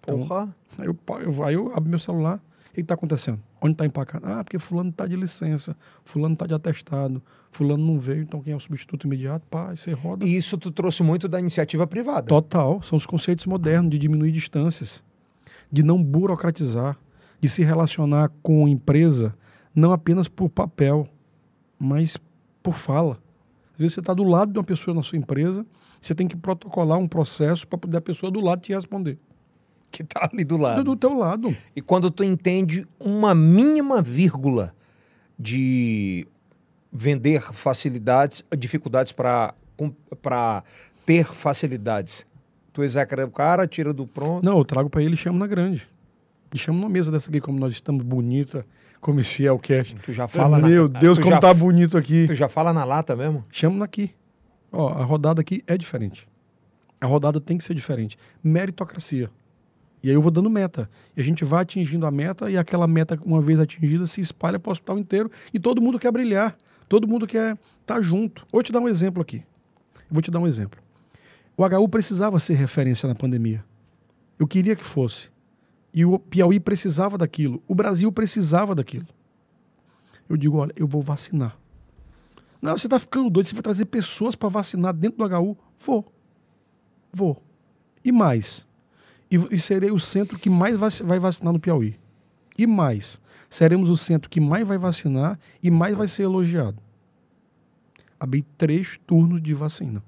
Então, 0.00 0.18
Porra. 0.20 0.54
Aí 0.78 0.86
eu, 0.86 0.96
eu, 1.20 1.44
aí 1.44 1.54
eu 1.54 1.72
abro 1.74 1.88
meu 1.88 1.98
celular, 1.98 2.40
o 2.70 2.74
que 2.74 2.80
está 2.80 2.94
acontecendo? 2.94 3.40
Onde 3.60 3.72
está 3.72 3.84
empacado? 3.84 4.24
Ah, 4.26 4.44
porque 4.44 4.58
fulano 4.58 4.90
está 4.90 5.06
de 5.06 5.16
licença, 5.16 5.76
fulano 6.04 6.34
está 6.34 6.46
de 6.46 6.54
atestado, 6.54 7.20
fulano 7.50 7.84
não 7.84 7.98
veio, 7.98 8.22
então 8.22 8.40
quem 8.40 8.52
é 8.52 8.56
o 8.56 8.60
substituto 8.60 9.06
imediato? 9.06 9.44
Pá, 9.50 9.74
você 9.74 9.92
roda. 9.92 10.24
E 10.24 10.36
isso 10.36 10.56
tu 10.56 10.70
trouxe 10.70 11.02
muito 11.02 11.26
da 11.26 11.40
iniciativa 11.40 11.86
privada. 11.86 12.28
Total, 12.28 12.80
são 12.82 12.96
os 12.96 13.06
conceitos 13.06 13.46
modernos 13.46 13.90
de 13.90 13.98
diminuir 13.98 14.30
distâncias, 14.30 15.02
de 15.70 15.82
não 15.82 16.02
burocratizar, 16.02 16.96
de 17.40 17.48
se 17.48 17.64
relacionar 17.64 18.30
com 18.42 18.66
a 18.66 18.70
empresa 18.70 19.34
não 19.78 19.92
apenas 19.92 20.28
por 20.28 20.48
papel, 20.48 21.08
mas 21.78 22.16
por 22.62 22.74
fala. 22.74 23.18
Às 23.78 23.82
vezes 23.82 23.94
você 23.94 24.00
está 24.00 24.12
do 24.12 24.24
lado 24.24 24.52
de 24.52 24.58
uma 24.58 24.64
pessoa 24.64 24.92
na 24.92 25.04
sua 25.04 25.16
empresa, 25.16 25.64
você 26.00 26.12
tem 26.12 26.26
que 26.26 26.36
protocolar 26.36 26.98
um 26.98 27.06
processo 27.06 27.64
para 27.64 27.78
poder 27.78 27.98
a 27.98 28.00
pessoa 28.00 28.30
do 28.32 28.40
lado 28.40 28.60
te 28.60 28.74
responder. 28.74 29.16
Que 29.92 30.02
tá 30.02 30.28
ali 30.32 30.42
do 30.42 30.56
lado. 30.56 30.82
Do 30.82 30.96
teu 30.96 31.16
lado. 31.16 31.56
E 31.76 31.80
quando 31.80 32.10
tu 32.10 32.24
entende 32.24 32.84
uma 32.98 33.36
mínima 33.36 34.02
vírgula 34.02 34.74
de 35.38 36.26
vender 36.92 37.40
facilidades, 37.52 38.44
dificuldades 38.58 39.12
para 39.12 39.54
ter 41.06 41.24
facilidades, 41.24 42.26
tu 42.72 42.82
execra 42.82 43.24
o 43.24 43.30
cara, 43.30 43.64
tira 43.68 43.92
do 43.92 44.08
pronto. 44.08 44.44
Não, 44.44 44.58
eu 44.58 44.64
trago 44.64 44.90
para 44.90 45.02
ele 45.02 45.14
e 45.14 45.16
chamo 45.16 45.38
na 45.38 45.46
grande. 45.46 45.88
E 46.52 46.58
chamo 46.58 46.78
numa 46.78 46.88
mesa 46.90 47.10
dessa 47.12 47.28
aqui, 47.28 47.40
como 47.40 47.58
nós 47.58 47.72
estamos 47.74 48.02
bonita, 48.04 48.64
como 49.00 49.20
esse 49.20 49.46
é 49.46 49.52
o 49.52 49.58
cast. 49.58 49.94
Tu 49.96 50.12
já 50.12 50.26
fala 50.26 50.58
na- 50.58 50.68
Meu 50.68 50.88
Deus, 50.88 51.18
tu 51.18 51.22
como 51.22 51.34
já- 51.34 51.40
tá 51.40 51.52
bonito 51.54 51.96
aqui. 51.98 52.26
Tu 52.26 52.34
já 52.34 52.48
fala 52.48 52.72
na 52.72 52.84
lata 52.84 53.14
mesmo? 53.14 53.44
Chamo 53.50 53.82
aqui. 53.84 54.10
Ó, 54.72 54.88
a 54.88 55.04
rodada 55.04 55.40
aqui 55.40 55.62
é 55.66 55.76
diferente. 55.76 56.26
A 57.00 57.06
rodada 57.06 57.40
tem 57.40 57.56
que 57.56 57.64
ser 57.64 57.74
diferente. 57.74 58.18
Meritocracia. 58.42 59.30
E 60.02 60.08
aí 60.08 60.14
eu 60.14 60.22
vou 60.22 60.30
dando 60.30 60.48
meta. 60.50 60.88
E 61.16 61.20
a 61.20 61.24
gente 61.24 61.44
vai 61.44 61.62
atingindo 61.62 62.06
a 62.06 62.10
meta 62.10 62.50
e 62.50 62.56
aquela 62.56 62.86
meta, 62.86 63.18
uma 63.24 63.40
vez 63.40 63.58
atingida, 63.60 64.06
se 64.06 64.20
espalha 64.20 64.58
para 64.58 64.70
o 64.70 64.72
hospital 64.72 64.98
inteiro 64.98 65.30
e 65.52 65.58
todo 65.58 65.82
mundo 65.82 65.98
quer 65.98 66.10
brilhar. 66.12 66.56
Todo 66.88 67.06
mundo 67.06 67.26
quer 67.26 67.56
estar 67.82 68.00
junto. 68.00 68.46
Vou 68.52 68.62
te 68.62 68.72
dar 68.72 68.80
um 68.80 68.88
exemplo 68.88 69.20
aqui. 69.20 69.42
Vou 70.10 70.22
te 70.22 70.30
dar 70.30 70.38
um 70.40 70.46
exemplo. 70.46 70.80
O 71.56 71.64
HU 71.64 71.88
precisava 71.88 72.38
ser 72.38 72.54
referência 72.54 73.08
na 73.08 73.14
pandemia. 73.14 73.64
Eu 74.38 74.46
queria 74.46 74.74
que 74.76 74.84
fosse. 74.84 75.28
E 75.98 76.04
o 76.04 76.16
Piauí 76.16 76.60
precisava 76.60 77.18
daquilo. 77.18 77.60
O 77.66 77.74
Brasil 77.74 78.12
precisava 78.12 78.72
daquilo. 78.72 79.08
Eu 80.28 80.36
digo, 80.36 80.56
olha, 80.58 80.72
eu 80.76 80.86
vou 80.86 81.02
vacinar. 81.02 81.58
Não, 82.62 82.78
você 82.78 82.86
está 82.86 83.00
ficando 83.00 83.28
doido, 83.28 83.48
você 83.48 83.54
vai 83.54 83.64
trazer 83.64 83.84
pessoas 83.86 84.36
para 84.36 84.48
vacinar 84.48 84.94
dentro 84.94 85.18
do 85.18 85.36
HU? 85.36 85.58
Vou. 85.84 86.12
Vou. 87.12 87.42
E 88.04 88.12
mais. 88.12 88.64
E, 89.28 89.34
e 89.52 89.58
serei 89.58 89.90
o 89.90 89.98
centro 89.98 90.38
que 90.38 90.48
mais 90.48 90.76
vac- 90.78 91.02
vai 91.02 91.18
vacinar 91.18 91.52
no 91.52 91.58
Piauí. 91.58 91.98
E 92.56 92.64
mais. 92.64 93.20
Seremos 93.50 93.90
o 93.90 93.96
centro 93.96 94.30
que 94.30 94.40
mais 94.40 94.64
vai 94.64 94.78
vacinar 94.78 95.36
e 95.60 95.68
mais 95.68 95.96
vai 95.96 96.06
ser 96.06 96.22
elogiado. 96.22 96.80
Abri 98.20 98.42
três 98.56 98.96
turnos 99.04 99.42
de 99.42 99.52
vacina. 99.52 100.00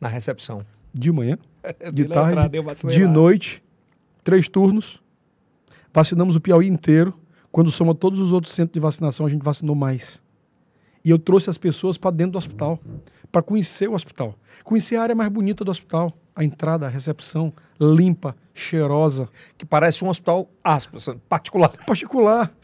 Na 0.00 0.06
recepção. 0.06 0.64
De 0.94 1.10
manhã, 1.10 1.36
de 1.92 2.04
Pilantrada, 2.04 2.48
tarde, 2.62 2.96
de 2.96 3.04
noite, 3.08 3.64
três 4.22 4.48
turnos. 4.48 5.02
Vacinamos 5.92 6.36
o 6.36 6.40
Piauí 6.40 6.68
inteiro. 6.68 7.14
Quando 7.50 7.70
soma 7.70 7.94
todos 7.94 8.18
os 8.18 8.32
outros 8.32 8.54
centros 8.54 8.72
de 8.72 8.80
vacinação, 8.80 9.26
a 9.26 9.28
gente 9.28 9.42
vacinou 9.42 9.74
mais. 9.74 10.22
E 11.04 11.10
eu 11.10 11.18
trouxe 11.18 11.50
as 11.50 11.58
pessoas 11.58 11.98
para 11.98 12.10
dentro 12.10 12.32
do 12.32 12.38
hospital, 12.38 12.78
para 13.30 13.42
conhecer 13.42 13.88
o 13.88 13.94
hospital. 13.94 14.34
Conhecer 14.64 14.96
a 14.96 15.02
área 15.02 15.14
mais 15.14 15.30
bonita 15.30 15.64
do 15.64 15.70
hospital. 15.70 16.12
A 16.34 16.42
entrada, 16.42 16.86
a 16.86 16.88
recepção, 16.88 17.52
limpa, 17.78 18.34
cheirosa, 18.54 19.28
Que 19.58 19.66
parece 19.66 20.02
um 20.02 20.08
hospital, 20.08 20.48
aspas, 20.64 21.08
particular. 21.28 21.68
particular. 21.84 22.54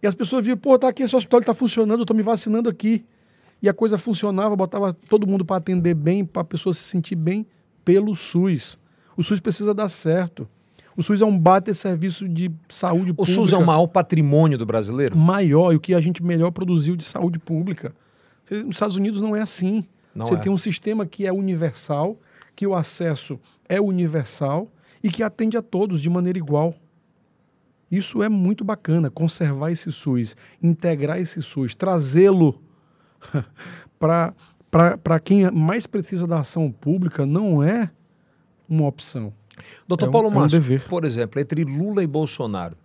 E 0.00 0.06
as 0.06 0.14
pessoas 0.14 0.44
viam, 0.44 0.56
pô, 0.56 0.78
tá 0.78 0.88
aqui 0.88 1.02
esse 1.02 1.16
hospital, 1.16 1.40
ele 1.40 1.46
tá 1.46 1.54
funcionando, 1.54 2.00
eu 2.00 2.06
tô 2.06 2.14
me 2.14 2.22
vacinando 2.22 2.68
aqui. 2.68 3.04
E 3.60 3.68
a 3.68 3.74
coisa 3.74 3.98
funcionava, 3.98 4.54
botava 4.54 4.92
todo 4.92 5.26
mundo 5.26 5.44
para 5.44 5.56
atender 5.56 5.94
bem, 5.94 6.24
para 6.24 6.42
a 6.42 6.44
pessoa 6.44 6.72
se 6.72 6.82
sentir 6.82 7.16
bem 7.16 7.44
pelo 7.84 8.14
SUS. 8.14 8.78
O 9.16 9.22
SUS 9.24 9.40
precisa 9.40 9.74
dar 9.74 9.88
certo. 9.88 10.48
O 10.98 11.02
SUS 11.04 11.22
é 11.22 11.24
um 11.24 11.38
bater 11.38 11.76
serviço 11.76 12.28
de 12.28 12.50
saúde 12.68 13.12
O 13.12 13.14
pública. 13.14 13.32
SUS 13.32 13.52
é 13.52 13.56
o 13.56 13.64
maior 13.64 13.86
patrimônio 13.86 14.58
do 14.58 14.66
brasileiro? 14.66 15.16
maior 15.16 15.72
e 15.72 15.76
o 15.76 15.80
que 15.80 15.94
a 15.94 16.00
gente 16.00 16.20
melhor 16.20 16.50
produziu 16.50 16.96
de 16.96 17.04
saúde 17.04 17.38
pública. 17.38 17.94
Nos 18.50 18.74
Estados 18.74 18.96
Unidos 18.96 19.20
não 19.20 19.36
é 19.36 19.40
assim. 19.40 19.84
Não 20.12 20.26
Você 20.26 20.34
é. 20.34 20.38
tem 20.38 20.50
um 20.50 20.58
sistema 20.58 21.06
que 21.06 21.24
é 21.24 21.32
universal, 21.32 22.18
que 22.56 22.66
o 22.66 22.74
acesso 22.74 23.38
é 23.68 23.80
universal 23.80 24.68
e 25.00 25.08
que 25.08 25.22
atende 25.22 25.56
a 25.56 25.62
todos 25.62 26.00
de 26.00 26.10
maneira 26.10 26.36
igual. 26.36 26.74
Isso 27.88 28.20
é 28.20 28.28
muito 28.28 28.64
bacana, 28.64 29.08
conservar 29.08 29.70
esse 29.70 29.92
SUS, 29.92 30.34
integrar 30.60 31.20
esse 31.20 31.40
SUS, 31.40 31.76
trazê-lo 31.76 32.60
para 34.00 35.20
quem 35.20 35.48
mais 35.52 35.86
precisa 35.86 36.26
da 36.26 36.40
ação 36.40 36.72
pública 36.72 37.24
não 37.24 37.62
é 37.62 37.88
uma 38.68 38.88
opção. 38.88 39.32
Doutor 39.86 40.06
É 40.06 40.08
um- 40.08 40.12
Paulo 40.12 40.28
é 40.28 40.30
um 40.30 40.34
Márcio, 40.34 40.80
por 40.88 41.04
exemplo, 41.04 41.40
entre 41.40 41.64
Lula 41.64 42.02
e 42.02 42.06
Bolsonaro, 42.06 42.76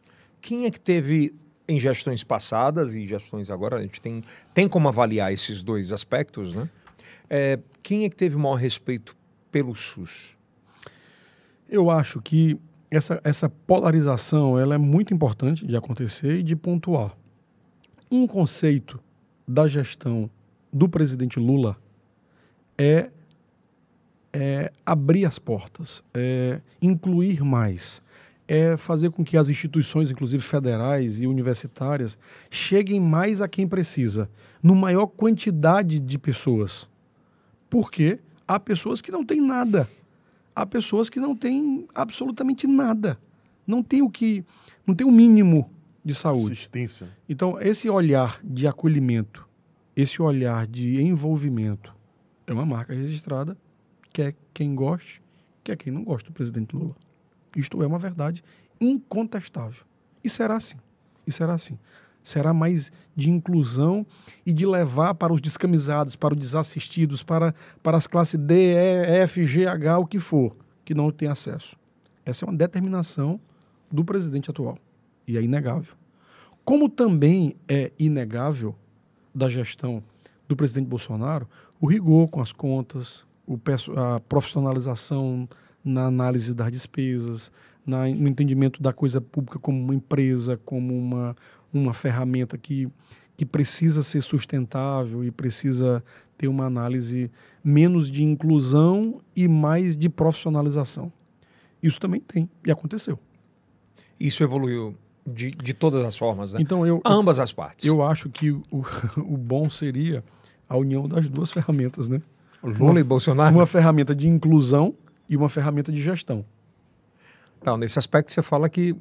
quem 0.42 0.66
é 0.66 0.72
que 0.72 0.80
teve 0.80 1.34
em 1.68 1.80
gestões 1.80 2.24
passadas 2.24 2.94
e 2.96 3.08
gestões 3.08 3.50
agora, 3.50 3.78
a 3.78 3.82
gente 3.82 4.02
tem, 4.02 4.22
tem 4.54 4.68
como 4.68 4.88
avaliar 4.90 5.32
esses 5.32 5.64
dois 5.64 5.92
aspectos, 5.94 6.54
né? 6.54 6.70
É, 7.30 7.58
quem 7.82 8.04
é 8.04 8.10
que 8.10 8.16
teve 8.16 8.36
maior 8.38 8.56
respeito 8.56 9.16
pelo 9.52 9.74
SUS? 9.74 10.36
Eu 11.70 11.90
acho 11.90 12.22
que 12.22 12.60
essa, 12.92 13.20
essa 13.24 13.50
polarização 13.50 14.60
ela 14.60 14.76
é 14.76 14.78
muito 14.78 15.14
importante 15.14 15.66
de 15.66 15.76
acontecer 15.76 16.36
e 16.40 16.44
de 16.44 16.56
pontuar. 16.56 17.16
Um 18.12 18.28
conceito 18.28 19.00
da 19.48 19.68
gestão 19.68 20.30
do 20.72 20.88
presidente 20.88 21.40
Lula 21.40 21.78
é, 22.78 23.10
é 24.34 24.74
abrir 24.84 25.26
as 25.26 25.38
portas, 25.38 26.04
é 26.14 26.60
incluir 26.82 27.44
mais, 27.44 28.02
é 28.48 28.76
fazer 28.76 29.12
com 29.12 29.24
que 29.24 29.38
as 29.38 29.48
instituições, 29.48 30.10
inclusive 30.10 30.44
federais 30.44 31.22
e 31.22 31.28
universitárias, 31.28 32.18
cheguem 32.50 33.00
mais 33.00 33.42
a 33.42 33.48
quem 33.48 33.68
precisa, 33.68 34.30
no 34.62 34.76
maior 34.76 35.06
quantidade 35.06 36.00
de 36.00 36.18
pessoas. 36.18 36.90
Porque 37.70 38.20
há 38.48 38.60
pessoas 38.60 39.02
que 39.02 39.12
não 39.12 39.24
têm 39.24 39.40
nada. 39.40 39.88
Há 40.56 40.66
pessoas 40.66 41.10
que 41.10 41.20
não 41.20 41.36
têm 41.36 41.88
absolutamente 41.94 42.68
nada. 42.68 43.18
Não 43.66 43.82
tem 43.82 44.02
o 44.02 44.10
que, 44.10 44.44
não 44.86 44.94
tem 44.94 45.08
o 45.08 45.12
mínimo 45.12 45.70
de 46.04 46.14
saúde. 46.14 46.52
Assistência. 46.54 47.10
Então, 47.28 47.60
esse 47.60 47.90
olhar 47.90 48.40
de 48.44 48.68
acolhimento, 48.68 49.48
esse 49.96 50.22
olhar 50.22 50.68
de 50.68 51.02
envolvimento, 51.02 51.96
é 52.46 52.54
uma 52.54 52.66
marca 52.66 52.94
registrada, 52.94 53.58
quer 54.14 54.36
quem 54.54 54.76
goste, 54.76 55.22
quer 55.64 55.76
quem 55.76 55.92
não 55.92 56.04
gosta 56.04 56.30
do 56.30 56.34
presidente 56.34 56.76
Lula. 56.76 56.96
Isto 57.58 57.82
é 57.82 57.88
uma 57.88 58.00
verdade 58.00 58.44
incontestável. 58.80 59.84
E 60.24 60.30
será 60.30 60.56
assim. 60.56 60.78
E 61.26 61.32
será 61.32 61.56
assim. 61.56 61.78
Será 62.24 62.54
mais 62.54 62.92
de 63.16 63.30
inclusão 63.30 64.06
e 64.46 64.54
de 64.54 64.66
levar 64.66 65.14
para 65.16 65.34
os 65.34 65.42
descamisados, 65.42 66.16
para 66.16 66.34
os 66.34 66.40
desassistidos, 66.40 67.22
para, 67.22 67.54
para 67.82 67.98
as 67.98 68.08
classes 68.08 68.40
D, 68.40 68.74
E, 68.74 69.22
F, 69.24 69.44
G, 69.44 69.68
H, 69.68 70.00
o 70.00 70.06
que 70.06 70.20
for, 70.20 70.56
que 70.86 70.94
não 70.94 71.12
tem 71.12 71.28
acesso. 71.28 71.76
Essa 72.26 72.46
é 72.46 72.48
uma 72.48 72.58
determinação 72.58 73.40
do 73.92 74.06
presidente 74.06 74.50
atual. 74.50 74.78
E 75.28 75.38
é 75.38 75.42
inegável. 75.42 75.96
Como 76.64 76.88
também 76.88 77.56
é 77.68 77.92
inegável 78.00 78.74
da 79.36 79.50
gestão 79.50 80.02
do 80.48 80.56
presidente 80.56 80.88
Bolsonaro 80.88 81.48
o 81.80 81.86
rigor 81.86 82.30
com 82.30 82.40
as 82.42 82.54
contas, 82.54 83.26
o, 83.48 83.60
a 83.98 84.20
profissionalização 84.22 85.48
na 85.84 86.06
análise 86.06 86.54
das 86.54 86.72
despesas, 86.72 87.52
na, 87.86 88.08
no 88.08 88.28
entendimento 88.28 88.82
da 88.82 88.94
coisa 88.94 89.20
pública 89.20 89.60
como 89.60 89.80
uma 89.82 89.94
empresa, 89.94 90.60
como 90.64 90.98
uma, 90.98 91.36
uma 91.74 91.94
ferramenta 91.94 92.58
que, 92.58 92.90
que 93.36 93.46
precisa 93.46 94.02
ser 94.04 94.22
sustentável 94.22 95.24
e 95.24 95.32
precisa 95.32 96.04
ter 96.38 96.48
uma 96.48 96.66
análise 96.66 97.30
menos 97.64 98.10
de 98.10 98.24
inclusão 98.24 99.22
e 99.36 99.48
mais 99.48 99.98
de 99.98 100.10
profissionalização. 100.10 101.12
Isso 101.82 102.00
também 102.00 102.22
tem 102.22 102.50
e 102.66 102.72
aconteceu. 102.72 103.20
Isso 104.20 104.42
evoluiu 104.44 104.96
de, 105.26 105.52
de 105.52 105.74
todas 105.74 106.02
as 106.04 106.18
formas, 106.18 106.54
né? 106.54 106.62
Então 106.62 106.86
eu 106.86 107.02
ambas 107.06 107.40
as 107.40 107.52
partes. 107.52 107.86
Eu 107.86 108.02
acho 108.02 108.30
que 108.30 108.52
o, 108.52 108.64
o 109.18 109.38
bom 109.38 109.70
seria 109.70 110.24
a 110.68 110.78
união 110.78 111.08
das 111.08 111.28
duas 111.30 111.52
ferramentas, 111.54 112.08
né? 112.08 112.22
Lula 112.64 112.92
uma, 112.92 113.00
e 113.00 113.04
Bolsonaro. 113.04 113.56
Uma 113.56 113.66
ferramenta 113.66 114.16
de 114.16 114.28
inclusão 114.28 114.96
e 115.30 115.36
uma 115.36 115.50
ferramenta 115.50 115.92
de 115.92 116.02
gestão. 116.02 116.46
Então, 117.62 117.78
nesse 117.78 118.00
aspecto 118.00 118.32
você 118.32 118.42
fala 118.42 118.70
que 118.70 118.96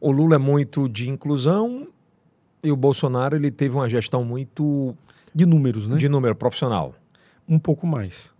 o 0.00 0.10
Lula 0.10 0.36
é 0.36 0.38
muito 0.38 0.88
de 0.88 1.08
inclusão 1.08 1.88
e 2.62 2.70
o 2.72 2.76
Bolsonaro 2.76 3.36
ele 3.36 3.50
teve 3.50 3.74
uma 3.74 3.88
gestão 3.88 4.24
muito 4.24 4.94
de 5.34 5.44
números, 5.46 5.86
né? 5.86 5.96
De 5.96 6.08
número 6.08 6.34
profissional. 6.34 6.94
Um 7.48 7.58
pouco 7.58 7.86
mais. 7.86 8.30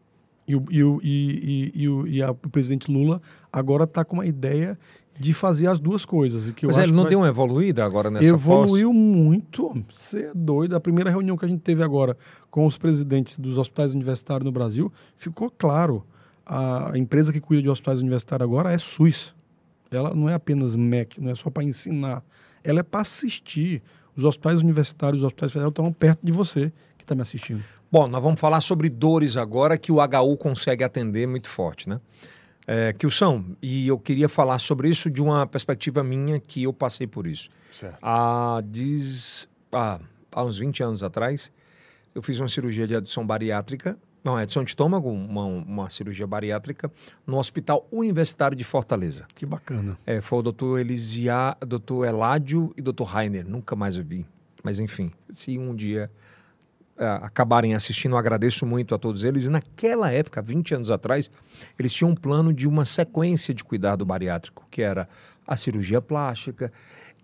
E 0.46 0.56
o, 0.56 0.64
e 0.70 0.84
o, 0.84 1.00
e, 1.02 1.72
e, 1.74 1.82
e, 1.82 1.88
o, 1.88 2.06
e 2.06 2.22
a, 2.22 2.30
o 2.30 2.34
presidente 2.34 2.90
Lula 2.90 3.20
agora 3.52 3.84
está 3.84 4.04
com 4.04 4.16
uma 4.16 4.26
ideia 4.26 4.78
de 5.18 5.32
fazer 5.32 5.66
as 5.68 5.78
duas 5.78 6.04
coisas. 6.04 6.50
Que 6.50 6.66
Mas 6.66 6.76
eu 6.76 6.84
ele 6.84 6.92
não 6.92 7.02
vai... 7.04 7.10
deu 7.10 7.20
uma 7.20 7.28
evoluída 7.28 7.84
agora 7.84 8.10
nessa 8.10 8.28
Evoluiu 8.28 8.88
posse? 8.88 9.00
muito. 9.00 9.84
Você 9.92 10.24
é 10.24 10.32
doido. 10.34 10.74
A 10.74 10.80
primeira 10.80 11.10
reunião 11.10 11.36
que 11.36 11.44
a 11.44 11.48
gente 11.48 11.60
teve 11.60 11.82
agora 11.82 12.16
com 12.50 12.66
os 12.66 12.76
presidentes 12.76 13.38
dos 13.38 13.58
hospitais 13.58 13.92
universitários 13.92 14.44
no 14.44 14.52
Brasil, 14.52 14.92
ficou 15.16 15.50
claro. 15.50 16.04
A 16.46 16.92
empresa 16.94 17.32
que 17.32 17.40
cuida 17.40 17.62
de 17.62 17.70
hospitais 17.70 18.00
universitários 18.00 18.46
agora 18.46 18.72
é 18.72 18.78
SUS. 18.78 19.34
Ela 19.90 20.14
não 20.14 20.28
é 20.28 20.34
apenas 20.34 20.76
MEC, 20.76 21.20
não 21.20 21.30
é 21.30 21.34
só 21.34 21.48
para 21.48 21.64
ensinar. 21.64 22.22
Ela 22.62 22.80
é 22.80 22.82
para 22.82 23.00
assistir. 23.00 23.82
Os 24.16 24.24
hospitais 24.24 24.60
universitários, 24.60 25.22
os 25.22 25.26
hospitais 25.26 25.50
federais 25.50 25.70
estão 25.70 25.92
perto 25.92 26.20
de 26.22 26.30
você 26.30 26.72
que 26.96 27.02
está 27.02 27.16
me 27.16 27.22
assistindo. 27.22 27.64
Bom, 27.90 28.06
nós 28.06 28.22
vamos 28.22 28.38
falar 28.38 28.60
sobre 28.60 28.88
dores 28.88 29.36
agora 29.36 29.76
que 29.76 29.90
o 29.90 29.96
HU 29.96 30.36
consegue 30.36 30.84
atender 30.84 31.26
muito 31.26 31.48
forte, 31.48 31.88
né? 31.88 32.00
É, 32.66 32.94
são 33.10 33.44
e 33.60 33.88
eu 33.88 33.98
queria 33.98 34.28
falar 34.28 34.58
sobre 34.58 34.88
isso 34.88 35.10
de 35.10 35.20
uma 35.20 35.46
perspectiva 35.46 36.02
minha 36.02 36.40
que 36.40 36.62
eu 36.62 36.72
passei 36.72 37.06
por 37.06 37.26
isso. 37.26 37.50
Certo. 37.70 37.98
Há, 38.00 38.62
diz, 38.64 39.48
há, 39.72 40.00
há 40.32 40.44
uns 40.44 40.58
20 40.58 40.82
anos 40.82 41.02
atrás, 41.02 41.52
eu 42.14 42.22
fiz 42.22 42.40
uma 42.40 42.48
cirurgia 42.48 42.86
de 42.86 42.96
adição 42.96 43.26
bariátrica, 43.26 43.98
não, 44.24 44.36
adição 44.36 44.64
de 44.64 44.70
estômago, 44.70 45.10
uma, 45.10 45.44
uma 45.44 45.90
cirurgia 45.90 46.26
bariátrica, 46.26 46.90
no 47.26 47.36
Hospital 47.36 47.86
Universitário 47.92 48.56
de 48.56 48.64
Fortaleza. 48.64 49.26
Que 49.34 49.44
bacana. 49.44 49.98
É, 50.06 50.22
foi 50.22 50.38
o 50.38 50.42
doutor 50.42 50.80
Elisia, 50.80 51.54
doutor 51.60 52.06
Eládio 52.06 52.72
e 52.74 52.80
doutor 52.80 53.04
Rainer, 53.04 53.46
nunca 53.46 53.76
mais 53.76 53.98
eu 53.98 54.04
vi. 54.04 54.26
Mas 54.62 54.80
enfim, 54.80 55.10
se 55.28 55.58
um 55.58 55.74
dia 55.74 56.10
acabarem 56.96 57.74
assistindo, 57.74 58.12
eu 58.12 58.18
agradeço 58.18 58.64
muito 58.64 58.94
a 58.94 58.98
todos 58.98 59.24
eles. 59.24 59.46
E 59.46 59.50
naquela 59.50 60.10
época, 60.12 60.40
20 60.40 60.74
anos 60.74 60.90
atrás, 60.90 61.30
eles 61.78 61.92
tinham 61.92 62.10
um 62.10 62.14
plano 62.14 62.52
de 62.52 62.68
uma 62.68 62.84
sequência 62.84 63.52
de 63.52 63.64
cuidado 63.64 64.04
bariátrico, 64.04 64.66
que 64.70 64.82
era 64.82 65.08
a 65.46 65.56
cirurgia 65.56 66.00
plástica. 66.00 66.72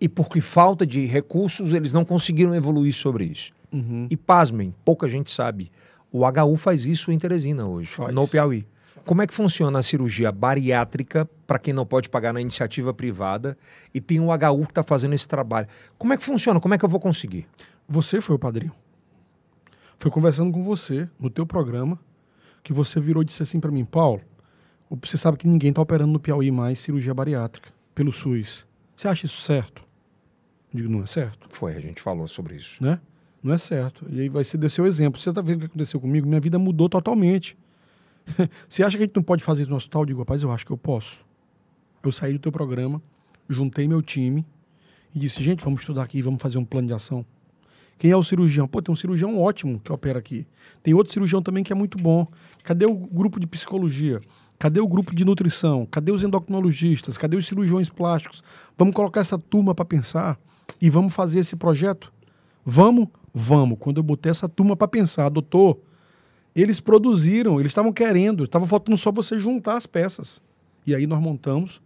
E 0.00 0.08
por 0.08 0.28
falta 0.40 0.86
de 0.86 1.04
recursos, 1.06 1.72
eles 1.72 1.92
não 1.92 2.04
conseguiram 2.04 2.54
evoluir 2.54 2.94
sobre 2.94 3.24
isso. 3.24 3.52
Uhum. 3.72 4.06
E 4.10 4.16
pasmem, 4.16 4.74
pouca 4.84 5.08
gente 5.08 5.30
sabe. 5.30 5.70
O 6.10 6.22
HU 6.26 6.56
faz 6.56 6.84
isso 6.84 7.12
em 7.12 7.18
Teresina 7.18 7.66
hoje, 7.66 7.88
faz. 7.88 8.12
no 8.12 8.26
Piauí. 8.26 8.66
Como 9.04 9.22
é 9.22 9.26
que 9.26 9.32
funciona 9.32 9.78
a 9.78 9.82
cirurgia 9.82 10.32
bariátrica 10.32 11.28
para 11.46 11.58
quem 11.58 11.72
não 11.72 11.86
pode 11.86 12.08
pagar 12.08 12.32
na 12.32 12.40
iniciativa 12.40 12.92
privada 12.92 13.56
e 13.94 14.00
tem 14.00 14.20
o 14.20 14.26
HU 14.26 14.64
que 14.66 14.72
está 14.72 14.82
fazendo 14.82 15.14
esse 15.14 15.28
trabalho? 15.28 15.68
Como 15.96 16.12
é 16.12 16.16
que 16.16 16.24
funciona? 16.24 16.60
Como 16.60 16.74
é 16.74 16.78
que 16.78 16.84
eu 16.84 16.88
vou 16.88 17.00
conseguir? 17.00 17.46
Você 17.88 18.20
foi 18.20 18.36
o 18.36 18.38
padrinho. 18.38 18.72
Foi 20.00 20.10
conversando 20.10 20.50
com 20.50 20.62
você 20.62 21.06
no 21.20 21.28
teu 21.28 21.44
programa 21.44 22.00
que 22.62 22.72
você 22.72 22.98
virou 22.98 23.22
e 23.22 23.26
disse 23.26 23.42
assim 23.42 23.60
para 23.60 23.70
mim, 23.70 23.84
Paulo, 23.84 24.22
você 24.90 25.18
sabe 25.18 25.36
que 25.36 25.46
ninguém 25.46 25.68
está 25.68 25.82
operando 25.82 26.10
no 26.10 26.18
Piauí 26.18 26.50
mais 26.50 26.78
cirurgia 26.78 27.12
bariátrica 27.12 27.68
pelo 27.94 28.10
SUS. 28.10 28.66
Você 28.96 29.06
acha 29.06 29.26
isso 29.26 29.42
certo? 29.42 29.82
Eu 30.72 30.80
digo, 30.80 30.88
não 30.90 31.02
é 31.02 31.06
certo. 31.06 31.46
Foi, 31.50 31.76
a 31.76 31.80
gente 31.80 32.00
falou 32.00 32.26
sobre 32.26 32.56
isso. 32.56 32.82
Né? 32.82 32.98
Não 33.42 33.52
é 33.52 33.58
certo. 33.58 34.06
E 34.08 34.22
aí 34.22 34.30
vai 34.30 34.42
ser 34.42 34.64
o 34.64 34.70
seu 34.70 34.86
exemplo. 34.86 35.20
Você 35.20 35.28
está 35.28 35.42
vendo 35.42 35.58
o 35.58 35.60
que 35.60 35.66
aconteceu 35.66 36.00
comigo? 36.00 36.26
Minha 36.26 36.40
vida 36.40 36.58
mudou 36.58 36.88
totalmente. 36.88 37.58
você 38.66 38.82
acha 38.82 38.96
que 38.96 39.02
a 39.02 39.06
gente 39.06 39.16
não 39.16 39.22
pode 39.22 39.44
fazer 39.44 39.62
isso 39.62 39.70
no 39.70 39.76
hospital? 39.76 40.00
Eu 40.00 40.06
digo, 40.06 40.20
rapaz, 40.20 40.42
eu 40.42 40.50
acho 40.50 40.64
que 40.64 40.72
eu 40.72 40.78
posso. 40.78 41.18
Eu 42.02 42.10
saí 42.10 42.32
do 42.32 42.38
teu 42.38 42.50
programa, 42.50 43.02
juntei 43.50 43.86
meu 43.86 44.00
time 44.00 44.46
e 45.14 45.18
disse, 45.18 45.42
gente, 45.42 45.62
vamos 45.62 45.82
estudar 45.82 46.04
aqui, 46.04 46.22
vamos 46.22 46.40
fazer 46.40 46.56
um 46.56 46.64
plano 46.64 46.88
de 46.88 46.94
ação. 46.94 47.22
Quem 48.00 48.10
é 48.10 48.16
o 48.16 48.24
cirurgião? 48.24 48.66
Pô, 48.66 48.80
tem 48.80 48.90
um 48.90 48.96
cirurgião 48.96 49.38
ótimo 49.38 49.78
que 49.78 49.92
opera 49.92 50.18
aqui. 50.18 50.46
Tem 50.82 50.94
outro 50.94 51.12
cirurgião 51.12 51.42
também 51.42 51.62
que 51.62 51.70
é 51.70 51.76
muito 51.76 51.98
bom. 51.98 52.26
Cadê 52.64 52.86
o 52.86 52.94
grupo 52.94 53.38
de 53.38 53.46
psicologia? 53.46 54.22
Cadê 54.58 54.80
o 54.80 54.88
grupo 54.88 55.14
de 55.14 55.22
nutrição? 55.22 55.84
Cadê 55.84 56.10
os 56.10 56.22
endocrinologistas? 56.22 57.18
Cadê 57.18 57.36
os 57.36 57.46
cirurgiões 57.46 57.90
plásticos? 57.90 58.42
Vamos 58.78 58.94
colocar 58.94 59.20
essa 59.20 59.38
turma 59.38 59.74
para 59.74 59.84
pensar 59.84 60.40
e 60.80 60.88
vamos 60.88 61.14
fazer 61.14 61.40
esse 61.40 61.54
projeto? 61.56 62.10
Vamos? 62.64 63.06
Vamos. 63.34 63.76
Quando 63.78 63.98
eu 63.98 64.02
botei 64.02 64.30
essa 64.30 64.48
turma 64.48 64.74
para 64.74 64.88
pensar, 64.88 65.28
doutor, 65.28 65.78
eles 66.56 66.80
produziram, 66.80 67.60
eles 67.60 67.70
estavam 67.70 67.92
querendo, 67.92 68.44
estava 68.44 68.66
faltando 68.66 68.96
só 68.96 69.12
você 69.12 69.38
juntar 69.38 69.76
as 69.76 69.86
peças. 69.86 70.40
E 70.86 70.94
aí 70.94 71.06
nós 71.06 71.20
montamos 71.20 71.82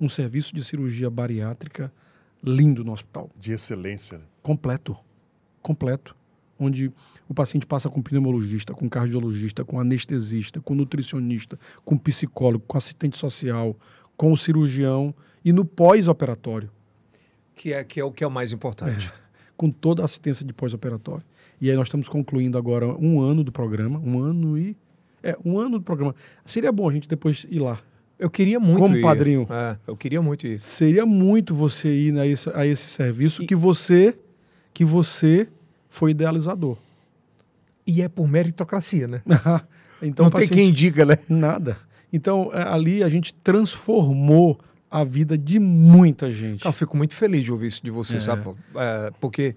um 0.00 0.08
serviço 0.08 0.54
de 0.54 0.64
cirurgia 0.64 1.10
bariátrica 1.10 1.92
lindo 2.42 2.82
no 2.82 2.92
hospital. 2.92 3.28
De 3.38 3.52
excelência. 3.52 4.16
Né? 4.16 4.24
Completo 4.42 4.96
completo, 5.68 6.16
onde 6.58 6.90
o 7.28 7.34
paciente 7.34 7.66
passa 7.66 7.90
com 7.90 8.00
pneumologista, 8.00 8.72
com 8.72 8.88
cardiologista, 8.88 9.64
com 9.64 9.78
anestesista, 9.78 10.60
com 10.62 10.74
nutricionista, 10.74 11.58
com 11.84 11.98
psicólogo, 11.98 12.64
com 12.66 12.78
assistente 12.78 13.18
social, 13.18 13.76
com 14.16 14.32
o 14.32 14.36
cirurgião 14.36 15.14
e 15.44 15.52
no 15.52 15.64
pós-operatório. 15.64 16.70
Que 17.54 17.74
é, 17.74 17.84
que 17.84 18.00
é 18.00 18.04
o 18.04 18.10
que 18.10 18.24
é 18.24 18.26
o 18.26 18.30
mais 18.30 18.50
importante. 18.50 19.08
É, 19.08 19.12
com 19.56 19.70
toda 19.70 20.00
a 20.00 20.06
assistência 20.06 20.44
de 20.44 20.54
pós-operatório. 20.54 21.24
E 21.60 21.68
aí 21.68 21.76
nós 21.76 21.88
estamos 21.88 22.08
concluindo 22.08 22.56
agora 22.56 22.86
um 22.86 23.20
ano 23.20 23.44
do 23.44 23.52
programa, 23.52 23.98
um 23.98 24.20
ano 24.20 24.56
e... 24.56 24.74
É, 25.22 25.36
um 25.44 25.58
ano 25.58 25.78
do 25.78 25.84
programa. 25.84 26.14
Seria 26.44 26.70
bom 26.70 26.88
a 26.88 26.92
gente 26.92 27.08
depois 27.08 27.44
ir 27.50 27.58
lá. 27.58 27.82
Eu 28.18 28.30
queria 28.30 28.58
muito 28.58 28.78
Como 28.78 28.96
ir. 28.96 29.02
padrinho. 29.02 29.46
É, 29.50 29.76
eu 29.86 29.96
queria 29.96 30.22
muito 30.22 30.46
ir. 30.46 30.58
Seria 30.60 31.04
muito 31.04 31.54
você 31.54 31.92
ir 31.92 32.16
a 32.18 32.26
esse, 32.26 32.48
a 32.54 32.64
esse 32.64 32.88
serviço 32.88 33.42
e... 33.42 33.46
que 33.46 33.54
você 33.54 34.16
que 34.72 34.84
você 34.84 35.48
foi 35.88 36.10
idealizador. 36.10 36.76
E 37.86 38.02
é 38.02 38.08
por 38.08 38.28
meritocracia, 38.28 39.08
né? 39.08 39.22
então, 40.02 40.24
Não 40.24 40.30
paciente, 40.30 40.54
tem 40.54 40.64
quem 40.64 40.72
diga, 40.72 41.06
né? 41.06 41.18
Nada. 41.28 41.76
Então, 42.12 42.50
é, 42.52 42.62
ali 42.62 43.02
a 43.02 43.08
gente 43.08 43.34
transformou 43.34 44.58
a 44.90 45.04
vida 45.04 45.36
de 45.36 45.58
muita 45.58 46.30
gente. 46.30 46.64
Eu 46.64 46.72
fico 46.72 46.96
muito 46.96 47.14
feliz 47.14 47.44
de 47.44 47.52
ouvir 47.52 47.66
isso 47.66 47.82
de 47.82 47.90
você, 47.90 48.16
é. 48.16 48.20
sabe? 48.20 48.54
É, 48.74 49.10
porque 49.20 49.54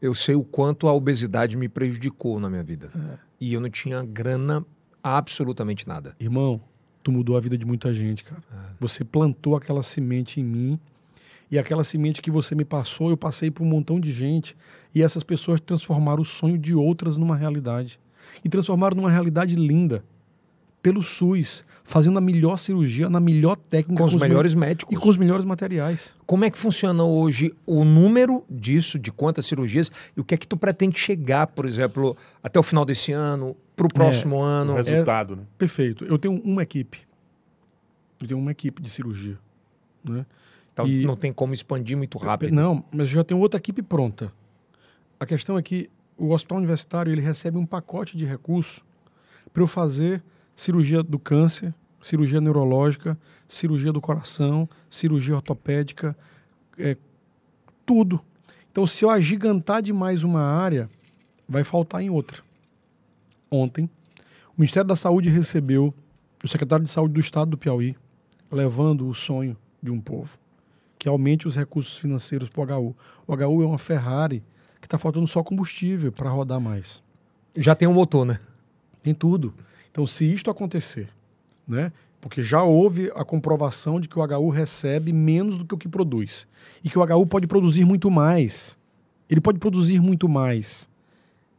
eu 0.00 0.14
sei 0.14 0.34
o 0.34 0.44
quanto 0.44 0.88
a 0.88 0.92
obesidade 0.92 1.56
me 1.56 1.68
prejudicou 1.68 2.38
na 2.40 2.48
minha 2.48 2.62
vida. 2.62 2.90
É. 2.94 3.18
E 3.40 3.54
eu 3.54 3.60
não 3.60 3.68
tinha 3.68 4.02
grana 4.02 4.64
absolutamente 5.02 5.86
nada. 5.86 6.14
Irmão, 6.18 6.60
tu 7.02 7.12
mudou 7.12 7.36
a 7.36 7.40
vida 7.40 7.56
de 7.56 7.64
muita 7.64 7.92
gente, 7.92 8.24
cara. 8.24 8.42
Você 8.80 9.04
plantou 9.04 9.56
aquela 9.56 9.82
semente 9.82 10.40
em 10.40 10.44
mim 10.44 10.80
e 11.50 11.58
aquela 11.58 11.84
semente 11.84 12.20
que 12.20 12.30
você 12.30 12.54
me 12.54 12.64
passou, 12.64 13.10
eu 13.10 13.16
passei 13.16 13.50
por 13.50 13.62
um 13.62 13.66
montão 13.68 14.00
de 14.00 14.12
gente 14.12 14.56
e 14.94 15.02
essas 15.02 15.22
pessoas 15.22 15.60
transformaram 15.60 16.22
o 16.22 16.24
sonho 16.24 16.58
de 16.58 16.74
outras 16.74 17.16
numa 17.16 17.36
realidade. 17.36 17.98
E 18.44 18.48
transformaram 18.48 18.96
numa 18.96 19.10
realidade 19.10 19.54
linda. 19.54 20.04
Pelo 20.82 21.02
SUS, 21.02 21.64
fazendo 21.82 22.16
a 22.18 22.20
melhor 22.20 22.56
cirurgia, 22.58 23.08
na 23.10 23.18
melhor 23.18 23.56
técnica. 23.56 24.00
Com 24.00 24.04
os 24.06 24.14
me- 24.14 24.20
melhores 24.20 24.54
médicos. 24.54 24.96
E 24.96 25.00
com 25.00 25.08
os 25.08 25.16
melhores 25.16 25.44
materiais. 25.44 26.14
Como 26.24 26.44
é 26.44 26.50
que 26.50 26.56
funciona 26.56 27.02
hoje 27.02 27.52
o 27.66 27.84
número 27.84 28.44
disso, 28.48 28.96
de 28.96 29.10
quantas 29.10 29.46
cirurgias, 29.46 29.90
e 30.16 30.20
o 30.20 30.24
que 30.24 30.34
é 30.34 30.36
que 30.38 30.46
tu 30.46 30.56
pretende 30.56 30.96
chegar, 30.98 31.48
por 31.48 31.64
exemplo, 31.66 32.16
até 32.40 32.60
o 32.60 32.62
final 32.62 32.84
desse 32.84 33.10
ano, 33.10 33.56
para 33.74 33.86
o 33.86 33.88
próximo 33.92 34.36
O 34.36 34.42
ano? 34.42 34.74
resultado, 34.76 35.34
né? 35.36 35.42
Perfeito. 35.58 36.04
Eu 36.04 36.18
tenho 36.18 36.40
uma 36.44 36.62
equipe. 36.62 37.00
Eu 38.20 38.28
tenho 38.28 38.38
uma 38.40 38.52
equipe 38.52 38.80
de 38.80 38.88
cirurgia. 38.88 39.38
Né? 40.08 40.24
Então 40.76 40.86
E- 40.86 41.06
não 41.06 41.16
tem 41.16 41.32
como 41.32 41.54
expandir 41.54 41.96
muito 41.96 42.18
rápido. 42.18 42.54
Não, 42.54 42.84
mas 42.92 43.08
já 43.08 43.24
tenho 43.24 43.40
outra 43.40 43.56
equipe 43.56 43.80
pronta. 43.80 44.30
A 45.18 45.24
questão 45.24 45.56
é 45.56 45.62
que 45.62 45.88
o 46.18 46.32
hospital 46.32 46.58
universitário 46.58 47.10
ele 47.10 47.22
recebe 47.22 47.56
um 47.56 47.64
pacote 47.64 48.14
de 48.14 48.26
recursos 48.26 48.84
para 49.54 49.62
eu 49.62 49.66
fazer 49.66 50.22
cirurgia 50.54 51.02
do 51.02 51.18
câncer, 51.18 51.74
cirurgia 51.98 52.42
neurológica, 52.42 53.18
cirurgia 53.48 53.90
do 53.90 54.02
coração, 54.02 54.68
cirurgia 54.90 55.36
ortopédica, 55.36 56.14
é, 56.78 56.94
tudo. 57.86 58.20
Então, 58.70 58.86
se 58.86 59.02
eu 59.02 59.08
agigantar 59.08 59.80
demais 59.80 60.22
uma 60.22 60.42
área, 60.42 60.90
vai 61.48 61.64
faltar 61.64 62.02
em 62.02 62.10
outra. 62.10 62.42
Ontem, 63.50 63.88
o 64.54 64.60
Ministério 64.60 64.86
da 64.86 64.96
Saúde 64.96 65.30
recebeu 65.30 65.94
o 66.44 66.48
secretário 66.48 66.84
de 66.84 66.90
Saúde 66.90 67.14
do 67.14 67.20
Estado 67.20 67.52
do 67.52 67.56
Piauí, 67.56 67.96
levando 68.52 69.08
o 69.08 69.14
sonho 69.14 69.56
de 69.82 69.90
um 69.90 70.00
povo 70.00 70.38
que 70.98 71.08
aumente 71.08 71.46
os 71.46 71.56
recursos 71.56 71.96
financeiros 71.96 72.48
para 72.48 72.78
o 72.78 72.88
HU. 72.88 72.96
O 73.26 73.34
HU 73.34 73.62
é 73.62 73.66
uma 73.66 73.78
Ferrari 73.78 74.42
que 74.80 74.86
está 74.86 74.98
faltando 74.98 75.26
só 75.26 75.42
combustível 75.42 76.12
para 76.12 76.30
rodar 76.30 76.60
mais. 76.60 77.02
Já 77.56 77.74
tem 77.74 77.88
um 77.88 77.94
motor, 77.94 78.24
né? 78.24 78.40
Tem 79.02 79.14
tudo. 79.14 79.52
Então, 79.90 80.06
se 80.06 80.30
isto 80.30 80.50
acontecer, 80.50 81.08
né? 81.66 81.92
Porque 82.20 82.42
já 82.42 82.62
houve 82.62 83.10
a 83.14 83.24
comprovação 83.24 84.00
de 84.00 84.08
que 84.08 84.18
o 84.18 84.22
HU 84.22 84.50
recebe 84.50 85.12
menos 85.12 85.58
do 85.58 85.64
que 85.64 85.74
o 85.74 85.78
que 85.78 85.88
produz. 85.88 86.46
E 86.82 86.90
que 86.90 86.98
o 86.98 87.02
HU 87.02 87.26
pode 87.26 87.46
produzir 87.46 87.84
muito 87.84 88.10
mais. 88.10 88.76
Ele 89.28 89.40
pode 89.40 89.58
produzir 89.58 90.00
muito 90.00 90.28
mais. 90.28 90.88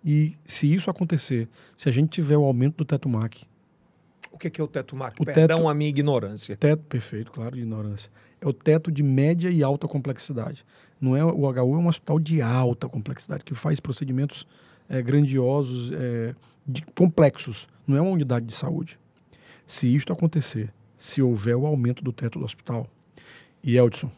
E 0.04 0.36
se 0.46 0.72
isso 0.74 0.90
acontecer, 0.90 1.48
se 1.76 1.90
a 1.90 1.92
gente 1.92 2.10
tiver 2.10 2.38
o 2.38 2.44
aumento 2.44 2.78
do 2.78 2.86
teto 2.86 3.10
MAC, 3.10 3.46
O 4.38 4.40
que 4.40 4.48
é, 4.48 4.50
que 4.52 4.62
é 4.62 4.64
o 4.64 4.68
teto 4.68 4.96
MAC? 4.96 5.20
O 5.22 5.26
Perdão 5.26 5.58
teto- 5.60 5.68
a 5.70 5.74
minha 5.74 5.90
ignorância. 5.90 6.56
teto 6.56 6.84
perfeito, 6.84 7.32
claro, 7.32 7.56
de 7.56 7.62
ignorância, 7.62 8.12
é 8.40 8.48
o 8.48 8.54
teto 8.54 8.92
de 8.92 9.02
média 9.02 9.50
e 9.50 9.64
alta 9.64 9.88
complexidade. 9.88 10.64
Não 11.02 11.16
é 11.16 11.24
o 11.26 11.46
HU 11.52 11.58
é 11.58 11.62
um 11.64 11.88
hospital 11.88 12.20
de 12.20 12.42
alta 12.42 12.88
complexidade 12.88 13.44
que 13.44 13.56
faz 13.56 13.80
procedimentos 13.80 14.46
eh, 14.90 15.02
grandiosos, 15.02 15.92
eh, 15.92 16.36
de- 16.66 16.86
complexos. 16.96 17.68
Não 17.88 17.98
é 17.98 18.02
uma 18.02 18.12
unidade 18.12 18.46
de 18.46 18.54
saúde. 18.54 19.00
Se 19.66 19.94
isto 19.94 20.14
acontecer, 20.14 20.72
se 20.98 21.22
houver 21.22 21.56
o 21.56 21.66
aumento 21.66 22.04
do 22.04 22.14
teto 22.14 22.40
do 22.40 22.46
hospital, 22.46 22.88
e 23.64 23.76
Eldson, 23.76 24.10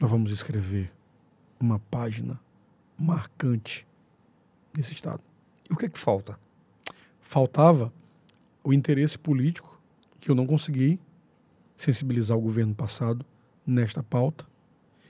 nós 0.00 0.10
vamos 0.10 0.30
escrever 0.30 0.90
uma 1.60 1.78
página 1.78 2.38
marcante 2.98 3.86
nesse 4.76 4.92
estado. 4.92 5.20
E 5.68 5.72
o 5.72 5.76
que 5.76 5.86
é 5.86 5.88
que 5.88 5.98
falta? 5.98 6.38
faltava 7.20 7.92
o 8.66 8.72
interesse 8.72 9.16
político 9.16 9.80
que 10.18 10.28
eu 10.28 10.34
não 10.34 10.44
consegui 10.44 10.98
sensibilizar 11.76 12.36
o 12.36 12.40
governo 12.40 12.74
passado 12.74 13.24
nesta 13.64 14.02
pauta 14.02 14.44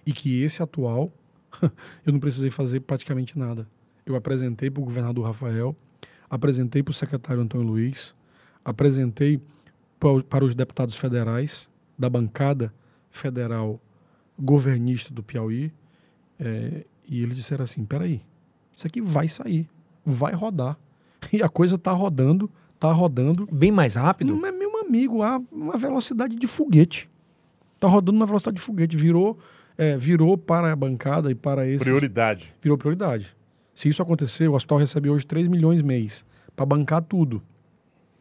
e 0.04 0.12
que 0.12 0.42
esse 0.42 0.62
atual 0.62 1.10
eu 2.04 2.12
não 2.12 2.20
precisei 2.20 2.50
fazer 2.50 2.80
praticamente 2.80 3.38
nada. 3.38 3.66
Eu 4.04 4.14
apresentei 4.14 4.70
para 4.70 4.82
o 4.82 4.84
governador 4.84 5.24
Rafael, 5.24 5.74
apresentei 6.28 6.82
para 6.82 6.90
o 6.90 6.94
secretário 6.94 7.42
Antônio 7.42 7.66
Luiz, 7.66 8.14
apresentei 8.62 9.40
pa- 9.98 10.22
para 10.28 10.44
os 10.44 10.54
deputados 10.54 10.96
federais 10.96 11.66
da 11.98 12.10
bancada 12.10 12.74
federal 13.10 13.80
governista 14.38 15.14
do 15.14 15.22
Piauí 15.22 15.72
eh, 16.38 16.84
e 17.08 17.22
eles 17.22 17.36
disseram 17.36 17.64
assim, 17.64 17.86
peraí, 17.86 18.20
isso 18.76 18.86
aqui 18.86 19.00
vai 19.00 19.28
sair, 19.28 19.66
vai 20.04 20.34
rodar. 20.34 20.78
E 21.32 21.42
a 21.42 21.48
coisa 21.48 21.76
está 21.76 21.90
rodando, 21.92 22.50
está 22.76 22.92
rodando. 22.92 23.46
Bem 23.50 23.72
mais 23.72 23.96
rápido? 23.96 24.34
Não 24.36 24.46
é 24.46 24.52
meu 24.52 24.78
amigo, 24.80 25.22
a 25.22 25.40
uma 25.50 25.76
velocidade 25.76 26.36
de 26.36 26.46
foguete. 26.46 27.10
Está 27.74 27.88
rodando 27.88 28.18
na 28.18 28.24
velocidade 28.24 28.56
de 28.56 28.62
foguete. 28.62 28.96
Virou, 28.96 29.36
é, 29.76 29.96
virou 29.96 30.38
para 30.38 30.72
a 30.72 30.76
bancada 30.76 31.30
e 31.30 31.34
para 31.34 31.66
esses. 31.66 31.82
Prioridade. 31.82 32.54
Virou 32.62 32.78
prioridade. 32.78 33.34
Se 33.74 33.88
isso 33.88 34.00
acontecer, 34.00 34.48
o 34.48 34.54
hospital 34.54 34.78
recebe 34.78 35.10
hoje 35.10 35.26
3 35.26 35.48
milhões 35.48 35.82
mês 35.82 36.24
para 36.54 36.64
bancar 36.64 37.02
tudo. 37.02 37.42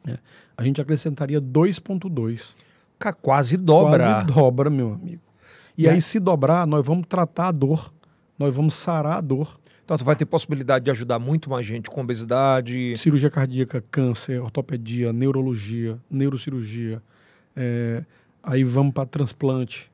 né? 0.03 0.18
A 0.58 0.64
gente 0.64 0.82
acrescentaria 0.82 1.39
2,2. 1.39 2.53
Ca- 2.99 3.14
Quase 3.14 3.56
dobra. 3.58 3.97
Quase 4.03 4.26
dobra, 4.28 4.70
meu 4.70 4.93
amigo. 4.93 5.22
E, 5.78 5.88
aí, 5.88 5.95
aí- 5.95 6.01
se 6.01 6.20
dobrar, 6.20 6.66
nós 6.68 6.86
vamos 6.86 7.06
tratar 7.08 7.47
a 7.49 7.51
dor. 7.51 7.93
Nós 8.38 8.53
vamos 8.53 8.74
sarar 8.74 9.18
a 9.18 9.22
dor. 9.22 9.58
Então 9.86 9.97
tu 9.97 10.03
vai 10.03 10.15
ter 10.15 10.25
possibilidade 10.25 10.83
de 10.83 10.91
ajudar 10.91 11.19
muito 11.19 11.47
mais 11.47 11.65
gente 11.65 11.91
com 11.91 12.01
obesidade. 12.01 12.97
cirurgia 12.97 13.29
cardíaca, 13.29 13.83
câncer, 13.91 14.41
ortopedia, 14.41 15.13
neurologia, 15.13 15.99
neurocirurgia. 16.09 16.99
É, 17.55 18.03
aí 18.43 18.63
vamos 18.63 18.93
para 18.93 19.05
transplante, 19.05 19.91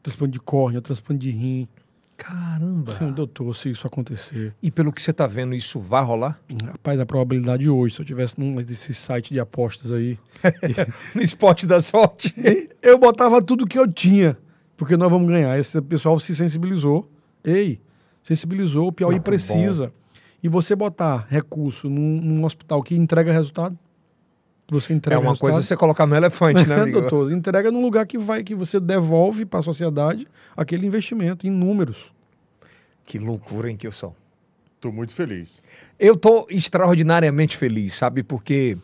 transplante 0.00 0.34
de 0.34 0.40
córnea, 0.40 0.80
transplante 0.80 1.22
de 1.26 1.30
rim. 1.32 1.68
Caramba! 2.16 2.92
Doutor, 3.10 3.52
se 3.56 3.68
isso 3.68 3.84
acontecer, 3.84 4.54
E 4.62 4.70
pelo 4.70 4.92
que 4.92 5.02
você 5.02 5.12
tá 5.12 5.26
vendo, 5.26 5.56
isso 5.56 5.80
vai 5.80 6.04
rolar? 6.04 6.38
rapaz, 6.64 7.00
a 7.00 7.04
probabilidade 7.04 7.68
hoje, 7.68 7.96
se 7.96 8.00
eu 8.00 8.06
tivesse 8.06 8.38
num 8.38 8.54
desses 8.62 8.96
sites 8.96 9.32
de 9.32 9.40
apostas 9.40 9.90
aí, 9.90 10.16
No 11.16 11.20
esporte 11.20 11.66
da 11.66 11.80
sorte. 11.80 12.32
eu 12.80 12.96
botava 12.96 13.42
tudo 13.42 13.66
que 13.66 13.76
eu 13.76 13.92
tinha, 13.92 14.38
porque 14.76 14.96
nós 14.96 15.10
vamos 15.10 15.28
ganhar. 15.28 15.58
Esse 15.58 15.82
pessoal 15.82 16.20
se 16.20 16.36
sensibilizou. 16.36 17.10
Ei, 17.42 17.80
sensibilizou, 18.22 18.88
o 18.88 18.92
Piauí 18.92 19.14
Muito 19.14 19.24
precisa. 19.24 19.92
E 20.42 20.48
você 20.48 20.74
botar 20.74 21.26
recurso 21.28 21.88
num, 21.88 22.20
num 22.20 22.44
hospital 22.44 22.82
que 22.82 22.94
entrega 22.96 23.32
resultado, 23.32 23.78
você 24.68 24.92
É 24.92 24.96
entrega 24.96 25.18
uma 25.20 25.30
resultado, 25.30 25.40
coisa 25.40 25.62
você 25.62 25.76
colocar 25.76 26.06
no 26.06 26.16
elefante, 26.16 26.66
né, 26.66 26.78
É, 26.78 26.80
amigo? 26.82 27.00
doutor, 27.00 27.30
entrega 27.32 27.70
num 27.70 27.82
lugar 27.82 28.06
que 28.06 28.18
vai 28.18 28.42
que 28.42 28.54
você 28.54 28.80
devolve 28.80 29.44
para 29.44 29.60
a 29.60 29.62
sociedade 29.62 30.26
aquele 30.56 30.86
investimento 30.86 31.46
em 31.46 31.50
números. 31.50 32.12
Que 33.04 33.18
loucura, 33.18 33.70
hein, 33.70 33.76
que 33.76 33.86
eu 33.86 33.92
sou. 33.92 34.14
Tô 34.80 34.90
muito 34.90 35.12
feliz. 35.12 35.62
Eu 35.98 36.16
tô 36.16 36.46
extraordinariamente 36.50 37.56
feliz, 37.56 37.94
sabe? 37.94 38.22
Porque 38.24 38.76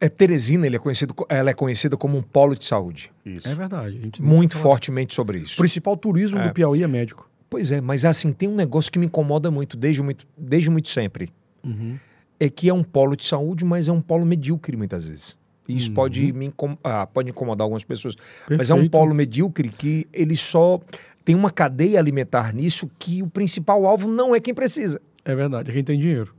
é 0.00 0.08
Teresina, 0.08 0.66
ele 0.66 0.76
é 0.76 0.78
conhecido, 0.78 1.14
co- 1.14 1.26
ela 1.28 1.50
é 1.50 1.54
conhecida 1.54 1.96
como 1.96 2.18
um 2.18 2.22
polo 2.22 2.54
de 2.54 2.64
saúde. 2.64 3.10
Isso. 3.24 3.48
É 3.48 3.54
verdade. 3.54 3.96
A 3.96 4.00
gente 4.00 4.22
Muito 4.22 4.56
fortemente 4.58 5.14
sobre 5.14 5.38
O 5.38 5.42
isso. 5.42 5.56
principal 5.56 5.96
turismo 5.96 6.38
É. 6.38 6.48
do 6.48 6.52
Piauí 6.54 6.82
é 6.82 6.86
médico. 6.86 7.28
Pois 7.54 7.70
é, 7.70 7.80
mas 7.80 8.04
assim, 8.04 8.32
tem 8.32 8.48
um 8.48 8.54
negócio 8.56 8.90
que 8.90 8.98
me 8.98 9.06
incomoda 9.06 9.48
muito, 9.48 9.76
desde 9.76 10.02
muito, 10.02 10.26
desde 10.36 10.68
muito 10.70 10.88
sempre. 10.88 11.28
Uhum. 11.64 11.96
É 12.40 12.48
que 12.48 12.68
é 12.68 12.74
um 12.74 12.82
polo 12.82 13.14
de 13.16 13.24
saúde, 13.24 13.64
mas 13.64 13.86
é 13.86 13.92
um 13.92 14.00
polo 14.00 14.26
medíocre 14.26 14.76
muitas 14.76 15.06
vezes. 15.06 15.36
E 15.68 15.76
isso 15.76 15.92
pode, 15.92 16.32
me 16.32 16.46
incom- 16.46 16.76
ah, 16.82 17.06
pode 17.06 17.30
incomodar 17.30 17.64
algumas 17.64 17.84
pessoas. 17.84 18.16
Mas 18.50 18.70
é 18.70 18.74
um 18.74 18.78
Perfeito. 18.78 18.90
polo 18.90 19.14
medíocre 19.14 19.68
que 19.68 20.04
ele 20.12 20.36
só 20.36 20.80
tem 21.24 21.36
uma 21.36 21.48
cadeia 21.48 21.96
alimentar 22.00 22.52
nisso 22.52 22.90
que 22.98 23.22
o 23.22 23.28
principal 23.30 23.86
alvo 23.86 24.08
não 24.10 24.34
é 24.34 24.40
quem 24.40 24.52
precisa. 24.52 25.00
É 25.24 25.32
verdade. 25.32 25.70
É 25.70 25.74
quem 25.74 25.84
tem 25.84 25.96
dinheiro. 25.96 26.34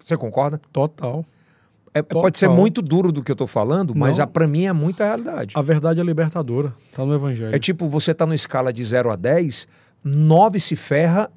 Você 0.00 0.16
concorda? 0.16 0.60
Total. 0.72 1.24
É- 1.94 2.02
pode 2.02 2.36
ser 2.36 2.48
muito 2.48 2.82
duro 2.82 3.12
do 3.12 3.22
que 3.22 3.30
eu 3.30 3.36
tô 3.36 3.46
falando, 3.46 3.94
mas 3.94 4.18
Não. 4.18 4.24
a, 4.24 4.26
pra 4.26 4.48
mim 4.48 4.64
é 4.64 4.72
muita 4.72 5.04
realidade. 5.04 5.54
A 5.56 5.62
verdade 5.62 6.00
é 6.00 6.02
libertadora. 6.02 6.74
Tá 6.90 7.04
no 7.06 7.14
Evangelho. 7.14 7.54
É 7.54 7.58
tipo, 7.60 7.88
você 7.88 8.12
tá 8.12 8.26
numa 8.26 8.34
escala 8.34 8.72
de 8.72 8.82
0 8.82 9.08
a 9.12 9.14
10, 9.16 9.68
9 10.04 10.58
se 10.60 10.76
ferra 10.76 11.30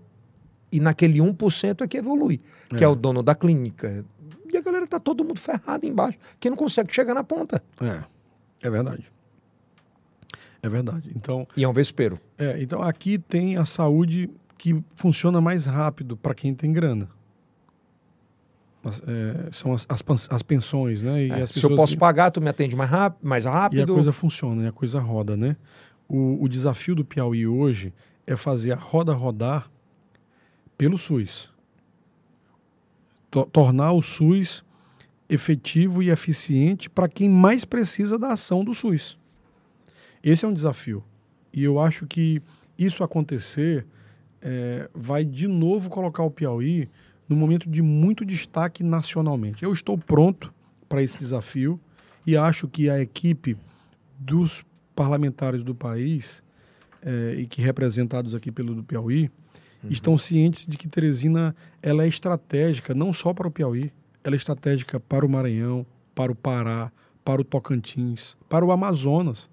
e 0.71 0.79
naquele 0.79 1.19
1% 1.19 1.81
é 1.83 1.87
que 1.87 1.97
evolui, 1.97 2.41
que 2.75 2.83
é. 2.83 2.87
o 2.87 2.95
dono 2.95 3.21
da 3.23 3.35
clínica. 3.35 4.03
E 4.51 4.57
a 4.57 4.61
galera 4.61 4.87
tá 4.87 4.99
todo 4.99 5.23
mundo 5.23 5.39
ferrado 5.39 5.85
embaixo, 5.85 6.17
que 6.39 6.49
não 6.49 6.57
consegue 6.57 6.93
chegar 6.93 7.13
na 7.13 7.23
ponta. 7.23 7.61
É. 7.81 8.03
É 8.63 8.69
verdade. 8.69 9.11
É 10.61 10.69
verdade. 10.69 11.11
Então, 11.15 11.47
E 11.55 11.63
é 11.63 11.67
um 11.67 11.73
vespeiro. 11.73 12.19
é, 12.37 12.61
então 12.61 12.81
aqui 12.81 13.17
tem 13.19 13.57
a 13.57 13.65
saúde 13.65 14.29
que 14.57 14.83
funciona 14.95 15.39
mais 15.39 15.65
rápido 15.65 16.17
para 16.17 16.33
quem 16.33 16.55
tem 16.55 16.71
grana. 16.73 17.07
As- 18.83 19.01
é, 19.07 19.49
são 19.51 19.73
as, 19.73 19.85
as, 19.89 20.03
as 20.31 20.43
pensões, 20.43 21.01
né? 21.01 21.27
É, 21.27 21.45
se 21.45 21.63
eu 21.63 21.75
posso 21.75 21.93
que- 21.93 21.99
pagar, 21.99 22.31
tu 22.31 22.39
me 22.41 22.49
atende 22.49 22.75
mais, 22.75 22.89
ráp 22.89 23.17
mais 23.21 23.45
E 23.45 23.47
a 23.47 23.51
rápido. 23.51 23.93
coisa 23.93 24.11
funciona, 24.11 24.63
e 24.63 24.67
a 24.67 24.71
coisa 24.71 24.99
roda, 24.99 25.35
né? 25.35 25.55
O, 26.07 26.43
o 26.43 26.47
desafio 26.47 26.93
do 26.95 27.03
Piauí 27.03 27.47
hoje 27.47 27.91
é 28.27 28.35
fazer 28.35 28.71
a 28.71 28.75
roda 28.75 29.13
rodar 29.13 29.69
pelo 30.77 30.97
SUS. 30.97 31.49
To- 33.31 33.45
tornar 33.45 33.91
o 33.91 34.01
SUS 34.01 34.63
efetivo 35.27 36.01
e 36.03 36.09
eficiente 36.09 36.89
para 36.89 37.07
quem 37.07 37.29
mais 37.29 37.65
precisa 37.65 38.17
da 38.17 38.33
ação 38.33 38.63
do 38.63 38.73
SUS. 38.73 39.17
Esse 40.23 40.45
é 40.45 40.47
um 40.47 40.53
desafio. 40.53 41.03
E 41.53 41.63
eu 41.63 41.79
acho 41.79 42.05
que 42.05 42.41
isso 42.77 43.03
acontecer 43.03 43.85
é, 44.41 44.89
vai 44.93 45.23
de 45.25 45.47
novo 45.47 45.89
colocar 45.89 46.23
o 46.23 46.31
Piauí 46.31 46.89
num 47.27 47.35
momento 47.35 47.69
de 47.69 47.81
muito 47.81 48.23
destaque 48.23 48.83
nacionalmente. 48.83 49.63
Eu 49.63 49.73
estou 49.73 49.97
pronto 49.97 50.53
para 50.87 51.01
esse 51.01 51.17
desafio 51.17 51.79
e 52.25 52.37
acho 52.37 52.67
que 52.67 52.89
a 52.89 52.99
equipe 52.99 53.57
dos 54.19 54.63
parlamentares 54.95 55.63
do 55.63 55.73
país 55.73 56.43
é, 57.05 57.35
e 57.35 57.45
que 57.45 57.61
representados 57.61 58.33
aqui 58.33 58.51
pelo 58.51 58.73
do 58.73 58.83
Piauí 58.83 59.29
uhum. 59.83 59.89
estão 59.91 60.17
cientes 60.17 60.65
de 60.65 60.75
que 60.75 60.87
Teresina 60.87 61.55
ela 61.81 62.03
é 62.03 62.07
estratégica 62.07 62.95
não 62.95 63.13
só 63.13 63.31
para 63.31 63.47
o 63.47 63.51
Piauí, 63.51 63.93
ela 64.23 64.35
é 64.35 64.37
estratégica 64.37 64.99
para 64.99 65.23
o 65.23 65.29
Maranhão, 65.29 65.85
para 66.15 66.31
o 66.31 66.35
Pará, 66.35 66.91
para 67.23 67.41
o 67.41 67.43
Tocantins, 67.43 68.35
para 68.49 68.65
o 68.65 68.71
Amazonas. 68.71 69.47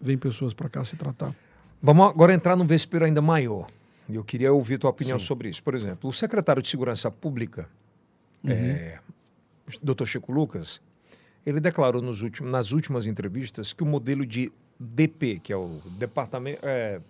Vem 0.00 0.16
pessoas 0.16 0.54
para 0.54 0.70
cá 0.70 0.84
se 0.84 0.96
tratar. 0.96 1.34
Vamos 1.82 2.08
agora 2.08 2.32
entrar 2.32 2.56
num 2.56 2.66
vespeiro 2.66 3.04
ainda 3.04 3.20
maior. 3.20 3.66
Eu 4.08 4.24
queria 4.24 4.52
ouvir 4.52 4.78
tua 4.78 4.90
opinião 4.90 5.18
Sim. 5.18 5.26
sobre 5.26 5.48
isso. 5.48 5.62
Por 5.62 5.74
exemplo, 5.74 6.08
o 6.08 6.12
secretário 6.12 6.62
de 6.62 6.68
Segurança 6.68 7.10
Pública, 7.10 7.68
uhum. 8.42 8.50
é, 8.50 9.00
Dr. 9.82 10.06
Chico 10.06 10.32
Lucas, 10.32 10.80
ele 11.44 11.60
declarou 11.60 12.00
nos 12.00 12.22
últimos, 12.22 12.50
nas 12.50 12.72
últimas 12.72 13.06
entrevistas 13.06 13.72
que 13.72 13.82
o 13.82 13.86
modelo 13.86 14.24
de 14.24 14.50
DP, 14.78 15.40
que 15.42 15.52
é 15.52 15.56
o 15.56 15.80
departamento. 15.98 16.60
É, 16.62 17.00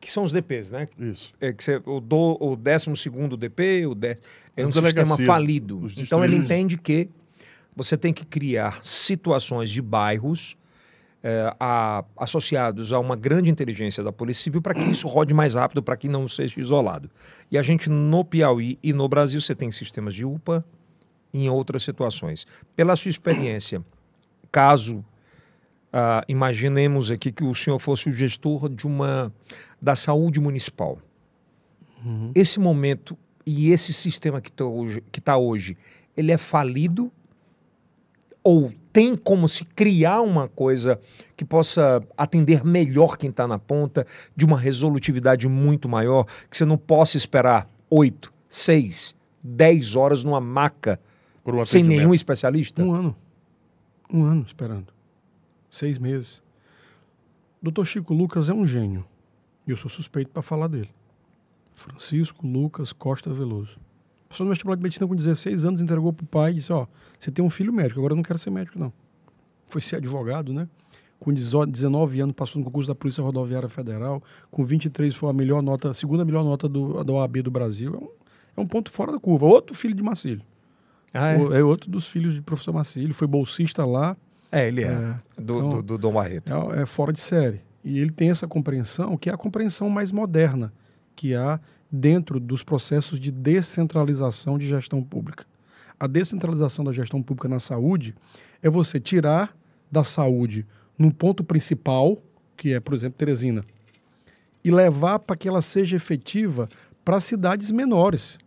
que 0.00 0.10
são 0.10 0.24
os 0.24 0.32
DPs, 0.32 0.72
né? 0.72 0.86
Isso. 0.98 1.34
É, 1.40 1.52
que 1.52 1.62
você, 1.62 1.76
o, 1.84 2.00
do, 2.00 2.38
o 2.40 2.56
12 2.56 3.36
DP, 3.38 3.86
o 3.86 3.94
de, 3.94 4.16
é 4.56 4.62
As 4.62 4.70
um 4.70 4.72
sistema 4.72 5.16
falido. 5.18 5.86
Então 5.98 6.24
ele 6.24 6.36
entende 6.36 6.78
que 6.78 7.08
você 7.76 7.96
tem 7.96 8.12
que 8.12 8.24
criar 8.24 8.80
situações 8.82 9.70
de 9.70 9.82
bairros 9.82 10.56
é, 11.22 11.54
a, 11.60 12.02
associados 12.16 12.92
a 12.92 12.98
uma 12.98 13.14
grande 13.14 13.50
inteligência 13.50 14.02
da 14.02 14.10
Polícia 14.10 14.42
Civil 14.42 14.62
para 14.62 14.74
que 14.74 14.84
isso 14.84 15.06
rode 15.06 15.34
mais 15.34 15.54
rápido, 15.54 15.82
para 15.82 15.96
que 15.96 16.08
não 16.08 16.26
seja 16.26 16.58
isolado. 16.58 17.10
E 17.50 17.58
a 17.58 17.62
gente, 17.62 17.90
no 17.90 18.24
Piauí 18.24 18.78
e 18.82 18.92
no 18.92 19.06
Brasil, 19.06 19.40
você 19.40 19.54
tem 19.54 19.70
sistemas 19.70 20.14
de 20.14 20.24
UPA 20.24 20.64
em 21.32 21.48
outras 21.50 21.82
situações. 21.82 22.46
Pela 22.74 22.96
sua 22.96 23.10
experiência, 23.10 23.84
caso 24.50 25.04
Uh, 25.92 26.22
imaginemos 26.28 27.10
aqui 27.10 27.32
que 27.32 27.42
o 27.42 27.52
senhor 27.52 27.80
fosse 27.80 28.08
o 28.08 28.12
gestor 28.12 28.68
de 28.68 28.86
uma 28.86 29.32
da 29.82 29.96
saúde 29.96 30.38
municipal. 30.38 30.98
Uhum. 32.04 32.30
Esse 32.32 32.60
momento 32.60 33.18
e 33.44 33.72
esse 33.72 33.92
sistema 33.92 34.40
que 34.40 34.50
está 34.50 34.64
hoje, 34.64 35.00
tá 35.22 35.36
hoje, 35.36 35.76
ele 36.16 36.30
é 36.30 36.38
falido 36.38 37.10
ou 38.42 38.72
tem 38.92 39.16
como 39.16 39.48
se 39.48 39.64
criar 39.64 40.20
uma 40.20 40.46
coisa 40.46 40.98
que 41.36 41.44
possa 41.44 42.00
atender 42.16 42.64
melhor 42.64 43.18
quem 43.18 43.30
está 43.30 43.46
na 43.46 43.58
ponta, 43.58 44.06
de 44.34 44.44
uma 44.44 44.58
resolutividade 44.58 45.48
muito 45.48 45.88
maior, 45.88 46.24
que 46.48 46.56
você 46.56 46.64
não 46.64 46.78
possa 46.78 47.16
esperar 47.16 47.68
oito, 47.90 48.32
seis, 48.48 49.16
dez 49.42 49.96
horas 49.96 50.22
numa 50.22 50.40
maca 50.40 51.00
um 51.44 51.64
sem 51.64 51.82
nenhum 51.82 52.14
especialista? 52.14 52.82
Um 52.82 52.94
ano. 52.94 53.16
Um 54.12 54.24
ano 54.24 54.44
esperando 54.46 54.99
seis 55.70 55.98
meses. 55.98 56.42
Doutor 57.62 57.86
Chico 57.86 58.14
Lucas 58.14 58.48
é 58.48 58.54
um 58.54 58.66
gênio. 58.66 59.04
E 59.66 59.70
eu 59.70 59.76
sou 59.76 59.90
suspeito 59.90 60.30
para 60.30 60.42
falar 60.42 60.66
dele. 60.66 60.90
Francisco 61.74 62.46
Lucas 62.46 62.92
Costa 62.92 63.32
Veloso. 63.32 63.74
Passou 64.28 64.44
no 64.44 64.50
vestibular 64.50 64.76
de 64.76 64.82
medicina 64.82 65.08
com 65.08 65.14
16 65.14 65.64
anos, 65.64 65.80
entregou 65.80 66.12
para 66.12 66.24
o 66.24 66.26
pai 66.26 66.52
e 66.52 66.54
disse: 66.54 66.72
Ó, 66.72 66.86
você 67.18 67.30
tem 67.30 67.44
um 67.44 67.50
filho 67.50 67.72
médico, 67.72 67.98
agora 67.98 68.12
eu 68.12 68.16
não 68.16 68.22
quero 68.22 68.38
ser 68.38 68.50
médico, 68.50 68.78
não. 68.78 68.92
Foi 69.66 69.80
ser 69.80 69.96
advogado, 69.96 70.52
né? 70.52 70.68
Com 71.18 71.34
19 71.34 72.20
anos, 72.20 72.34
passou 72.34 72.58
no 72.60 72.64
concurso 72.64 72.88
da 72.88 72.94
Polícia 72.94 73.22
Rodoviária 73.22 73.68
Federal. 73.68 74.22
Com 74.50 74.64
23 74.64 75.14
foi 75.14 75.28
a 75.28 75.32
melhor 75.32 75.62
nota, 75.62 75.90
a 75.90 75.94
segunda 75.94 76.24
melhor 76.24 76.44
nota 76.44 76.68
do, 76.68 77.04
da 77.04 77.12
OAB 77.12 77.42
do 77.42 77.50
Brasil. 77.50 77.94
É 77.94 77.98
um, 77.98 78.08
é 78.56 78.60
um 78.62 78.66
ponto 78.66 78.90
fora 78.90 79.12
da 79.12 79.18
curva. 79.18 79.46
Outro 79.46 79.74
filho 79.74 79.94
de 79.94 80.02
Marcílio. 80.02 80.42
Ah, 81.12 81.30
é? 81.30 81.38
O, 81.38 81.52
é 81.54 81.62
outro 81.62 81.90
dos 81.90 82.06
filhos 82.06 82.34
de 82.34 82.40
professor 82.40 82.72
Marcílio. 82.72 83.12
Foi 83.12 83.26
bolsista 83.26 83.84
lá. 83.84 84.16
É, 84.50 84.66
ele 84.66 84.84
é. 84.84 84.88
é. 84.88 85.16
Do, 85.40 85.58
então, 85.58 85.70
do, 85.70 85.82
do 85.82 85.98
Dom 85.98 86.12
Barreto. 86.12 86.52
É, 86.52 86.82
é, 86.82 86.86
fora 86.86 87.12
de 87.12 87.20
série. 87.20 87.60
E 87.84 87.98
ele 87.98 88.10
tem 88.10 88.30
essa 88.30 88.46
compreensão, 88.46 89.16
que 89.16 89.30
é 89.30 89.32
a 89.32 89.36
compreensão 89.36 89.88
mais 89.88 90.10
moderna 90.10 90.72
que 91.14 91.34
há 91.34 91.60
dentro 91.90 92.38
dos 92.38 92.62
processos 92.62 93.18
de 93.18 93.30
descentralização 93.30 94.58
de 94.58 94.66
gestão 94.66 95.02
pública. 95.02 95.44
A 95.98 96.06
descentralização 96.06 96.84
da 96.84 96.92
gestão 96.92 97.22
pública 97.22 97.48
na 97.48 97.60
saúde 97.60 98.14
é 98.62 98.70
você 98.70 99.00
tirar 99.00 99.56
da 99.90 100.04
saúde 100.04 100.66
num 100.98 101.10
ponto 101.10 101.42
principal, 101.42 102.22
que 102.56 102.72
é, 102.72 102.80
por 102.80 102.94
exemplo, 102.94 103.18
Teresina, 103.18 103.64
e 104.62 104.70
levar 104.70 105.18
para 105.18 105.36
que 105.36 105.48
ela 105.48 105.62
seja 105.62 105.96
efetiva 105.96 106.68
para 107.04 107.18
cidades 107.20 107.70
menores 107.70 108.38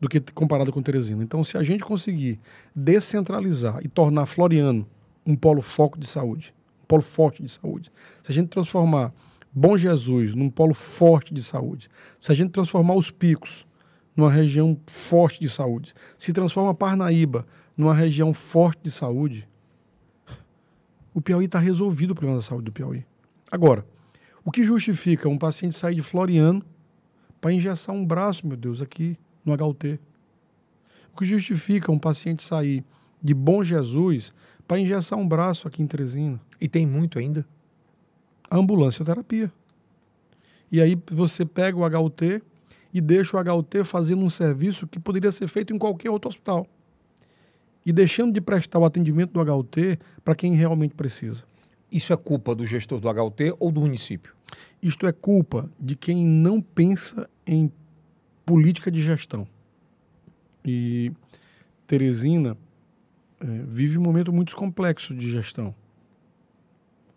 do 0.00 0.08
que 0.08 0.20
comparado 0.32 0.72
com 0.72 0.82
Teresina. 0.82 1.22
Então, 1.22 1.42
se 1.42 1.56
a 1.56 1.62
gente 1.62 1.84
conseguir 1.84 2.38
descentralizar 2.74 3.80
e 3.82 3.88
tornar 3.88 4.26
Floriano 4.26 4.86
um 5.26 5.34
polo 5.34 5.60
foco 5.60 5.98
de 5.98 6.06
saúde, 6.06 6.54
um 6.82 6.86
polo 6.86 7.02
forte 7.02 7.42
de 7.42 7.48
saúde. 7.50 7.90
Se 8.22 8.30
a 8.30 8.34
gente 8.34 8.48
transformar 8.48 9.12
Bom 9.58 9.74
Jesus 9.74 10.34
num 10.34 10.50
polo 10.50 10.74
forte 10.74 11.32
de 11.32 11.42
saúde, 11.42 11.88
se 12.20 12.30
a 12.30 12.34
gente 12.34 12.50
transformar 12.50 12.94
os 12.94 13.10
picos 13.10 13.66
numa 14.14 14.30
região 14.30 14.78
forte 14.86 15.40
de 15.40 15.48
saúde, 15.48 15.94
se 16.18 16.30
transforma 16.30 16.74
Parnaíba 16.74 17.46
numa 17.74 17.94
região 17.94 18.34
forte 18.34 18.82
de 18.82 18.90
saúde, 18.90 19.48
o 21.14 21.22
Piauí 21.22 21.46
está 21.46 21.58
resolvido 21.58 22.10
o 22.10 22.14
problema 22.14 22.36
da 22.36 22.42
saúde 22.42 22.66
do 22.66 22.72
Piauí. 22.72 23.06
Agora, 23.50 23.86
o 24.44 24.52
que 24.52 24.62
justifica 24.62 25.26
um 25.26 25.38
paciente 25.38 25.74
sair 25.74 25.94
de 25.94 26.02
Floriano 26.02 26.62
para 27.40 27.50
engessar 27.50 27.94
um 27.94 28.04
braço, 28.04 28.46
meu 28.46 28.58
Deus, 28.58 28.82
aqui 28.82 29.18
no 29.42 29.54
HUT? 29.54 29.98
O 31.14 31.18
que 31.18 31.24
justifica 31.24 31.90
um 31.90 31.98
paciente 31.98 32.42
sair 32.42 32.84
de 33.26 33.34
Bom 33.34 33.64
Jesus 33.64 34.32
para 34.66 34.78
engessar 34.78 35.18
um 35.18 35.26
braço 35.26 35.66
aqui 35.66 35.82
em 35.82 35.86
Teresina. 35.86 36.40
E 36.60 36.68
tem 36.68 36.86
muito 36.86 37.18
ainda? 37.18 37.44
A 38.48 38.56
ambulância 38.56 39.04
terapia. 39.04 39.52
E 40.70 40.80
aí 40.80 40.96
você 41.10 41.44
pega 41.44 41.76
o 41.76 41.84
HUT 41.84 42.42
e 42.94 43.00
deixa 43.00 43.36
o 43.36 43.40
HUT 43.40 43.84
fazendo 43.84 44.22
um 44.22 44.28
serviço 44.28 44.86
que 44.86 44.98
poderia 44.98 45.32
ser 45.32 45.48
feito 45.48 45.74
em 45.74 45.78
qualquer 45.78 46.08
outro 46.10 46.28
hospital. 46.28 46.66
E 47.84 47.92
deixando 47.92 48.32
de 48.32 48.40
prestar 48.40 48.78
o 48.78 48.84
atendimento 48.84 49.32
do 49.32 49.52
HUT 49.52 49.98
para 50.24 50.34
quem 50.34 50.54
realmente 50.54 50.94
precisa. 50.94 51.44
Isso 51.90 52.12
é 52.12 52.16
culpa 52.16 52.54
do 52.54 52.64
gestor 52.64 53.00
do 53.00 53.08
HUT 53.08 53.54
ou 53.58 53.72
do 53.72 53.80
município? 53.80 54.34
Isto 54.80 55.06
é 55.06 55.12
culpa 55.12 55.68
de 55.78 55.96
quem 55.96 56.26
não 56.26 56.60
pensa 56.60 57.28
em 57.46 57.70
política 58.44 58.90
de 58.90 59.00
gestão. 59.00 59.46
E 60.64 61.12
Teresina 61.86 62.56
é, 63.40 63.62
vive 63.66 63.98
um 63.98 64.02
momento 64.02 64.32
muito 64.32 64.54
complexo 64.56 65.14
de 65.14 65.30
gestão. 65.30 65.74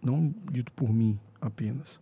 Não 0.01 0.33
dito 0.51 0.71
por 0.73 0.91
mim 0.91 1.19
apenas. 1.41 1.99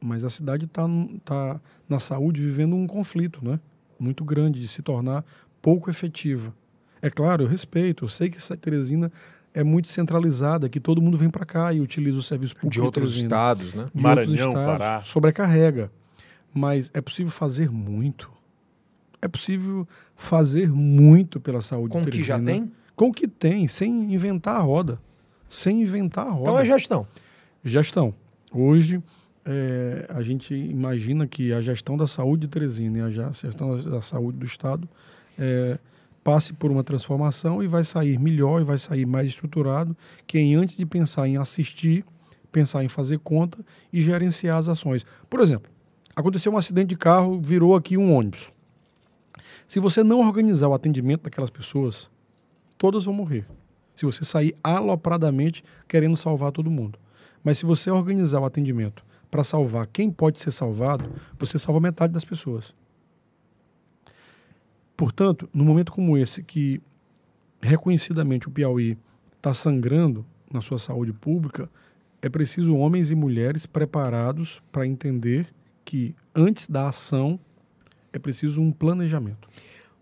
Mas 0.00 0.22
a 0.24 0.30
cidade 0.30 0.64
está 0.64 0.86
tá, 1.24 1.60
na 1.88 1.98
saúde 1.98 2.40
vivendo 2.40 2.76
um 2.76 2.86
conflito 2.86 3.44
né? 3.44 3.58
muito 3.98 4.24
grande 4.24 4.60
de 4.60 4.68
se 4.68 4.82
tornar 4.82 5.24
pouco 5.60 5.90
efetiva. 5.90 6.54
É 7.02 7.10
claro, 7.10 7.44
eu 7.44 7.48
respeito, 7.48 8.04
eu 8.04 8.08
sei 8.08 8.28
que 8.30 8.38
essa 8.38 8.56
Teresina 8.56 9.10
é 9.54 9.64
muito 9.64 9.88
centralizada, 9.88 10.68
que 10.68 10.78
todo 10.78 11.00
mundo 11.02 11.16
vem 11.16 11.30
para 11.30 11.44
cá 11.44 11.72
e 11.72 11.80
utiliza 11.80 12.18
o 12.18 12.22
serviço 12.22 12.54
público 12.54 12.72
de 12.72 12.80
outros 12.80 13.12
de 13.14 13.22
estados, 13.24 13.74
né? 13.74 13.86
De 13.92 14.02
Maranhão, 14.02 14.48
outros 14.48 14.62
estados, 14.62 14.78
Pará. 14.78 15.02
Sobrecarrega. 15.02 15.90
Mas 16.52 16.90
é 16.94 17.00
possível 17.00 17.30
fazer 17.30 17.70
muito. 17.70 18.30
É 19.20 19.26
possível 19.26 19.86
fazer 20.16 20.70
muito 20.70 21.40
pela 21.40 21.60
saúde 21.60 21.92
Com 21.92 22.04
que 22.04 22.22
já 22.22 22.38
tem? 22.40 22.70
Com 22.98 23.10
o 23.10 23.12
que 23.12 23.28
tem, 23.28 23.68
sem 23.68 24.12
inventar 24.12 24.56
a 24.56 24.58
roda. 24.58 24.98
Sem 25.48 25.82
inventar 25.82 26.26
a 26.26 26.30
roda. 26.30 26.50
Então 26.50 26.58
é 26.58 26.64
gestão. 26.64 27.06
Gestão. 27.64 28.12
Hoje, 28.52 29.00
é, 29.46 30.04
a 30.08 30.20
gente 30.20 30.52
imagina 30.52 31.24
que 31.24 31.52
a 31.52 31.60
gestão 31.60 31.96
da 31.96 32.08
saúde 32.08 32.40
de 32.40 32.48
Teresina 32.48 32.98
e 32.98 33.02
a 33.02 33.30
gestão 33.30 33.80
da 33.80 34.02
saúde 34.02 34.38
do 34.38 34.44
Estado 34.44 34.88
é, 35.38 35.78
passe 36.24 36.52
por 36.52 36.72
uma 36.72 36.82
transformação 36.82 37.62
e 37.62 37.68
vai 37.68 37.84
sair 37.84 38.18
melhor 38.18 38.60
e 38.60 38.64
vai 38.64 38.76
sair 38.76 39.06
mais 39.06 39.28
estruturado 39.28 39.96
quem 40.26 40.56
antes 40.56 40.76
de 40.76 40.84
pensar 40.84 41.28
em 41.28 41.36
assistir, 41.36 42.04
pensar 42.50 42.82
em 42.82 42.88
fazer 42.88 43.20
conta 43.20 43.64
e 43.92 44.02
gerenciar 44.02 44.58
as 44.58 44.66
ações. 44.66 45.06
Por 45.30 45.38
exemplo, 45.38 45.70
aconteceu 46.16 46.52
um 46.52 46.58
acidente 46.58 46.88
de 46.88 46.96
carro, 46.96 47.40
virou 47.40 47.76
aqui 47.76 47.96
um 47.96 48.12
ônibus. 48.12 48.52
Se 49.68 49.78
você 49.78 50.02
não 50.02 50.18
organizar 50.18 50.66
o 50.66 50.74
atendimento 50.74 51.22
daquelas 51.22 51.48
pessoas, 51.48 52.10
todas 52.78 53.04
vão 53.04 53.12
morrer. 53.12 53.46
Se 53.94 54.06
você 54.06 54.24
sair 54.24 54.54
alopradamente 54.62 55.64
querendo 55.88 56.16
salvar 56.16 56.52
todo 56.52 56.70
mundo. 56.70 56.98
Mas 57.42 57.58
se 57.58 57.66
você 57.66 57.90
organizar 57.90 58.40
o 58.40 58.44
atendimento 58.44 59.04
para 59.30 59.44
salvar 59.44 59.86
quem 59.88 60.10
pode 60.10 60.40
ser 60.40 60.52
salvado, 60.52 61.10
você 61.38 61.58
salva 61.58 61.80
metade 61.80 62.12
das 62.12 62.24
pessoas. 62.24 62.72
Portanto, 64.96 65.48
num 65.52 65.64
momento 65.64 65.92
como 65.92 66.16
esse, 66.16 66.42
que 66.42 66.80
reconhecidamente 67.60 68.48
o 68.48 68.50
Piauí 68.50 68.96
está 69.36 69.52
sangrando 69.52 70.24
na 70.52 70.60
sua 70.60 70.78
saúde 70.78 71.12
pública, 71.12 71.70
é 72.20 72.28
preciso 72.28 72.76
homens 72.76 73.10
e 73.10 73.14
mulheres 73.14 73.66
preparados 73.66 74.62
para 74.72 74.86
entender 74.86 75.46
que 75.84 76.14
antes 76.34 76.66
da 76.66 76.88
ação 76.88 77.38
é 78.12 78.18
preciso 78.18 78.60
um 78.60 78.72
planejamento. 78.72 79.48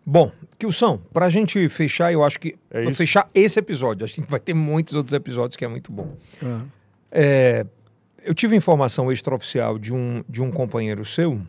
Bom, 0.09 0.31
Kilson, 0.57 0.99
para 1.13 1.27
a 1.27 1.31
gente 1.31 1.69
fechar, 1.69 2.13
eu 2.13 2.23
acho 2.23 2.39
que. 2.39 2.57
É 2.71 2.95
fechar 2.95 3.29
esse 3.35 3.59
episódio, 3.59 4.05
a 4.05 4.09
gente 4.09 4.31
vai 4.31 4.39
ter 4.39 4.55
muitos 4.55 4.95
outros 4.95 5.13
episódios 5.13 5.57
que 5.57 5.65
é 5.65 5.69
muito 5.69 5.91
bom. 5.91 6.17
Ah, 6.41 6.63
É, 7.11 7.67
eu 8.23 8.33
tive 8.33 8.55
informação 8.55 9.11
extraoficial 9.11 9.79
de 9.79 9.93
um, 9.93 10.23
de 10.29 10.41
um 10.41 10.53
companheiro 10.53 11.05
seu, 11.05 11.41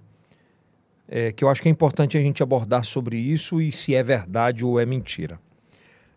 é, 1.08 1.32
que 1.32 1.44
eu 1.44 1.50
acho 1.50 1.62
que 1.62 1.68
é 1.68 1.72
importante 1.72 2.18
a 2.18 2.22
gente 2.22 2.42
abordar 2.42 2.84
sobre 2.84 3.18
isso 3.18 3.62
e 3.62 3.72
se 3.72 3.94
é 3.94 4.02
verdade 4.02 4.66
ou 4.66 4.80
é 4.80 4.86
mentira. 4.86 5.40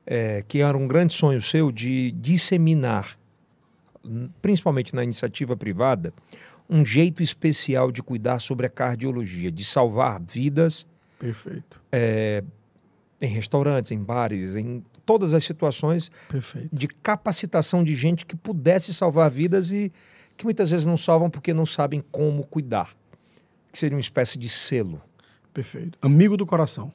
É, 0.07 0.43
que 0.49 0.62
era 0.62 0.76
um 0.76 0.88
grande 0.88 1.12
sonho 1.12 1.43
seu 1.43 1.70
de 1.70 2.11
disseminar, 2.12 3.18
principalmente 4.41 4.95
na 4.95 5.05
iniciativa 5.05 5.57
privada, 5.57 6.12
um 6.68 6.84
jeito 6.84 7.22
especial 7.22 7.93
de 7.93 8.03
cuidar 8.03 8.38
sobre 8.38 8.66
a 8.66 8.70
cardiologia, 8.70 9.51
de 9.53 9.64
salvar 9.64 10.20
vidas 10.20 10.86
perfeito, 11.20 11.80
em 13.20 13.28
restaurantes, 13.28 13.92
em 13.92 14.02
bares, 14.02 14.56
em 14.56 14.82
todas 15.04 15.34
as 15.34 15.44
situações 15.44 16.10
perfeito. 16.28 16.68
de 16.72 16.88
capacitação 16.88 17.84
de 17.84 17.94
gente 17.94 18.24
que 18.24 18.34
pudesse 18.34 18.94
salvar 18.94 19.30
vidas 19.30 19.70
e 19.70 19.92
que 20.36 20.44
muitas 20.44 20.70
vezes 20.70 20.86
não 20.86 20.96
salvam 20.96 21.28
porque 21.28 21.52
não 21.52 21.66
sabem 21.66 22.02
como 22.10 22.46
cuidar. 22.46 22.96
Que 23.70 23.78
seria 23.78 23.96
uma 23.96 24.00
espécie 24.00 24.38
de 24.38 24.48
selo. 24.48 25.02
Perfeito. 25.52 25.98
Amigo 26.00 26.36
do 26.36 26.46
coração. 26.46 26.92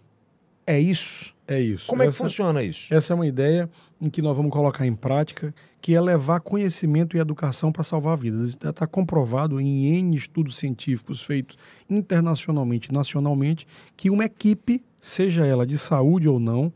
É 0.66 0.80
isso? 0.80 1.35
É 1.48 1.60
isso. 1.60 1.88
Como 1.88 2.02
é 2.02 2.06
que 2.06 2.10
Essa- 2.10 2.24
funciona 2.24 2.64
isso? 2.64 2.92
Essa 2.94 3.14
é 3.14 3.16
uma 3.16 3.28
ideia 3.28 3.70
em 4.02 4.10
que 4.10 4.22
nós 4.22 4.36
vamos 4.36 4.52
colocar 4.52 4.86
em 4.86 4.96
prática, 4.96 5.54
que 5.80 5.94
é 5.94 6.02
levar 6.02 6.40
conhecimento 6.40 7.16
e 7.16 7.20
educação 7.20 7.72
para 7.72 7.84
salvar 7.84 8.18
vidas. 8.18 8.58
Está 8.64 8.88
comprovado 8.88 9.60
em 9.62 9.86
N 10.00 10.18
estudos 10.18 10.58
científicos 10.58 11.22
feitos 11.22 11.56
internacionalmente 11.88 12.90
e 12.90 12.94
nacionalmente 12.94 13.68
que 13.96 14.10
uma 14.10 14.26
equipe, 14.26 14.84
seja 15.00 15.46
ela 15.46 15.68
de 15.68 15.78
saúde 15.78 16.28
ou 16.28 16.40
não, 16.40 16.74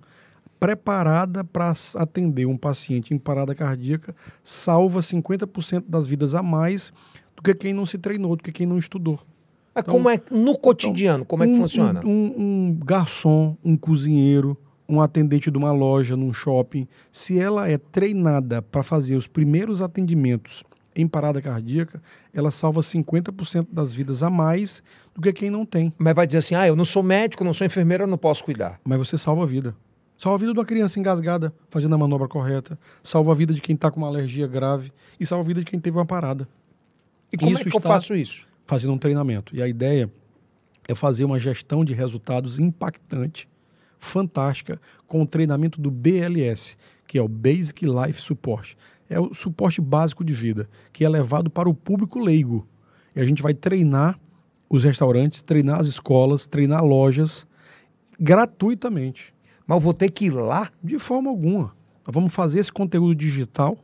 preparada 0.60 1.44
para 1.44 1.74
atender 1.96 2.46
um 2.46 2.58
paciente 2.58 3.14
em 3.14 3.18
parada 3.18 3.56
cardíaca, 3.56 4.14
salva 4.44 5.00
50% 5.02 5.86
das 5.88 6.08
vidas 6.08 6.36
a 6.36 6.44
mais 6.44 6.92
do 7.36 7.42
que 7.42 7.56
quem 7.56 7.74
não 7.74 7.86
se 7.86 7.98
treinou, 7.98 8.36
do 8.36 8.44
que 8.44 8.52
quem 8.52 8.68
não 8.68 8.78
estudou. 8.78 9.20
Mas 9.74 9.86
como 9.86 10.10
é 10.10 10.20
no 10.32 10.58
cotidiano? 10.58 11.24
Como 11.26 11.44
é 11.44 11.48
que 11.48 11.54
Um- 11.54 11.58
funciona? 11.62 12.02
Um, 12.04 12.10
um- 12.10 12.34
um 12.70 12.80
garçom, 12.86 13.56
um 13.64 13.78
cozinheiro, 13.78 14.58
um 14.88 15.00
atendente 15.02 15.52
de 15.52 15.58
uma 15.58 15.72
loja, 15.72 16.16
num 16.18 16.34
shopping, 16.34 16.88
se 17.12 17.40
ela 17.40 17.70
é 17.70 17.78
treinada 17.78 18.62
para 18.62 18.82
fazer 18.84 19.16
os 19.16 19.28
primeiros 19.28 19.82
atendimentos 19.82 20.64
em 20.96 21.08
parada 21.08 21.42
cardíaca, 21.42 22.02
ela 22.34 22.52
salva 22.52 22.82
50% 22.82 23.68
das 23.72 23.94
vidas 23.94 24.24
a 24.24 24.30
mais 24.30 24.84
do 25.16 25.22
que 25.22 25.32
quem 25.32 25.50
não 25.50 25.66
tem. 25.66 25.94
Mas 25.98 26.14
vai 26.16 26.26
dizer 26.26 26.40
assim: 26.40 26.56
ah, 26.56 26.68
eu 26.68 26.76
não 26.76 26.84
sou 26.84 27.04
médico, 27.04 27.44
não 27.44 27.54
sou 27.54 27.66
enfermeira, 27.66 28.04
eu 28.04 28.08
não 28.08 28.18
posso 28.18 28.44
cuidar. 28.44 28.80
Mas 28.84 28.98
você 28.98 29.18
salva 29.18 29.44
a 29.44 29.46
vida. 29.46 29.76
Salva 30.18 30.36
a 30.36 30.40
vida 30.40 30.52
de 30.54 30.60
uma 30.60 30.66
criança 30.66 31.00
engasgada, 31.00 31.54
fazendo 31.70 31.96
a 31.96 31.98
manobra 31.98 32.28
correta. 32.28 32.78
Salva 33.02 33.32
a 33.32 33.36
vida 33.36 33.54
de 33.54 33.62
quem 33.62 33.76
está 33.76 33.90
com 33.90 34.02
uma 34.02 34.08
alergia 34.08 34.48
grave. 34.48 34.92
E 35.18 35.26
salva 35.26 35.44
a 35.46 35.48
vida 35.48 35.62
de 35.62 35.66
quem 35.66 35.80
teve 35.80 35.98
uma 35.98 36.06
parada. 36.06 36.46
E 37.32 37.38
como 37.38 37.52
Isso 37.52 37.62
é 37.62 37.64
que 37.70 37.78
eu 37.78 37.78
está- 37.78 37.90
faço 37.90 38.14
isso? 38.16 38.46
Fazendo 38.70 38.94
um 38.94 39.00
treinamento. 39.00 39.56
E 39.56 39.64
a 39.64 39.68
ideia 39.68 40.12
é 40.88 40.94
fazer 40.94 41.26
uma 41.26 41.40
gestão 41.40 41.84
de 41.84 41.96
resultados 41.96 42.60
impactante, 42.60 43.50
fantástica, 43.98 44.80
com 45.08 45.24
o 45.24 45.26
treinamento 45.26 45.82
do 45.82 45.90
BLS, 45.90 46.78
que 47.08 47.18
é 47.18 47.22
o 47.22 47.28
Basic 47.28 47.84
Life 47.84 48.22
Support. 48.22 48.78
É 49.10 49.20
o 49.20 49.34
suporte 49.34 49.82
básico 49.82 50.24
de 50.24 50.34
vida, 50.34 50.70
que 50.94 51.04
é 51.04 51.10
levado 51.10 51.50
para 51.50 51.68
o 51.68 51.74
público 51.74 52.20
leigo. 52.20 52.68
E 53.16 53.20
a 53.20 53.26
gente 53.26 53.42
vai 53.42 53.56
treinar 53.56 54.20
os 54.70 54.84
restaurantes, 54.84 55.42
treinar 55.42 55.80
as 55.80 55.88
escolas, 55.88 56.46
treinar 56.46 56.86
lojas 56.86 57.48
gratuitamente. 58.20 59.34
Mas 59.66 59.78
eu 59.78 59.82
vou 59.82 59.96
ter 59.96 60.12
que 60.12 60.26
ir 60.26 60.32
lá? 60.32 60.72
De 60.84 61.00
forma 61.00 61.28
alguma. 61.28 61.76
Nós 62.06 62.14
vamos 62.14 62.32
fazer 62.32 62.60
esse 62.60 62.72
conteúdo 62.72 63.16
digital 63.16 63.80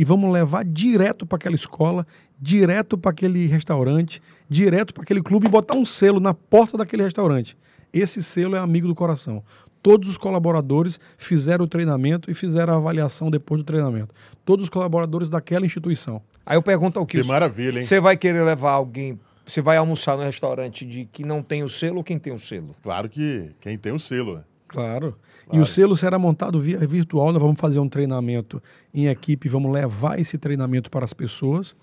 e 0.00 0.04
vamos 0.04 0.32
levar 0.32 0.64
direto 0.64 1.26
para 1.26 1.36
aquela 1.36 1.54
escola, 1.54 2.06
direto 2.40 2.96
para 2.96 3.10
aquele 3.10 3.46
restaurante, 3.46 4.22
direto 4.48 4.94
para 4.94 5.02
aquele 5.02 5.20
clube 5.22 5.46
e 5.46 5.50
botar 5.50 5.74
um 5.74 5.84
selo 5.84 6.18
na 6.18 6.32
porta 6.32 6.78
daquele 6.78 7.02
restaurante. 7.02 7.54
Esse 7.92 8.22
selo 8.22 8.56
é 8.56 8.58
amigo 8.58 8.88
do 8.88 8.94
coração. 8.94 9.44
Todos 9.82 10.08
os 10.08 10.16
colaboradores 10.16 10.98
fizeram 11.18 11.66
o 11.66 11.68
treinamento 11.68 12.30
e 12.30 12.34
fizeram 12.34 12.72
a 12.72 12.76
avaliação 12.78 13.30
depois 13.30 13.60
do 13.60 13.64
treinamento. 13.64 14.14
Todos 14.42 14.64
os 14.64 14.70
colaboradores 14.70 15.28
daquela 15.28 15.66
instituição. 15.66 16.22
Aí 16.46 16.56
eu 16.56 16.62
pergunto 16.62 16.98
ao 16.98 17.04
Que 17.04 17.18
Kilson: 17.18 17.34
maravilha, 17.34 17.76
hein? 17.76 17.82
você 17.82 18.00
vai 18.00 18.16
querer 18.16 18.42
levar 18.42 18.70
alguém, 18.70 19.20
você 19.44 19.60
vai 19.60 19.76
almoçar 19.76 20.16
no 20.16 20.22
restaurante 20.22 20.86
de 20.86 21.04
que 21.12 21.26
não 21.26 21.42
tem 21.42 21.62
o 21.62 21.68
selo 21.68 21.98
ou 21.98 22.04
quem 22.04 22.18
tem 22.18 22.32
o 22.32 22.40
selo? 22.40 22.74
Claro 22.82 23.06
que 23.06 23.50
quem 23.60 23.76
tem 23.76 23.92
o 23.92 23.98
selo, 23.98 24.36
né? 24.36 24.44
Claro. 24.70 25.16
E 25.46 25.50
Claro. 25.50 25.62
o 25.62 25.66
selo 25.66 25.96
será 25.96 26.16
montado 26.18 26.60
via 26.60 26.78
virtual. 26.78 27.32
Nós 27.32 27.42
vamos 27.42 27.58
fazer 27.58 27.80
um 27.80 27.88
treinamento 27.88 28.62
em 28.94 29.08
equipe, 29.08 29.48
vamos 29.48 29.72
levar 29.72 30.18
esse 30.20 30.38
treinamento 30.38 30.88
para 30.90 31.04
as 31.04 31.12
pessoas. 31.12 31.74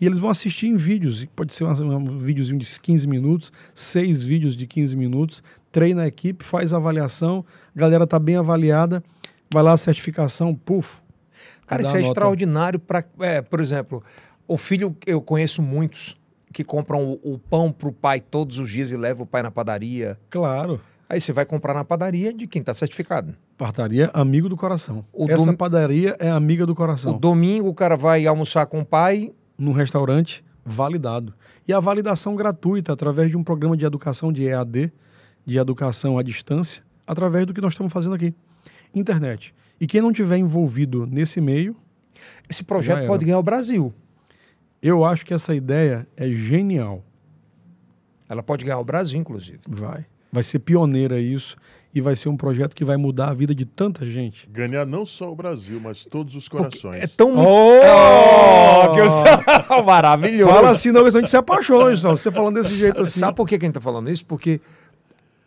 E 0.00 0.06
eles 0.06 0.18
vão 0.20 0.30
assistir 0.30 0.68
em 0.68 0.76
vídeos. 0.76 1.24
e 1.24 1.26
Pode 1.26 1.52
ser 1.52 1.64
um, 1.64 1.96
um 1.96 2.18
videozinho 2.18 2.58
de 2.58 2.80
15 2.80 3.08
minutos, 3.08 3.52
seis 3.74 4.22
vídeos 4.22 4.56
de 4.56 4.64
15 4.66 4.94
minutos. 4.94 5.42
Treina 5.72 6.02
a 6.02 6.06
equipe, 6.06 6.44
faz 6.44 6.72
a 6.72 6.76
avaliação. 6.76 7.44
A 7.74 7.78
galera 7.78 8.04
está 8.04 8.18
bem 8.18 8.36
avaliada. 8.36 9.02
Vai 9.52 9.62
lá 9.62 9.72
a 9.72 9.76
certificação, 9.76 10.54
puf. 10.54 11.00
Cara, 11.66 11.82
isso 11.82 11.96
é 11.96 12.00
nota. 12.00 12.08
extraordinário 12.12 12.78
para, 12.78 13.04
por 13.50 13.60
exemplo, 13.60 14.02
o 14.46 14.56
filho, 14.56 14.94
eu 15.04 15.20
conheço 15.20 15.60
muitos 15.60 16.16
que 16.52 16.62
compram 16.62 17.18
o, 17.22 17.34
o 17.34 17.38
pão 17.38 17.72
pro 17.72 17.90
pai 17.92 18.20
todos 18.20 18.58
os 18.60 18.70
dias 18.70 18.92
e 18.92 18.96
levam 18.96 19.24
o 19.24 19.26
pai 19.26 19.42
na 19.42 19.50
padaria. 19.50 20.16
Claro. 20.30 20.80
Aí 21.08 21.20
você 21.20 21.32
vai 21.32 21.44
comprar 21.46 21.72
na 21.72 21.84
padaria 21.84 22.32
de 22.32 22.46
quem 22.48 22.60
está 22.60 22.74
certificado. 22.74 23.34
Padaria 23.56 24.10
amigo 24.12 24.48
do 24.48 24.56
coração. 24.56 25.04
O 25.12 25.30
Essa 25.30 25.46
dom- 25.46 25.54
padaria 25.56 26.16
é 26.18 26.28
amiga 26.28 26.66
do 26.66 26.72
O 26.72 26.74
coração. 26.76 27.16
domingo 27.18 27.68
o 27.68 27.74
cara 27.74 27.96
vai 27.96 28.26
almoçar 28.26 28.66
com 28.66 28.80
o 28.80 28.84
pai. 28.84 29.32
num 29.58 29.72
restaurante 29.72 30.44
validado. 30.64 31.32
E 31.66 31.72
a 31.72 31.80
validação 31.80 32.34
gratuita 32.36 32.92
através 32.92 33.30
de 33.30 33.36
um 33.38 33.42
programa 33.44 33.74
de 33.76 33.84
educação 33.86 34.30
de 34.32 34.44
EAD, 34.46 34.92
de 35.46 35.56
educação 35.58 36.18
à 36.18 36.22
distância, 36.22 36.82
através 37.06 37.46
do 37.46 37.54
que 37.54 37.60
nós 37.62 37.72
estamos 37.72 37.90
fazendo 37.92 38.14
aqui. 38.14 38.34
Internet. 38.94 39.54
E 39.80 39.86
quem 39.86 40.02
não 40.02 40.12
tiver 40.12 40.36
envolvido 40.38 41.06
nesse 41.06 41.40
meio, 41.40 41.74
Esse 42.50 42.64
projeto 42.64 43.06
pode 43.06 43.24
ganhar 43.24 43.38
o 43.38 43.42
Brasil. 43.42 43.94
eu 44.82 45.04
acho 45.04 45.24
que 45.24 45.32
essa 45.32 45.54
ideia 45.54 46.06
é 46.16 46.28
genial. 46.28 47.02
Ela 48.28 48.42
pode 48.42 48.64
ganhar 48.64 48.78
o 48.78 48.84
Brasil, 48.84 49.18
inclusive. 49.20 49.60
Vai. 49.68 50.04
Vai 50.36 50.42
ser 50.42 50.58
pioneira 50.58 51.18
isso 51.18 51.56
e 51.94 52.00
vai 52.02 52.14
ser 52.14 52.28
um 52.28 52.36
projeto 52.36 52.76
que 52.76 52.84
vai 52.84 52.98
mudar 52.98 53.30
a 53.30 53.32
vida 53.32 53.54
de 53.54 53.64
tanta 53.64 54.04
gente. 54.04 54.46
Ganhar 54.52 54.84
não 54.84 55.06
só 55.06 55.32
o 55.32 55.34
Brasil, 55.34 55.80
mas 55.82 56.04
todos 56.04 56.36
os 56.36 56.46
corações. 56.46 57.04
É 57.04 57.06
tão. 57.06 57.32
Oh! 57.38 58.92
que 58.92 59.00
eu 59.00 59.08
sou 59.08 59.24
maravilhoso. 59.82 60.52
Fala 60.52 60.68
assim, 60.68 60.92
não, 60.92 61.06
a 61.06 61.10
gente 61.10 61.30
se 61.30 61.38
apaixona, 61.38 61.96
só. 61.96 62.10
Você 62.14 62.30
falando 62.30 62.56
desse 62.56 62.76
jeito 62.76 63.00
assim. 63.00 63.18
Sabe 63.18 63.34
por 63.34 63.48
que 63.48 63.58
que 63.58 63.64
a 63.64 63.68
gente 63.68 63.76
tá 63.76 63.80
falando 63.80 64.10
isso? 64.10 64.26
Porque 64.26 64.60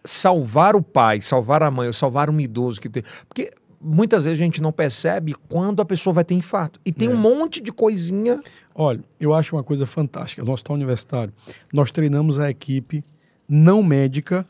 salvar 0.03 0.75
o 0.75 0.81
pai, 0.81 1.21
salvar 1.21 1.61
a 1.61 1.69
mãe, 1.69 1.85
ou 1.85 1.93
salvar 1.93 2.31
um 2.31 2.39
idoso 2.39 2.81
que 2.81 2.89
tem. 2.89 3.03
Porque 3.27 3.51
muitas 3.79 4.25
vezes 4.25 4.39
a 4.39 4.43
gente 4.43 4.59
não 4.59 4.71
percebe 4.71 5.35
quando 5.47 5.83
a 5.83 5.85
pessoa 5.85 6.15
vai 6.15 6.23
ter 6.23 6.33
infarto. 6.33 6.79
E 6.83 6.91
tem 6.91 7.09
É. 7.09 7.11
um 7.11 7.17
monte 7.17 7.61
de 7.61 7.71
coisinha. 7.71 8.41
Olha, 8.73 9.01
eu 9.19 9.35
acho 9.35 9.55
uma 9.55 9.63
coisa 9.63 9.85
fantástica. 9.85 10.43
No 10.43 10.51
Hospital 10.51 10.77
Universitário, 10.77 11.31
nós 11.71 11.91
treinamos 11.91 12.39
a 12.39 12.49
equipe 12.49 13.03
não 13.47 13.83
médica 13.83 14.47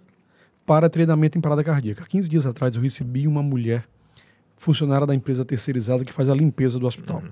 para 0.70 0.88
treinamento 0.88 1.36
em 1.36 1.42
parada 1.42 1.64
cardíaca. 1.64 2.06
15 2.08 2.30
dias 2.30 2.46
atrás 2.46 2.76
eu 2.76 2.82
recebi 2.84 3.26
uma 3.26 3.42
mulher, 3.42 3.86
funcionária 4.56 5.08
da 5.08 5.16
empresa 5.16 5.44
terceirizada, 5.44 6.06
que 6.06 6.14
faz 6.14 6.30
a 6.30 6.36
limpeza 6.36 6.78
do 6.78 6.86
hospital. 6.86 7.24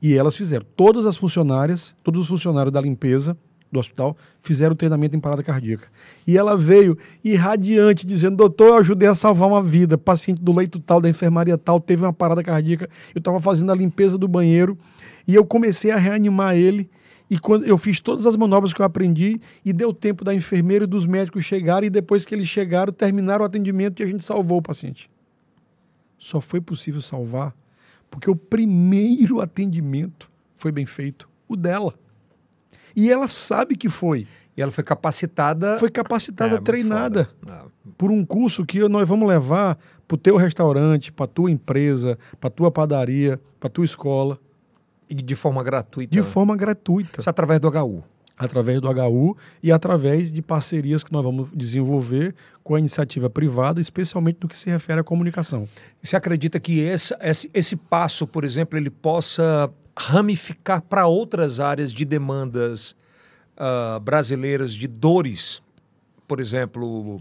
E 0.00 0.14
elas 0.14 0.36
fizeram. 0.36 0.64
Todas 0.76 1.04
as 1.04 1.16
funcionárias, 1.16 1.96
todos 2.04 2.22
os 2.22 2.28
funcionários 2.28 2.72
da 2.72 2.80
limpeza 2.80 3.36
do 3.72 3.80
hospital 3.80 4.16
fizeram 4.40 4.74
o 4.74 4.76
treinamento 4.76 5.16
em 5.16 5.20
parada 5.20 5.42
cardíaca. 5.42 5.88
E 6.24 6.38
ela 6.38 6.56
veio 6.56 6.96
irradiante, 7.24 8.06
dizendo: 8.06 8.36
Doutor, 8.36 8.68
eu 8.68 8.74
ajudei 8.76 9.08
a 9.08 9.16
salvar 9.16 9.48
uma 9.48 9.62
vida. 9.64 9.98
Paciente 9.98 10.40
do 10.40 10.52
leito 10.52 10.78
tal, 10.78 11.00
da 11.00 11.10
enfermaria 11.10 11.58
tal, 11.58 11.80
teve 11.80 12.04
uma 12.04 12.12
parada 12.12 12.40
cardíaca. 12.40 12.88
Eu 13.12 13.18
estava 13.18 13.40
fazendo 13.40 13.72
a 13.72 13.74
limpeza 13.74 14.16
do 14.16 14.28
banheiro 14.28 14.78
e 15.26 15.34
eu 15.34 15.44
comecei 15.44 15.90
a 15.90 15.96
reanimar 15.96 16.54
ele. 16.54 16.88
E 17.30 17.38
quando 17.38 17.64
eu 17.64 17.78
fiz 17.78 18.00
todas 18.00 18.26
as 18.26 18.36
manobras 18.36 18.72
que 18.74 18.82
eu 18.82 18.84
aprendi, 18.84 19.40
e 19.64 19.72
deu 19.72 19.94
tempo 19.94 20.24
da 20.24 20.34
enfermeira 20.34 20.84
e 20.84 20.86
dos 20.88 21.06
médicos 21.06 21.44
chegarem, 21.44 21.86
e 21.86 21.90
depois 21.90 22.26
que 22.26 22.34
eles 22.34 22.48
chegaram, 22.48 22.92
terminaram 22.92 23.42
o 23.42 23.46
atendimento 23.46 24.00
e 24.00 24.02
a 24.02 24.06
gente 24.06 24.24
salvou 24.24 24.58
o 24.58 24.62
paciente. 24.62 25.08
Só 26.18 26.40
foi 26.40 26.60
possível 26.60 27.00
salvar 27.00 27.54
porque 28.10 28.28
o 28.28 28.34
primeiro 28.34 29.40
atendimento 29.40 30.30
foi 30.56 30.72
bem 30.72 30.84
feito, 30.84 31.28
o 31.48 31.56
dela. 31.56 31.94
E 32.94 33.10
ela 33.10 33.28
sabe 33.28 33.76
que 33.76 33.88
foi. 33.88 34.26
E 34.56 34.60
ela 34.60 34.72
foi 34.72 34.82
capacitada. 34.82 35.78
Foi 35.78 35.88
capacitada, 35.88 36.56
É, 36.56 36.60
treinada. 36.60 37.30
É. 37.46 37.70
por 37.96 38.10
um 38.10 38.24
curso 38.24 38.66
que 38.66 38.86
nós 38.88 39.08
vamos 39.08 39.28
levar 39.28 39.78
para 40.08 40.14
o 40.16 40.18
teu 40.18 40.36
restaurante, 40.36 41.12
para 41.12 41.26
tua 41.28 41.50
empresa, 41.50 42.18
para 42.40 42.50
tua 42.50 42.70
padaria, 42.70 43.40
para 43.60 43.70
tua 43.70 43.84
escola, 43.84 44.38
E 45.10 45.14
de 45.14 45.34
forma 45.34 45.62
gratuita. 45.62 46.12
de 46.12 46.22
forma 46.22 46.56
gratuita, 46.56 47.20
Isso 47.20 47.28
através 47.28 47.58
do 47.60 47.68
HU. 47.68 48.02
através 48.38 48.80
do 48.80 48.88
HU 48.88 49.36
e 49.62 49.70
através 49.70 50.32
de 50.32 50.40
parcerias 50.40 51.04
que 51.04 51.12
nós 51.12 51.22
vamos 51.22 51.48
desenvolver 51.52 52.34
com 52.64 52.74
a 52.74 52.78
iniciativa 52.78 53.28
privada, 53.28 53.80
especialmente 53.80 54.38
no 54.40 54.48
que 54.48 54.56
se 54.56 54.70
refere 54.70 55.00
à 55.00 55.04
comunicação. 55.04 55.68
Você 56.02 56.16
acredita 56.16 56.58
que 56.58 56.78
esse, 56.78 57.14
esse, 57.20 57.50
esse 57.52 57.76
passo, 57.76 58.26
por 58.26 58.44
exemplo, 58.44 58.78
ele 58.78 58.88
possa 58.88 59.70
ramificar 59.98 60.80
para 60.80 61.06
outras 61.06 61.60
áreas 61.60 61.92
de 61.92 62.04
demandas 62.06 62.96
ah, 63.58 63.98
brasileiras, 64.02 64.72
de 64.72 64.86
dores? 64.88 65.60
Por 66.26 66.40
exemplo, 66.40 67.20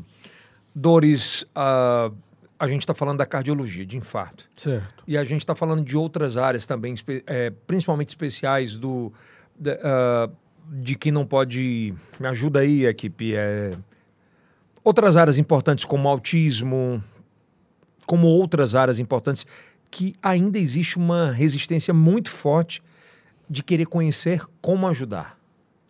dores. 0.73 1.45
ah, 1.55 2.11
a 2.59 2.67
gente 2.67 2.81
está 2.81 2.93
falando 2.93 3.17
da 3.19 3.25
cardiologia, 3.25 3.85
de 3.85 3.97
infarto. 3.97 4.45
Certo. 4.55 5.03
E 5.07 5.17
a 5.17 5.23
gente 5.23 5.41
está 5.41 5.55
falando 5.55 5.81
de 5.81 5.95
outras 5.95 6.35
áreas 6.35 6.65
também, 6.65 6.93
eh, 7.25 7.53
principalmente 7.65 8.09
especiais 8.09 8.77
do 8.77 9.13
ah, 9.83 10.29
de 10.71 10.95
que 10.95 11.11
não 11.11 11.25
pode. 11.25 11.93
Me 12.19 12.27
ajuda 12.27 12.59
aí, 12.59 12.85
equipe. 12.85 13.35
é, 13.35 13.71
outras 14.83 15.17
áreas 15.17 15.37
importantes 15.37 15.83
como 15.83 16.07
autismo, 16.07 17.03
como 18.05 18.27
outras 18.27 18.75
áreas 18.75 18.99
importantes, 18.99 19.45
que 19.89 20.15
ainda 20.21 20.59
existe 20.59 20.97
uma 20.97 21.31
resistência 21.31 21.93
muito 21.93 22.29
forte 22.29 22.83
de 23.49 23.63
querer 23.63 23.87
conhecer 23.87 24.45
como 24.61 24.87
ajudar. 24.87 25.37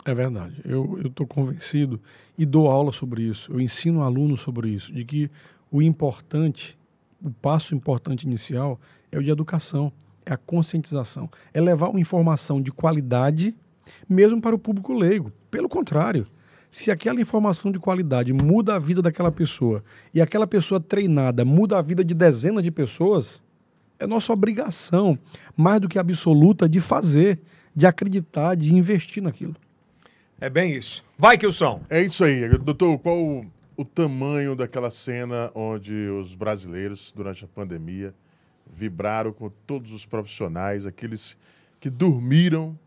É 0.06 0.14
verdade. 0.14 0.62
Eu 0.64 1.02
estou 1.06 1.28
convencido 1.28 2.02
e 2.38 2.46
dou 2.46 2.70
aula 2.70 2.94
sobre 2.94 3.24
isso. 3.24 3.52
Eu 3.52 3.60
ensino 3.60 4.02
alunos 4.02 4.42
sobre 4.42 4.70
isso, 4.70 4.94
de 4.94 5.04
que 5.04 5.30
o 5.72 5.82
importante, 5.82 6.78
o 7.24 7.30
passo 7.30 7.76
importante 7.76 8.24
inicial 8.24 8.80
é 9.12 9.18
o 9.18 9.24
de 9.24 9.30
educação, 9.30 9.92
é 10.26 10.34
a 10.34 10.38
conscientização, 10.38 11.30
é 11.54 11.62
levar 11.62 11.90
uma 11.90 12.00
informação 12.00 12.62
de 12.62 12.72
qualidade 12.72 13.56
mesmo 14.08 14.42
para 14.42 14.56
o 14.56 14.60
público 14.60 14.94
leigo. 14.94 15.32
Pelo 15.50 15.68
contrário, 15.68 16.28
se 16.72 16.92
aquela 16.92 17.20
informação 17.20 17.72
de 17.72 17.80
qualidade 17.80 18.32
muda 18.32 18.76
a 18.76 18.80
vida 18.80 19.02
daquela 19.02 19.32
pessoa 19.32 19.84
e 20.14 20.22
aquela 20.22 20.46
pessoa 20.46 20.80
treinada 20.80 21.44
muda 21.44 21.78
a 21.78 21.82
vida 21.82 22.04
de 22.04 22.14
dezenas 22.14 22.64
de 22.64 22.72
pessoas, 22.72 23.42
é 24.00 24.06
nossa 24.06 24.32
obrigação, 24.32 25.18
mais 25.58 25.82
do 25.82 25.90
que 25.90 26.00
absoluta, 26.00 26.70
de 26.70 26.80
fazer, 26.80 27.40
de 27.76 27.86
acreditar, 27.86 28.56
de 28.56 28.74
investir 28.74 29.22
naquilo. 29.22 29.56
É 30.40 30.50
bem 30.50 30.74
isso. 30.74 31.04
Vai, 31.18 31.38
Kilson. 31.38 31.82
É 31.90 32.02
isso 32.02 32.24
aí. 32.24 32.48
Doutor, 32.58 32.98
qual 33.00 33.44
o, 33.82 33.86
tamanho 33.86 34.56
daquela 34.56 34.90
cena 34.90 35.52
onde 35.56 35.94
os 36.10 36.36
brasileiros, 36.36 37.12
durante 37.12 37.46
a 37.46 37.48
pandemia, 37.48 38.14
vibraram 38.68 39.32
com 39.32 39.50
todos 39.50 39.94
os 39.94 40.06
profissionais, 40.06 40.86
aqueles 40.86 41.38
que 41.80 41.90
dormiram 41.90 42.78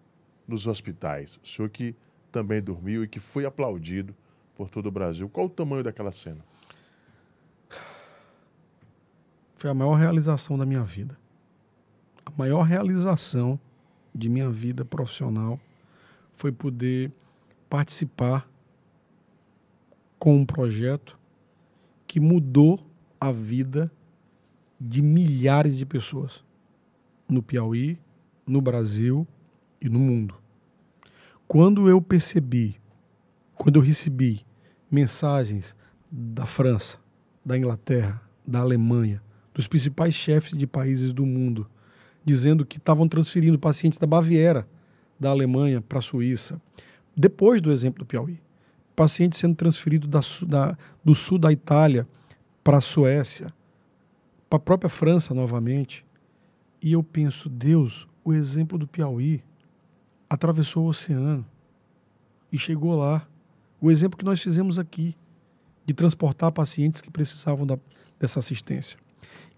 nos 0.46 0.66
hospitais? 0.66 1.40
O 1.42 1.46
senhor 1.48 1.70
que 1.70 1.94
também 2.30 2.62
dormiu 2.62 3.02
e 3.02 3.08
que 3.08 3.18
foi 3.18 3.46
aplaudido 3.46 4.14
por 4.54 4.70
todo 4.70 4.86
o 4.86 4.90
Brasil. 4.90 5.28
Qual 5.28 5.46
o 5.46 5.50
tamanho 5.50 5.82
daquela 5.82 6.12
cena? 6.12 6.44
Foi 9.54 9.70
a 9.70 9.74
maior 9.74 9.94
realização 9.94 10.58
da 10.58 10.66
minha 10.66 10.82
vida. 10.82 11.16
A 12.26 12.30
maior 12.36 12.62
realização 12.62 13.58
de 14.14 14.28
minha 14.28 14.50
vida 14.50 14.84
profissional 14.84 15.58
foi 16.34 16.52
poder 16.52 17.10
participar 17.70 18.51
com 20.22 20.36
um 20.36 20.46
projeto 20.46 21.18
que 22.06 22.20
mudou 22.20 22.78
a 23.20 23.32
vida 23.32 23.90
de 24.80 25.02
milhares 25.02 25.76
de 25.76 25.84
pessoas 25.84 26.44
no 27.28 27.42
Piauí, 27.42 27.98
no 28.46 28.60
Brasil 28.62 29.26
e 29.80 29.88
no 29.88 29.98
mundo. 29.98 30.36
Quando 31.48 31.88
eu 31.88 32.00
percebi, 32.00 32.80
quando 33.56 33.80
eu 33.80 33.82
recebi 33.82 34.42
mensagens 34.88 35.74
da 36.08 36.46
França, 36.46 36.98
da 37.44 37.58
Inglaterra, 37.58 38.22
da 38.46 38.60
Alemanha, 38.60 39.20
dos 39.52 39.66
principais 39.66 40.14
chefes 40.14 40.56
de 40.56 40.68
países 40.68 41.12
do 41.12 41.26
mundo, 41.26 41.68
dizendo 42.24 42.64
que 42.64 42.78
estavam 42.78 43.08
transferindo 43.08 43.58
pacientes 43.58 43.98
da 43.98 44.06
Baviera, 44.06 44.68
da 45.18 45.30
Alemanha 45.30 45.80
para 45.80 45.98
a 45.98 46.02
Suíça, 46.02 46.62
depois 47.16 47.60
do 47.60 47.72
exemplo 47.72 48.04
do 48.04 48.06
Piauí, 48.06 48.38
pacientes 49.02 49.40
sendo 49.40 49.56
transferidos 49.56 50.08
da, 50.08 50.20
da- 50.46 50.78
do 51.04 51.12
sul 51.12 51.36
da 51.38 51.50
Itália 51.50 52.06
para 52.62 52.78
a 52.78 52.80
Suécia, 52.80 53.48
para 54.48 54.58
a 54.58 54.60
própria 54.60 54.88
França 54.88 55.34
novamente. 55.34 56.06
E 56.80 56.92
eu 56.92 57.02
penso, 57.02 57.48
Deus, 57.48 58.06
o 58.24 58.32
exemplo 58.32 58.78
do 58.78 58.86
Piauí 58.86 59.42
atravessou 60.30 60.84
o 60.84 60.88
oceano 60.88 61.44
e 62.52 62.56
chegou 62.56 62.94
lá. 62.94 63.26
O 63.80 63.90
exemplo 63.90 64.16
que 64.16 64.24
nós 64.24 64.40
fizemos 64.40 64.78
aqui, 64.78 65.16
de 65.84 65.92
transportar 65.92 66.52
pacientes 66.52 67.00
que 67.00 67.10
precisavam 67.10 67.66
da- 67.66 67.78
dessa 68.20 68.38
assistência. 68.38 68.96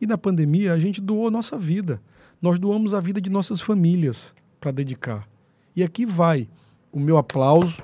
E 0.01 0.07
na 0.07 0.16
pandemia, 0.16 0.72
a 0.72 0.78
gente 0.78 1.03
doou 1.03 1.30
nossa 1.30 1.59
vida. 1.59 2.01
Nós 2.40 2.59
doamos 2.59 2.95
a 2.95 3.01
vida 3.01 3.20
de 3.20 3.28
nossas 3.28 3.61
famílias 3.61 4.34
para 4.59 4.70
dedicar. 4.70 5.28
E 5.76 5.82
aqui 5.82 6.07
vai 6.07 6.49
o 6.90 6.99
meu 6.99 7.18
aplauso 7.18 7.82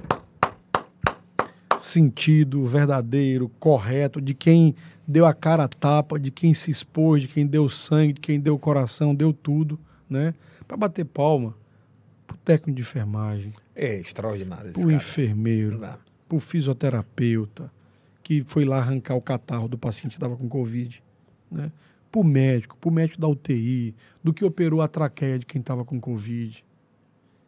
sentido, 1.83 2.64
verdadeiro, 2.66 3.49
correto, 3.59 4.20
de 4.20 4.35
quem 4.35 4.74
deu 5.07 5.26
a 5.26 5.35
cara 5.35 5.64
a 5.64 5.68
tapa, 5.68 6.18
de 6.18 6.31
quem 6.31 6.53
se 6.55 6.70
expôs, 6.70 7.22
de 7.22 7.28
quem 7.28 7.47
deu 7.47 7.68
sangue, 7.68 8.14
de 8.14 8.20
quem 8.20 8.39
deu 8.41 8.55
o 8.55 8.59
coração, 8.59 9.14
deu 9.14 9.33
tudo, 9.33 9.78
né? 10.09 10.35
Para 10.66 10.76
bater 10.76 11.05
palma 11.05 11.55
pro 12.26 12.37
técnico 12.39 12.76
de 12.76 12.83
enfermagem, 12.83 13.53
É 13.74 13.99
extraordinário 13.99 14.66
esse 14.70 14.74
pro 14.74 14.83
cara. 14.83 14.95
enfermeiro, 14.95 15.78
Não. 15.78 15.99
pro 16.28 16.39
fisioterapeuta, 16.39 17.72
que 18.22 18.45
foi 18.47 18.64
lá 18.64 18.78
arrancar 18.78 19.14
o 19.14 19.20
catarro 19.20 19.68
do 19.68 19.76
paciente 19.78 20.12
que 20.12 20.16
estava 20.16 20.37
com 20.37 20.49
Covid, 20.49 21.03
né? 21.51 21.72
Pro 22.11 22.24
médico, 22.24 22.76
pro 22.76 22.91
médico 22.91 23.20
da 23.20 23.28
UTI, 23.28 23.95
do 24.22 24.33
que 24.33 24.45
operou 24.45 24.83
a 24.83 24.89
traqueia 24.89 25.39
de 25.39 25.47
quem 25.47 25.61
estava 25.61 25.85
com 25.85 26.01
Covid. 26.01 26.64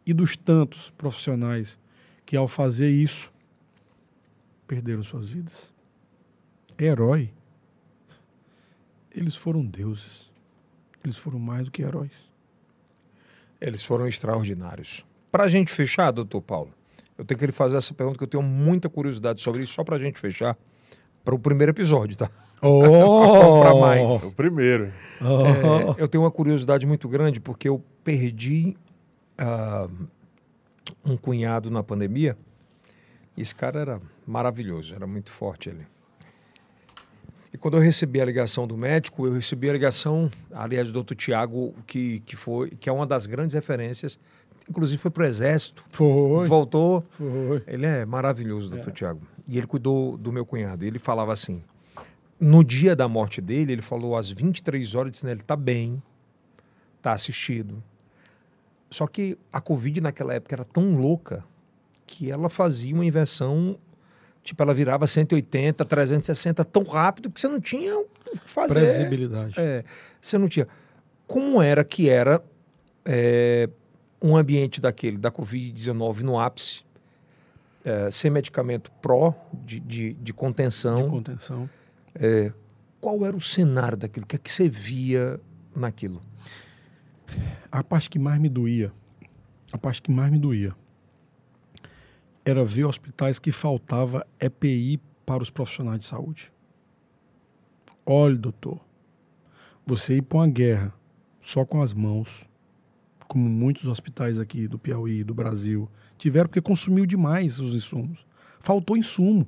E 0.05 0.13
dos 0.13 0.37
tantos 0.37 0.89
profissionais 0.97 1.77
que, 2.25 2.35
ao 2.37 2.47
fazer 2.47 2.89
isso, 2.89 3.32
perderam 4.73 5.03
suas 5.03 5.29
vidas. 5.29 5.71
É 6.79 6.85
herói. 6.85 7.31
Eles 9.15 9.35
foram 9.35 9.63
deuses. 9.63 10.31
Eles 11.03 11.15
foram 11.15 11.37
mais 11.37 11.65
do 11.65 11.71
que 11.71 11.83
heróis. 11.83 12.31
Eles 13.61 13.83
foram 13.83 14.07
extraordinários. 14.07 15.05
Para 15.31 15.43
a 15.43 15.49
gente 15.49 15.71
fechar, 15.71 16.09
doutor 16.09 16.41
Paulo, 16.41 16.73
eu 17.15 17.23
tenho 17.23 17.39
que 17.39 17.45
lhe 17.45 17.51
fazer 17.51 17.77
essa 17.77 17.93
pergunta 17.93 18.17
que 18.17 18.23
eu 18.23 18.27
tenho 18.27 18.41
muita 18.41 18.89
curiosidade 18.89 19.43
sobre 19.43 19.61
isso, 19.61 19.73
só 19.73 19.83
para 19.83 19.97
a 19.97 19.99
gente 19.99 20.19
fechar, 20.19 20.57
para 21.23 21.35
o 21.35 21.39
primeiro 21.39 21.71
episódio, 21.71 22.17
tá? 22.17 22.31
Oh! 22.59 23.61
Pra 23.61 23.75
É 23.75 23.79
mais. 23.79 24.23
o 24.31 24.35
primeiro. 24.35 24.85
É, 25.21 26.01
eu 26.01 26.07
tenho 26.07 26.23
uma 26.23 26.31
curiosidade 26.31 26.87
muito 26.87 27.07
grande 27.07 27.39
porque 27.39 27.69
eu 27.69 27.83
perdi 28.03 28.75
ah, 29.37 29.87
um 31.05 31.15
cunhado 31.15 31.69
na 31.69 31.83
pandemia. 31.83 32.35
Esse 33.37 33.53
cara 33.53 33.79
era 33.79 34.01
maravilhoso, 34.25 34.95
era 34.95 35.07
muito 35.07 35.31
forte 35.31 35.69
ele. 35.69 35.85
E 37.53 37.57
quando 37.57 37.77
eu 37.77 37.81
recebi 37.81 38.19
a 38.19 38.25
ligação 38.25 38.65
do 38.65 38.75
médico, 38.75 39.27
eu 39.27 39.33
recebi 39.33 39.69
a 39.69 39.73
ligação, 39.73 40.29
aliás, 40.51 40.87
do 40.87 40.93
doutor 40.93 41.15
Tiago, 41.15 41.73
que, 41.85 42.19
que, 42.21 42.35
foi, 42.35 42.71
que 42.71 42.89
é 42.89 42.91
uma 42.91 43.05
das 43.05 43.27
grandes 43.27 43.53
referências, 43.53 44.19
inclusive 44.67 44.99
foi 44.99 45.11
para 45.11 45.23
o 45.23 45.25
Exército, 45.25 45.83
Foi. 45.93 46.47
voltou. 46.47 47.03
Foi. 47.11 47.63
Ele 47.67 47.85
é 47.85 48.05
maravilhoso, 48.05 48.71
doutor 48.71 48.91
Tiago. 48.91 49.21
E 49.47 49.57
ele 49.57 49.67
cuidou 49.67 50.17
do 50.17 50.31
meu 50.31 50.45
cunhado. 50.45 50.83
Ele 50.83 50.97
falava 50.97 51.31
assim: 51.31 51.61
no 52.39 52.63
dia 52.63 52.95
da 52.95 53.07
morte 53.07 53.39
dele, 53.39 53.73
ele 53.73 53.81
falou 53.81 54.17
às 54.17 54.29
23 54.29 54.95
horas, 54.95 55.11
disse, 55.11 55.25
né, 55.25 55.31
ele 55.31 55.41
está 55.41 55.55
bem, 55.55 56.01
está 56.97 57.13
assistido. 57.13 57.83
Só 58.89 59.07
que 59.07 59.37
a 59.51 59.61
Covid 59.61 60.01
naquela 60.01 60.33
época 60.33 60.55
era 60.55 60.65
tão 60.65 60.97
louca 60.97 61.43
que 62.05 62.29
ela 62.29 62.49
fazia 62.49 62.93
uma 62.93 63.05
inversão, 63.05 63.77
tipo, 64.43 64.61
ela 64.61 64.73
virava 64.73 65.07
180, 65.07 65.83
360 65.85 66.65
tão 66.65 66.83
rápido 66.83 67.31
que 67.31 67.39
você 67.39 67.47
não 67.47 67.59
tinha 67.59 67.97
o 67.97 68.05
que 68.05 68.49
fazer. 68.49 68.81
Previsibilidade. 68.81 69.55
É, 69.57 69.83
você 70.21 70.37
não 70.37 70.47
tinha. 70.47 70.67
Como 71.25 71.61
era 71.61 71.83
que 71.83 72.09
era 72.09 72.43
é, 73.05 73.69
um 74.21 74.35
ambiente 74.35 74.81
daquele, 74.81 75.17
da 75.17 75.31
Covid-19 75.31 76.19
no 76.19 76.39
ápice, 76.39 76.83
é, 77.85 78.11
sem 78.11 78.29
medicamento 78.29 78.91
pró 79.01 79.33
de, 79.53 79.79
de, 79.79 80.13
de 80.13 80.33
contenção? 80.33 81.03
De 81.03 81.09
contenção. 81.09 81.69
Qual 82.99 83.25
era 83.25 83.35
o 83.35 83.41
cenário 83.41 83.97
daquilo? 83.97 84.23
O 84.23 84.27
que 84.27 84.35
é 84.35 84.39
que 84.39 84.49
você 84.49 84.69
via 84.69 85.39
naquilo? 85.75 86.21
A 87.71 87.83
parte 87.83 88.09
que 88.09 88.19
mais 88.19 88.39
me 88.39 88.47
doía, 88.47 88.93
a 89.71 89.77
parte 89.77 90.01
que 90.01 90.11
mais 90.11 90.31
me 90.31 90.39
doía, 90.39 90.73
era 92.45 92.63
ver 92.63 92.85
hospitais 92.85 93.39
que 93.39 93.51
faltava 93.51 94.25
EPI 94.39 94.99
para 95.25 95.41
os 95.41 95.49
profissionais 95.49 95.99
de 95.99 96.05
saúde. 96.05 96.51
Olha, 98.05 98.35
doutor, 98.35 98.81
você 99.85 100.17
ir 100.17 100.21
para 100.21 100.39
uma 100.39 100.47
guerra 100.47 100.93
só 101.41 101.65
com 101.65 101.81
as 101.81 101.93
mãos, 101.93 102.47
como 103.27 103.47
muitos 103.47 103.85
hospitais 103.85 104.37
aqui 104.37 104.67
do 104.67 104.77
Piauí, 104.77 105.23
do 105.23 105.33
Brasil, 105.33 105.89
tiveram 106.17 106.47
porque 106.47 106.61
consumiu 106.61 107.05
demais 107.05 107.59
os 107.59 107.73
insumos. 107.75 108.25
Faltou 108.59 108.97
insumo. 108.97 109.47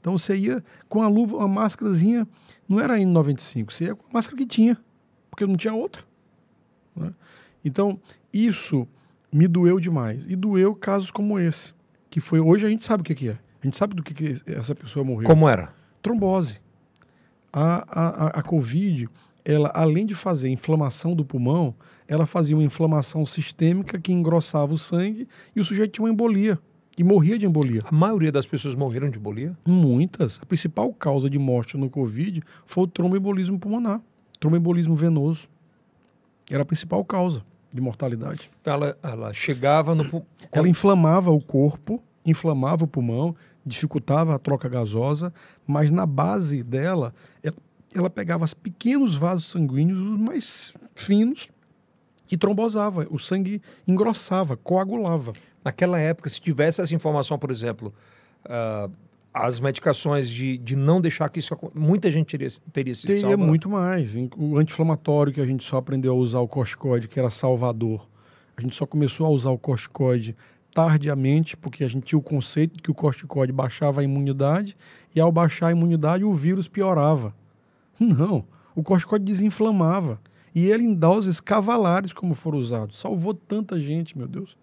Então 0.00 0.16
você 0.16 0.36
ia 0.36 0.64
com 0.88 1.02
a 1.02 1.08
luva, 1.08 1.36
uma 1.36 1.48
máscarazinha, 1.48 2.26
não 2.68 2.80
era 2.80 2.96
N95, 2.96 3.72
você 3.72 3.84
ia 3.86 3.94
com 3.94 4.06
a 4.08 4.12
máscara 4.14 4.36
que 4.38 4.46
tinha, 4.46 4.78
porque 5.30 5.46
não 5.46 5.56
tinha 5.56 5.74
outra. 5.74 6.04
né? 6.96 7.12
Então, 7.64 8.00
isso 8.32 8.88
me 9.32 9.46
doeu 9.46 9.78
demais. 9.78 10.26
E 10.26 10.34
doeu 10.34 10.74
casos 10.74 11.10
como 11.10 11.38
esse, 11.38 11.74
que 12.10 12.20
foi 12.20 12.40
hoje 12.40 12.66
a 12.66 12.68
gente 12.68 12.84
sabe 12.84 13.02
o 13.02 13.04
que, 13.04 13.14
que 13.14 13.28
é. 13.28 13.38
A 13.62 13.66
gente 13.66 13.76
sabe 13.76 13.94
do 13.94 14.02
que, 14.02 14.12
que 14.12 14.42
essa 14.50 14.74
pessoa 14.74 15.04
morreu 15.04 15.26
Como 15.26 15.48
era? 15.48 15.72
trombose. 16.02 16.60
A, 17.52 17.84
a, 17.88 18.26
a, 18.38 18.42
Covid, 18.42 19.08
ela, 19.44 19.70
além 19.74 20.06
de 20.06 20.14
fazer 20.14 20.48
inflamação 20.48 21.14
do 21.14 21.24
pulmão, 21.24 21.74
ela 22.08 22.26
fazia 22.26 22.56
uma 22.56 22.64
inflamação 22.64 23.26
sistêmica 23.26 23.98
que 23.98 24.12
engrossava 24.12 24.72
o 24.72 24.78
sangue 24.78 25.28
e 25.54 25.60
o 25.60 25.64
sujeito 25.64 25.92
tinha 25.92 26.04
uma 26.04 26.12
embolia. 26.12 26.58
E 26.96 27.04
morria 27.04 27.38
de 27.38 27.46
embolia. 27.46 27.82
A 27.86 27.94
maioria 27.94 28.30
das 28.30 28.46
pessoas 28.46 28.74
morreram 28.74 29.10
de 29.10 29.18
embolia? 29.18 29.56
Muitas. 29.66 30.38
A 30.42 30.46
principal 30.46 30.92
causa 30.92 31.30
de 31.30 31.38
morte 31.38 31.76
no 31.76 31.88
Covid 31.88 32.42
foi 32.64 32.84
o 32.84 32.86
tromboembolismo 32.86 33.58
pulmonar. 33.58 34.00
Tromboembolismo 34.38 34.94
venoso. 34.94 35.48
Era 36.48 36.62
a 36.62 36.66
principal 36.66 37.04
causa 37.04 37.44
de 37.72 37.80
mortalidade. 37.80 38.50
Ela, 38.64 38.96
ela 39.02 39.32
chegava 39.32 39.94
no. 39.94 40.24
Ela 40.50 40.68
inflamava 40.68 41.30
o 41.30 41.40
corpo, 41.40 42.02
inflamava 42.24 42.84
o 42.84 42.88
pulmão, 42.88 43.34
dificultava 43.64 44.34
a 44.34 44.38
troca 44.38 44.68
gasosa, 44.68 45.32
mas 45.66 45.90
na 45.90 46.06
base 46.06 46.62
dela, 46.62 47.14
ela, 47.42 47.56
ela 47.94 48.10
pegava 48.10 48.44
os 48.44 48.54
pequenos 48.54 49.14
vasos 49.14 49.46
sanguíneos, 49.46 49.98
os 49.98 50.18
mais 50.18 50.72
finos, 50.94 51.48
e 52.30 52.36
trombosava. 52.36 53.06
O 53.10 53.18
sangue 53.18 53.60
engrossava, 53.86 54.56
coagulava. 54.56 55.32
Naquela 55.64 55.98
época, 55.98 56.28
se 56.28 56.40
tivesse 56.40 56.80
essa 56.80 56.94
informação, 56.94 57.38
por 57.38 57.50
exemplo, 57.50 57.92
ah, 58.44 58.88
as 59.32 59.60
medicações 59.60 60.28
de, 60.28 60.58
de 60.58 60.74
não 60.74 61.00
deixar 61.00 61.28
que 61.28 61.38
isso 61.38 61.54
acon- 61.54 61.70
muita 61.74 62.10
gente 62.10 62.26
teria, 62.36 62.48
teria 62.72 62.94
sido 62.94 63.06
Teria 63.08 63.22
salva. 63.28 63.36
muito 63.46 63.68
mais. 63.68 64.14
O 64.36 64.58
anti-inflamatório 64.58 65.32
que 65.32 65.40
a 65.40 65.46
gente 65.46 65.64
só 65.64 65.76
aprendeu 65.78 66.12
a 66.12 66.16
usar 66.16 66.40
o 66.40 66.48
corticoide, 66.48 67.06
que 67.08 67.18
era 67.18 67.30
salvador. 67.30 68.08
A 68.56 68.60
gente 68.60 68.74
só 68.74 68.84
começou 68.84 69.26
a 69.26 69.30
usar 69.30 69.50
o 69.50 69.58
corticoide 69.58 70.36
tardiamente, 70.74 71.56
porque 71.56 71.84
a 71.84 71.88
gente 71.88 72.04
tinha 72.04 72.18
o 72.18 72.22
conceito 72.22 72.76
de 72.76 72.82
que 72.82 72.90
o 72.90 72.94
corticoide 72.94 73.52
baixava 73.52 74.00
a 74.00 74.04
imunidade 74.04 74.76
e 75.14 75.20
ao 75.20 75.30
baixar 75.32 75.68
a 75.68 75.72
imunidade 75.72 76.24
o 76.24 76.34
vírus 76.34 76.68
piorava. 76.68 77.34
Não, 77.98 78.44
o 78.74 78.82
corticoide 78.82 79.24
desinflamava. 79.24 80.20
E 80.54 80.66
ele 80.66 80.82
em 80.84 80.94
doses 80.94 81.38
cavalares 81.40 82.12
como 82.12 82.34
foram 82.34 82.58
usados. 82.58 82.98
Salvou 82.98 83.32
tanta 83.34 83.78
gente, 83.78 84.18
meu 84.18 84.26
Deus. 84.26 84.56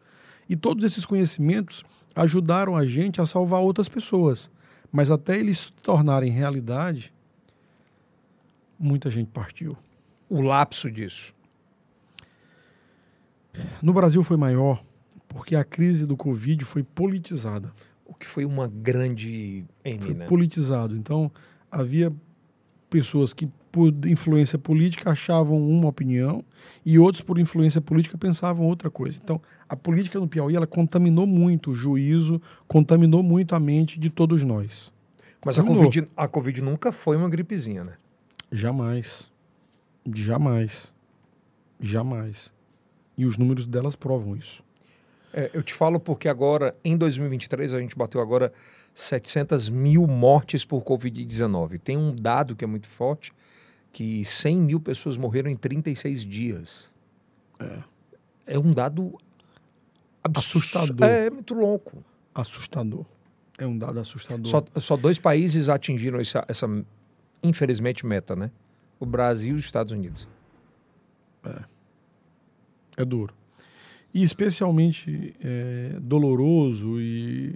E 0.50 0.56
todos 0.56 0.84
esses 0.84 1.06
conhecimentos 1.06 1.84
ajudaram 2.16 2.76
a 2.76 2.86
gente 2.86 3.22
a 3.22 3.26
salvar 3.26 3.62
outras 3.62 3.88
pessoas. 3.88 4.50
Mas 4.92 5.12
até 5.12 5.38
eles 5.38 5.60
se 5.60 5.74
tornarem 5.74 6.32
realidade, 6.32 7.14
muita 8.80 9.10
gente 9.12 9.30
partiu. 9.30 9.78
O 10.30 10.42
lapso 10.42 10.92
disso. 10.92 11.34
No 13.82 13.94
Brasil 13.94 14.24
foi 14.24 14.38
maior 14.38 14.84
porque 15.28 15.56
a 15.56 15.64
crise 15.64 16.06
do 16.06 16.16
Covid 16.16 16.64
foi 16.66 16.84
politizada. 16.84 17.72
O 18.06 18.14
que 18.14 18.26
foi 18.26 18.46
uma 18.46 18.68
grande 18.68 19.66
N, 19.84 20.02
Foi 20.02 20.14
né? 20.14 20.26
politizado. 20.26 20.96
Então, 20.96 21.32
havia 21.70 22.14
pessoas 22.90 23.34
que, 23.34 23.48
por 23.72 23.94
influência 24.06 24.58
política, 24.58 25.12
achavam 25.12 25.62
uma 25.62 25.88
opinião 25.88 26.44
e 26.86 26.98
outros, 26.98 27.22
por 27.22 27.38
influência 27.38 27.82
política, 27.82 28.18
pensavam 28.18 28.66
outra 28.66 28.90
coisa. 28.90 29.20
Então, 29.22 29.42
a 29.68 29.76
política 29.76 30.20
no 30.20 30.28
Piauí 30.28 30.56
ela 30.56 30.68
contaminou 30.68 31.28
muito 31.28 31.72
o 31.72 31.74
juízo, 31.74 32.42
contaminou 32.68 33.22
muito 33.22 33.56
a 33.56 33.60
mente 33.60 34.00
de 34.00 34.10
todos 34.10 34.44
nós. 34.44 34.92
Mas 35.46 35.60
a. 35.60 35.64
COVID, 35.64 36.08
a 36.16 36.28
Covid 36.28 36.62
nunca 36.62 36.92
foi 36.92 37.16
uma 37.18 37.30
gripezinha, 37.30 37.84
né? 37.84 37.94
Jamais. 38.52 39.30
Jamais. 40.14 40.92
Jamais. 41.80 42.52
E 43.18 43.26
os 43.26 43.38
números 43.38 43.68
delas 43.68 43.96
provam 43.96 44.36
isso. 44.36 44.64
É, 45.34 45.52
eu 45.54 45.62
te 45.62 45.74
falo 45.74 46.00
porque 46.00 46.28
agora, 46.28 46.76
em 46.84 46.96
2023, 46.98 47.74
a 47.74 47.80
gente 47.80 47.96
bateu 47.96 48.22
agora 48.22 48.52
700 48.98 49.70
mil 49.70 50.08
mortes 50.08 50.66
por 50.66 50.84
Covid-19. 50.84 51.80
Tem 51.80 51.96
um 51.96 52.16
dado 52.16 52.56
que 52.56 52.64
é 52.64 52.68
muito 52.68 52.88
forte, 52.88 53.32
que 53.94 54.26
100 54.26 54.58
mil 54.58 54.80
pessoas 54.80 55.18
morreram 55.18 55.52
em 55.52 55.56
36 55.56 56.26
dias. 56.26 56.92
É, 58.48 58.58
um 58.58 58.74
dado 58.74 59.18
Assustador. 60.24 61.08
É, 61.08 61.30
muito 61.30 61.54
louco. 61.54 62.04
Assustador. 62.34 63.06
É 63.58 63.66
um 63.66 63.78
dado 63.78 64.00
assustador. 64.00 64.48
Só, 64.48 64.64
só 64.80 64.98
dois 64.98 65.18
países 65.18 65.70
atingiram 65.70 66.20
essa, 66.20 66.44
essa, 66.48 66.68
infelizmente, 67.42 68.06
meta, 68.06 68.36
né? 68.36 68.52
O 69.00 69.06
Brasil 69.06 69.56
e 69.56 69.60
os 69.60 69.66
Estados 69.66 69.92
Unidos. 69.92 70.28
É 72.96 73.06
duro. 73.06 73.34
E 74.14 74.24
especialmente 74.24 75.36
é, 75.40 75.98
doloroso 76.02 77.00
e, 77.00 77.56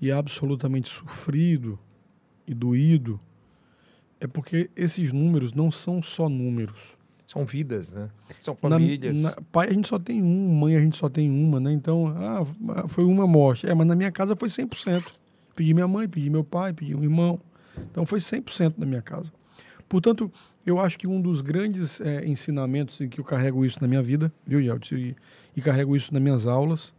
e 0.00 0.10
absolutamente 0.12 0.88
sofrido 0.88 1.78
e 2.46 2.54
doído 2.54 3.20
é 4.20 4.26
porque 4.26 4.70
esses 4.76 5.12
números 5.12 5.52
não 5.52 5.70
são 5.70 6.02
só 6.02 6.28
números. 6.28 6.96
São 7.26 7.44
vidas, 7.44 7.92
né? 7.92 8.08
São 8.40 8.54
Na- 8.62 8.70
famílias. 8.70 9.22
na- 9.22 9.36
pai 9.52 9.68
a 9.68 9.72
gente 9.72 9.86
só 9.86 9.98
tem 9.98 10.22
um, 10.22 10.54
mãe 10.54 10.74
a 10.76 10.80
gente 10.80 10.96
só 10.96 11.08
tem 11.08 11.30
uma, 11.30 11.60
né? 11.60 11.70
Então, 11.72 12.08
ah, 12.16 12.88
foi 12.88 13.04
uma 13.04 13.26
morte. 13.26 13.66
É, 13.68 13.74
mas 13.74 13.86
na 13.86 13.94
minha 13.94 14.10
casa 14.10 14.34
foi 14.34 14.48
100%. 14.48 15.12
Pedi 15.54 15.74
minha 15.74 15.86
mãe, 15.86 16.08
pedi 16.08 16.30
meu 16.30 16.42
pai, 16.42 16.72
pedi 16.72 16.94
um 16.94 17.02
irmão. 17.02 17.38
Então 17.90 18.06
foi 18.06 18.18
100% 18.20 18.74
na 18.78 18.86
minha 18.86 19.02
casa. 19.02 19.30
Portanto, 19.88 20.32
eu 20.64 20.80
acho 20.80 20.98
que 20.98 21.06
um 21.06 21.20
dos 21.20 21.40
grandes 21.40 22.00
eh, 22.00 22.24
ensinamentos 22.26 23.00
em 23.00 23.08
que 23.08 23.20
eu 23.20 23.24
carrego 23.24 23.64
isso 23.64 23.78
na 23.80 23.86
minha 23.88 24.02
vida, 24.02 24.32
viu, 24.46 24.60
Yeltsin, 24.60 24.96
e, 24.96 25.16
e 25.56 25.60
carrego 25.60 25.94
isso 25.96 26.12
nas 26.12 26.22
minhas 26.22 26.46
aulas, 26.46 26.92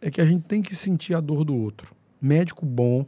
é 0.00 0.10
que 0.10 0.20
a 0.20 0.26
gente 0.26 0.42
tem 0.44 0.62
que 0.62 0.74
sentir 0.74 1.14
a 1.14 1.20
dor 1.20 1.44
do 1.44 1.54
outro. 1.54 1.94
Médico 2.20 2.64
bom 2.66 3.06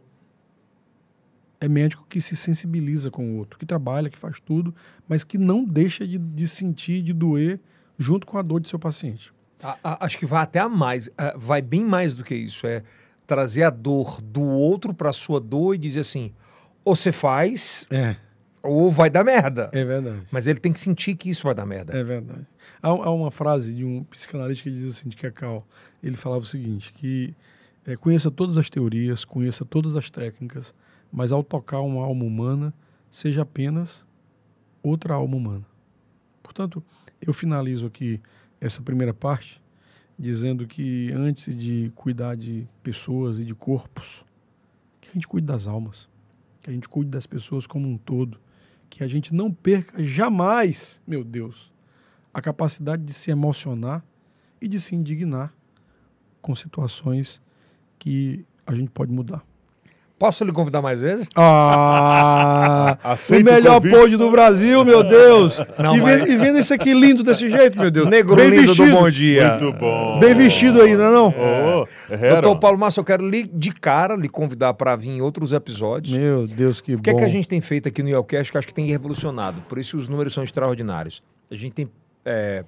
é 1.61 1.69
médico 1.69 2.05
que 2.09 2.21
se 2.21 2.35
sensibiliza 2.35 3.11
com 3.11 3.35
o 3.35 3.37
outro, 3.37 3.59
que 3.59 3.65
trabalha, 3.65 4.11
que 4.11 4.19
faz 4.19 4.41
tudo, 4.41 4.75
mas 5.07 5.23
que 5.23 5.39
não 5.39 5.65
deixa 5.65 6.07
de, 6.07 6.19
de 6.19 6.49
sentir, 6.49 7.03
de 7.03 7.13
doer 7.13 7.61
junto 7.97 8.27
com 8.27 8.37
a 8.37 8.43
dor 8.43 8.61
de 8.61 8.69
seu 8.69 8.79
paciente. 8.79 9.33
A- 9.63 9.79
a- 9.85 10.05
acho 10.07 10.19
que 10.19 10.27
vai 10.27 10.43
até 10.43 10.59
a 10.59 10.69
mais, 10.69 11.09
ah, 11.17 11.35
vai 11.37 11.63
bem 11.63 11.85
mais 11.85 12.17
do 12.17 12.25
que 12.25 12.35
isso. 12.35 12.67
É 12.67 12.83
trazer 13.29 13.63
a 13.63 13.71
dor 13.71 14.21
do 14.21 14.43
outro 14.43 14.93
para 14.93 15.13
sua 15.13 15.39
dor 15.41 15.77
e 15.77 15.79
dizer 15.79 16.01
assim: 16.01 16.33
ou 16.85 16.97
você 16.97 17.13
faz, 17.13 17.87
É, 17.89 18.17
ou 18.61 18.91
vai 18.91 19.09
dar 19.09 19.23
merda. 19.23 19.71
é 19.73 19.85
verdade. 19.85 20.23
Mas 20.33 20.49
ele 20.49 20.59
tem 20.59 20.73
que 20.73 20.81
sentir 20.81 21.15
que 21.15 21.31
isso 21.31 21.45
vai 21.45 21.55
dar 21.55 21.65
merda. 21.65 21.97
É 21.97 22.03
verdade. 22.03 22.45
Há, 22.83 22.89
há 22.89 23.11
uma 23.13 23.31
frase 23.31 23.73
de 23.73 23.85
um 23.85 24.03
psicanalista 24.03 24.65
que 24.65 24.71
diz 24.73 24.97
assim, 24.97 25.09
de 25.09 25.17
Cacau, 25.17 25.65
ele 26.03 26.17
falava 26.17 26.43
o 26.43 26.47
seguinte, 26.47 26.93
que 26.93 27.33
é, 27.87 27.97
conheça 27.97 28.31
todas 28.31 28.57
as 28.57 28.71
teorias, 28.71 29.25
conheça 29.25 29.65
todas 29.65 29.97
as 29.97 30.09
técnicas, 30.11 30.75
mas 31.13 31.33
ao 31.33 31.43
tocar 31.43 31.81
uma 31.81 32.03
alma 32.03 32.25
humana, 32.25 32.73
seja 33.11 33.43
apenas 33.43 34.05
outra 34.83 35.15
alma 35.15 35.37
humana. 35.37 35.67
Portanto, 36.43 36.83
eu 37.21 37.33
finalizo 37.33 37.87
aqui 37.87 38.21
essa 38.61 38.81
primeira 38.83 39.13
parte 39.13 39.61
dizendo 40.19 40.67
que 40.67 41.11
antes 41.13 41.57
de 41.57 41.91
cuidar 41.95 42.37
de 42.37 42.67
pessoas 42.83 43.39
e 43.39 43.45
de 43.45 43.55
corpos, 43.55 44.25
que 45.01 45.09
a 45.09 45.13
gente 45.13 45.27
cuide 45.27 45.47
das 45.47 45.67
almas, 45.67 46.09
que 46.61 46.71
a 46.71 46.73
gente 46.73 46.89
cuide 46.89 47.11
das 47.11 47.27
pessoas 47.27 47.67
como 47.67 47.89
um 47.89 47.99
todo, 47.99 48.39
que 48.89 49.03
a 49.03 49.09
gente 49.09 49.35
não 49.35 49.51
perca 49.51 50.03
jamais, 50.03 51.01
meu 51.07 51.25
Deus, 51.25 51.73
a 52.33 52.41
capacidade 52.41 53.03
de 53.03 53.13
se 53.13 53.31
emocionar 53.31 54.05
e 54.61 54.69
de 54.69 54.81
se 54.81 54.95
indignar 54.95 55.53
com 56.41 56.55
situações 56.55 57.41
que 58.03 58.45
a 58.67 58.75
gente 58.75 58.91
pode 58.91 59.13
mudar. 59.13 59.43
Posso 60.19 60.45
lhe 60.45 60.53
convidar 60.53 60.83
mais 60.83 61.01
vezes? 61.01 61.29
Ah! 61.37 62.97
o 63.31 63.45
melhor 63.45 63.81
pod 63.81 64.17
do 64.17 64.31
Brasil, 64.31 64.85
meu 64.85 65.03
Deus! 65.05 65.59
Não, 65.79 65.97
e, 65.97 66.01
mas- 66.01 66.21
vendo, 66.21 66.31
e 66.31 66.37
vendo 66.37 66.59
isso 66.59 66.75
aqui 66.75 66.93
lindo 66.93 67.23
desse 67.23 67.49
jeito, 67.49 67.79
meu 67.79 67.91
Deus. 67.91 68.09
Negro 68.09 68.37
Bem 68.37 68.51
lindo 68.51 68.69
vestido. 68.69 68.91
do 68.91 68.97
Bom 68.99 69.11
Dia. 69.11 69.49
Muito 69.51 69.73
bom. 69.73 70.19
Bem 70.21 70.35
vestido 70.35 70.81
aí, 70.83 70.97
não 70.97 71.05
é 71.05 71.11
não? 71.11 71.29
Ô, 71.29 71.89
Hero. 72.13 72.43
Doutor 72.43 72.59
Paulo 72.61 72.79
Márcio, 72.79 73.01
eu 73.01 73.05
quero 73.05 73.29
lhe, 73.29 73.45
de 73.53 73.73
cara 73.73 74.15
lhe 74.17 74.29
convidar 74.29 74.75
para 74.75 74.95
vir 74.97 75.11
em 75.11 75.21
outros 75.21 75.53
episódios. 75.53 76.17
Meu 76.17 76.47
Deus, 76.47 76.81
que 76.81 76.95
O 76.95 77.01
que 77.01 77.11
é 77.11 77.13
bom. 77.13 77.19
que 77.21 77.25
a 77.25 77.29
gente 77.29 77.49
tem 77.49 77.61
feito 77.61 77.89
aqui 77.89 78.03
no 78.03 78.09
Yelcast 78.09 78.51
que 78.51 78.59
acho 78.59 78.67
que 78.67 78.75
tem 78.75 78.87
revolucionado? 78.87 79.61
Por 79.69 79.79
isso 79.79 79.97
os 79.97 80.09
números 80.09 80.33
são 80.33 80.43
extraordinários. 80.45 81.23
A 81.51 81.55
gente 81.55 81.73
tem 81.73 81.91
é, 82.25 82.65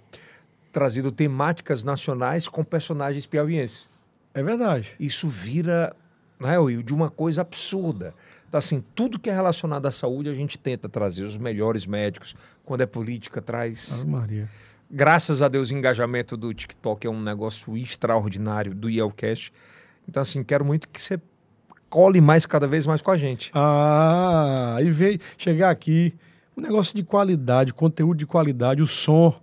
trazido 0.73 1.13
temáticas 1.13 1.85
nacionais 1.85 2.49
com 2.49 2.65
personagens 2.65 3.27
piauienses. 3.27 3.89
É 4.35 4.43
verdade. 4.43 4.93
Isso 4.99 5.29
vira, 5.29 5.95
né, 6.39 6.59
Will, 6.59 6.83
de 6.83 6.93
uma 6.93 7.09
coisa 7.09 7.43
absurda. 7.43 8.15
Então, 8.49 8.59
assim, 8.59 8.85
tudo 8.95 9.19
que 9.19 9.31
é 9.31 9.33
relacionado 9.33 9.87
à 9.87 9.91
saúde, 9.91 10.29
a 10.29 10.35
gente 10.35 10.59
tenta 10.59 10.89
trazer 10.89 11.25
os 11.25 11.37
melhores 11.37 11.87
médicos. 11.87 12.35
Quando 12.65 12.83
é 12.83 12.87
política, 12.87 13.41
traz. 13.41 13.93
Ave 13.93 14.11
Maria. 14.11 14.49
Graças 14.91 15.43
a 15.43 15.49
Deus, 15.49 15.71
o 15.71 15.75
engajamento 15.75 16.37
do 16.37 16.53
TikTok 16.53 17.07
é 17.07 17.11
um 17.11 17.21
negócio 17.21 17.77
extraordinário 17.77 18.75
do 18.75 18.89
Yelcast. 18.89 19.53
Então, 20.09 20.21
assim, 20.21 20.45
quero 20.45 20.65
muito 20.65 20.89
que 20.89 21.01
você 21.01 21.19
cole 21.89 22.21
mais, 22.21 22.45
cada 22.45 22.67
vez 22.67 22.87
mais 22.87 23.01
com 23.01 23.11
a 23.11 23.17
gente. 23.17 23.51
Ah, 23.55 24.79
e 24.81 24.91
veio 24.91 25.19
chegar 25.39 25.71
aqui, 25.71 26.13
um 26.57 26.61
negócio 26.61 26.95
de 26.95 27.05
qualidade, 27.05 27.73
conteúdo 27.73 28.19
de 28.19 28.27
qualidade, 28.27 28.83
o 28.83 28.87
som. 28.87 29.35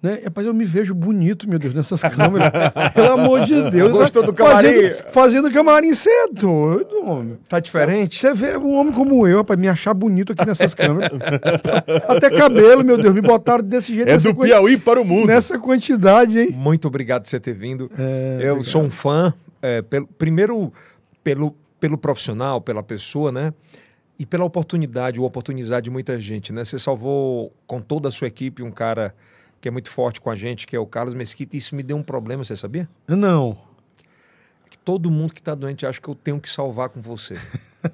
Né? 0.00 0.20
Rapaz, 0.24 0.46
eu 0.46 0.54
me 0.54 0.64
vejo 0.64 0.94
bonito, 0.94 1.48
meu 1.48 1.58
Deus, 1.58 1.74
nessas 1.74 2.00
câmeras. 2.02 2.50
Pelo 2.94 3.12
amor 3.12 3.44
de 3.44 3.68
Deus. 3.70 3.90
Gostou 3.90 4.22
do 4.22 4.32
Fazendo, 4.32 4.80
camarim? 4.80 4.96
fazendo 5.10 5.50
camarim, 5.50 5.90
é 5.90 6.32
doido, 6.32 7.04
homem. 7.04 7.36
Tá 7.48 7.58
diferente? 7.58 8.20
Você 8.20 8.32
vê 8.32 8.56
um 8.56 8.74
homem 8.78 8.92
como 8.92 9.26
eu, 9.26 9.38
rapaz, 9.38 9.58
me 9.58 9.66
achar 9.68 9.92
bonito 9.94 10.32
aqui 10.32 10.46
nessas 10.46 10.72
câmeras. 10.72 11.10
Até 12.06 12.30
cabelo, 12.30 12.84
meu 12.84 12.96
Deus, 12.96 13.12
me 13.12 13.20
botaram 13.20 13.64
desse 13.64 13.92
jeito. 13.92 14.08
É 14.08 14.18
do 14.18 14.32
quan- 14.34 14.46
Piauí 14.46 14.78
para 14.78 15.00
o 15.00 15.04
mundo. 15.04 15.26
Nessa 15.26 15.58
quantidade, 15.58 16.38
hein? 16.38 16.50
Muito 16.52 16.86
obrigado 16.86 17.22
por 17.22 17.28
você 17.30 17.40
ter 17.40 17.54
vindo. 17.54 17.90
É, 17.98 18.34
eu 18.40 18.52
obrigado. 18.52 18.62
sou 18.64 18.82
um 18.82 18.90
fã, 18.90 19.34
é, 19.60 19.82
pelo, 19.82 20.06
primeiro 20.06 20.72
pelo, 21.24 21.56
pelo 21.80 21.98
profissional, 21.98 22.60
pela 22.60 22.84
pessoa, 22.84 23.32
né? 23.32 23.52
E 24.16 24.24
pela 24.24 24.44
oportunidade, 24.44 25.18
ou 25.18 25.26
oportunidade 25.26 25.84
de 25.84 25.90
muita 25.90 26.20
gente, 26.20 26.52
né? 26.52 26.62
Você 26.62 26.78
salvou 26.78 27.52
com 27.66 27.80
toda 27.80 28.06
a 28.06 28.10
sua 28.12 28.28
equipe 28.28 28.62
um 28.62 28.70
cara 28.70 29.12
que 29.60 29.68
é 29.68 29.70
muito 29.70 29.90
forte 29.90 30.20
com 30.20 30.30
a 30.30 30.36
gente, 30.36 30.66
que 30.66 30.76
é 30.76 30.78
o 30.78 30.86
Carlos 30.86 31.14
Mesquita. 31.14 31.56
e 31.56 31.58
Isso 31.58 31.74
me 31.74 31.82
deu 31.82 31.96
um 31.96 32.02
problema, 32.02 32.44
você 32.44 32.56
sabia? 32.56 32.88
Não. 33.06 33.58
que 34.70 34.78
todo 34.78 35.10
mundo 35.10 35.32
que 35.34 35.40
está 35.40 35.54
doente 35.54 35.84
acha 35.86 36.00
que 36.00 36.08
eu 36.08 36.14
tenho 36.14 36.38
que 36.40 36.48
salvar 36.50 36.88
com 36.90 37.00
você. 37.00 37.36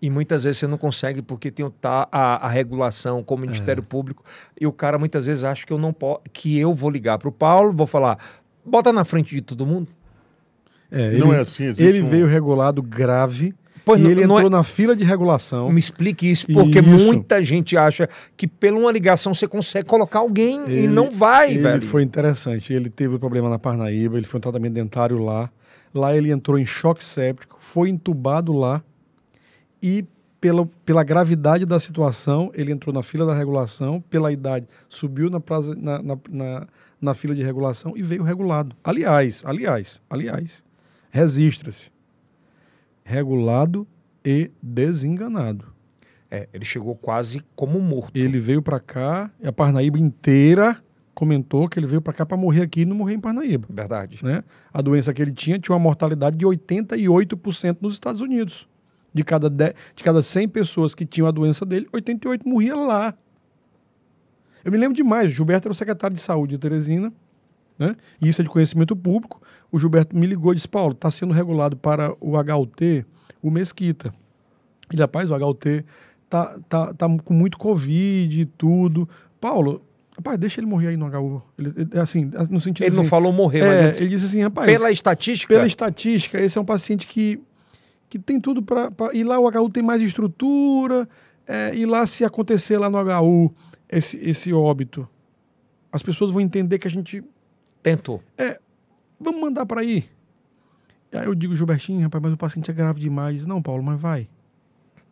e 0.00 0.10
muitas 0.10 0.44
vezes 0.44 0.58
você 0.58 0.66
não 0.66 0.78
consegue 0.78 1.22
porque 1.22 1.50
tem 1.50 1.64
o 1.64 1.70
tá, 1.70 2.08
a, 2.10 2.46
a 2.46 2.48
regulação 2.48 3.22
com 3.22 3.34
o 3.34 3.38
Ministério 3.38 3.82
Público 3.82 4.24
e 4.60 4.66
o 4.66 4.72
cara 4.72 4.98
muitas 4.98 5.26
vezes 5.26 5.44
acha 5.44 5.64
que 5.66 5.72
eu 5.72 5.78
não 5.78 5.92
posso, 5.92 6.22
que 6.32 6.58
eu 6.58 6.74
vou 6.74 6.90
ligar 6.90 7.18
para 7.18 7.28
o 7.28 7.32
Paulo, 7.32 7.72
vou 7.72 7.86
falar, 7.86 8.18
bota 8.64 8.92
na 8.92 9.04
frente 9.04 9.34
de 9.34 9.40
todo 9.40 9.64
mundo. 9.66 9.88
É, 10.90 11.12
Não 11.12 11.28
ele, 11.28 11.36
é 11.36 11.40
assim, 11.40 11.64
existe 11.64 11.84
Ele 11.84 12.02
um- 12.02 12.08
veio 12.08 12.26
regulado 12.26 12.82
grave. 12.82 13.54
Pois 13.84 13.98
e 14.00 14.02
não- 14.02 14.10
ele 14.10 14.26
não 14.26 14.36
entrou 14.36 14.48
é- 14.52 14.56
na 14.56 14.62
fila 14.62 14.94
de 14.94 15.02
regulação. 15.04 15.70
Me 15.72 15.78
explique 15.78 16.30
isso, 16.30 16.46
porque 16.46 16.78
Isso. 16.78 16.88
muita 16.88 17.42
gente 17.42 17.76
acha 17.76 18.08
que 18.36 18.46
pela 18.46 18.78
uma 18.78 18.92
ligação 18.92 19.34
você 19.34 19.48
consegue 19.48 19.88
colocar 19.88 20.20
alguém 20.20 20.60
e 20.68 20.72
Ele- 20.72 20.88
não 20.88 21.10
vai, 21.10 21.50
ele 21.50 21.62
velho. 21.62 21.82
foi 21.82 22.02
interessante. 22.02 22.72
Ele 22.72 22.88
teve 22.88 23.16
um 23.16 23.18
problema 23.18 23.48
na 23.50 23.58
Parnaíba, 23.58 24.16
ele 24.16 24.26
foi 24.26 24.38
um 24.38 24.40
tratamento 24.40 24.74
dentário 24.74 25.18
lá. 25.18 25.50
Lá 25.94 26.16
ele 26.16 26.30
entrou 26.30 26.58
em 26.58 26.64
choque 26.64 27.04
séptico, 27.04 27.56
foi 27.60 27.88
entubado 27.90 28.52
lá 28.52 28.82
e 29.82 30.04
pela, 30.40 30.68
pela 30.84 31.04
gravidade 31.04 31.64
da 31.64 31.78
situação, 31.78 32.50
ele 32.54 32.72
entrou 32.72 32.92
na 32.92 33.02
fila 33.02 33.24
da 33.24 33.32
regulação, 33.34 34.00
pela 34.10 34.32
idade, 34.32 34.66
subiu 34.88 35.30
na, 35.30 35.38
praza- 35.38 35.76
na, 35.78 36.02
na, 36.02 36.18
na- 36.30 36.66
na 37.00 37.14
fila 37.14 37.32
de 37.34 37.42
regulação 37.44 37.92
e 37.96 38.02
veio 38.02 38.22
regulado. 38.24 38.74
Aliás, 38.82 39.42
aliás, 39.46 40.00
aliás, 40.10 40.64
registra-se. 41.12 41.91
Regulado 43.04 43.86
e 44.24 44.50
desenganado. 44.62 45.72
É, 46.30 46.48
ele 46.52 46.64
chegou 46.64 46.94
quase 46.94 47.44
como 47.54 47.78
morto. 47.80 48.16
Ele 48.16 48.40
veio 48.40 48.62
pra 48.62 48.80
cá, 48.80 49.30
e 49.40 49.46
a 49.46 49.52
Parnaíba 49.52 49.98
inteira 49.98 50.82
comentou 51.14 51.68
que 51.68 51.78
ele 51.78 51.86
veio 51.86 52.00
pra 52.00 52.12
cá 52.12 52.24
pra 52.24 52.36
morrer 52.36 52.62
aqui 52.62 52.80
e 52.80 52.84
não 52.86 52.96
morrer 52.96 53.14
em 53.14 53.20
Parnaíba. 53.20 53.68
Verdade. 53.68 54.18
Né? 54.22 54.42
A 54.72 54.80
doença 54.80 55.12
que 55.12 55.20
ele 55.20 55.32
tinha 55.32 55.58
tinha 55.58 55.74
uma 55.74 55.82
mortalidade 55.82 56.36
de 56.36 56.46
88% 56.46 57.76
nos 57.80 57.92
Estados 57.92 58.20
Unidos. 58.20 58.66
De 59.12 59.22
cada, 59.22 59.50
de, 59.50 59.74
de 59.94 60.02
cada 60.02 60.22
100 60.22 60.48
pessoas 60.48 60.94
que 60.94 61.04
tinham 61.04 61.26
a 61.26 61.30
doença 61.30 61.66
dele, 61.66 61.86
88 61.92 62.48
morria 62.48 62.74
lá. 62.74 63.14
Eu 64.64 64.72
me 64.72 64.78
lembro 64.78 64.96
demais, 64.96 65.26
o 65.26 65.34
Gilberto 65.34 65.68
era 65.68 65.72
o 65.72 65.74
secretário 65.74 66.14
de 66.14 66.22
saúde 66.22 66.52
de 66.52 66.58
Teresina, 66.58 67.12
né? 67.78 67.96
e 68.20 68.28
isso 68.28 68.40
é 68.40 68.44
de 68.44 68.50
conhecimento 68.50 68.94
público. 68.94 69.40
O 69.70 69.78
Gilberto 69.78 70.16
me 70.16 70.26
ligou 70.26 70.52
e 70.52 70.56
disse: 70.56 70.68
Paulo, 70.68 70.92
está 70.92 71.10
sendo 71.10 71.32
regulado 71.32 71.76
para 71.76 72.14
o 72.20 72.34
HUT 72.36 73.04
o 73.42 73.50
Mesquita. 73.50 74.14
Ele, 74.92 75.00
rapaz, 75.02 75.30
o 75.30 75.34
HUT 75.34 75.84
tá, 76.28 76.58
tá, 76.68 76.94
tá 76.94 77.06
com 77.24 77.34
muito 77.34 77.58
Covid 77.58 78.40
e 78.40 78.44
tudo. 78.44 79.08
Paulo, 79.40 79.82
rapaz, 80.16 80.38
deixa 80.38 80.60
ele 80.60 80.66
morrer 80.66 80.88
aí 80.88 80.96
no 80.96 81.06
HU. 81.06 81.42
Ele, 81.58 81.72
ele- 81.76 81.98
assim, 81.98 82.30
no 82.50 82.60
sentido 82.60 82.86
Ele 82.86 82.94
não 82.94 83.02
assim, 83.02 83.10
falou 83.10 83.32
morrer, 83.32 83.60
mas 83.66 83.80
é, 83.80 83.82
ele 83.82 83.90
disse, 83.90 84.02
ele 84.02 84.10
disse 84.10 84.26
assim, 84.26 84.42
rapaz, 84.42 84.70
pela 84.70 84.92
estatística, 84.92 85.52
pela 85.54 85.66
estatística, 85.66 86.40
esse 86.40 86.56
é 86.56 86.60
um 86.60 86.64
paciente 86.64 87.06
que, 87.06 87.40
que 88.08 88.18
tem 88.18 88.38
tudo 88.38 88.62
para. 88.62 88.90
E 89.12 89.24
lá 89.24 89.38
o 89.38 89.48
HU 89.48 89.70
tem 89.70 89.82
mais 89.82 90.00
estrutura, 90.02 91.08
é, 91.46 91.74
e 91.74 91.84
lá 91.86 92.06
se 92.06 92.24
acontecer 92.24 92.78
lá 92.78 92.88
no 92.88 92.98
HU 92.98 93.52
esse, 93.88 94.16
esse 94.18 94.52
óbito, 94.52 95.08
as 95.90 96.02
pessoas 96.02 96.30
vão 96.30 96.40
entender 96.40 96.78
que 96.78 96.86
a 96.86 96.90
gente. 96.90 97.22
Tentou. 97.82 98.22
Vamos 99.18 99.40
mandar 99.40 99.66
para 99.66 99.80
aí. 99.80 100.04
Aí 101.12 101.26
eu 101.26 101.34
digo, 101.34 101.54
Gilbertinho, 101.54 102.00
rapaz, 102.02 102.22
mas 102.22 102.32
o 102.32 102.36
paciente 102.36 102.70
é 102.70 102.74
grave 102.74 103.00
demais. 103.00 103.44
Não, 103.46 103.62
Paulo, 103.62 103.82
mas 103.82 104.00
vai. 104.00 104.28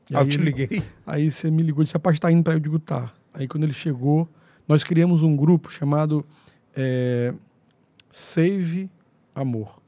E 0.08 0.16
Aí 0.16 0.20
eu 0.20 0.20
aí 0.20 0.28
te 0.28 0.38
liguei. 0.38 0.82
Aí 1.06 1.30
você 1.30 1.50
me 1.50 1.62
ligou 1.62 1.82
e 1.82 1.84
disse, 1.84 1.94
rapaz, 1.94 2.18
tá 2.18 2.32
indo 2.32 2.42
para 2.42 2.54
Eu 2.54 2.60
digo, 2.60 2.78
tá. 2.78 3.12
Aí 3.32 3.46
quando 3.46 3.64
ele 3.64 3.72
chegou, 3.72 4.28
nós 4.66 4.82
criamos 4.82 5.22
um 5.22 5.36
grupo 5.36 5.70
chamado 5.70 6.24
é, 6.74 7.32
Save 8.10 8.90
Amor. 9.34 9.80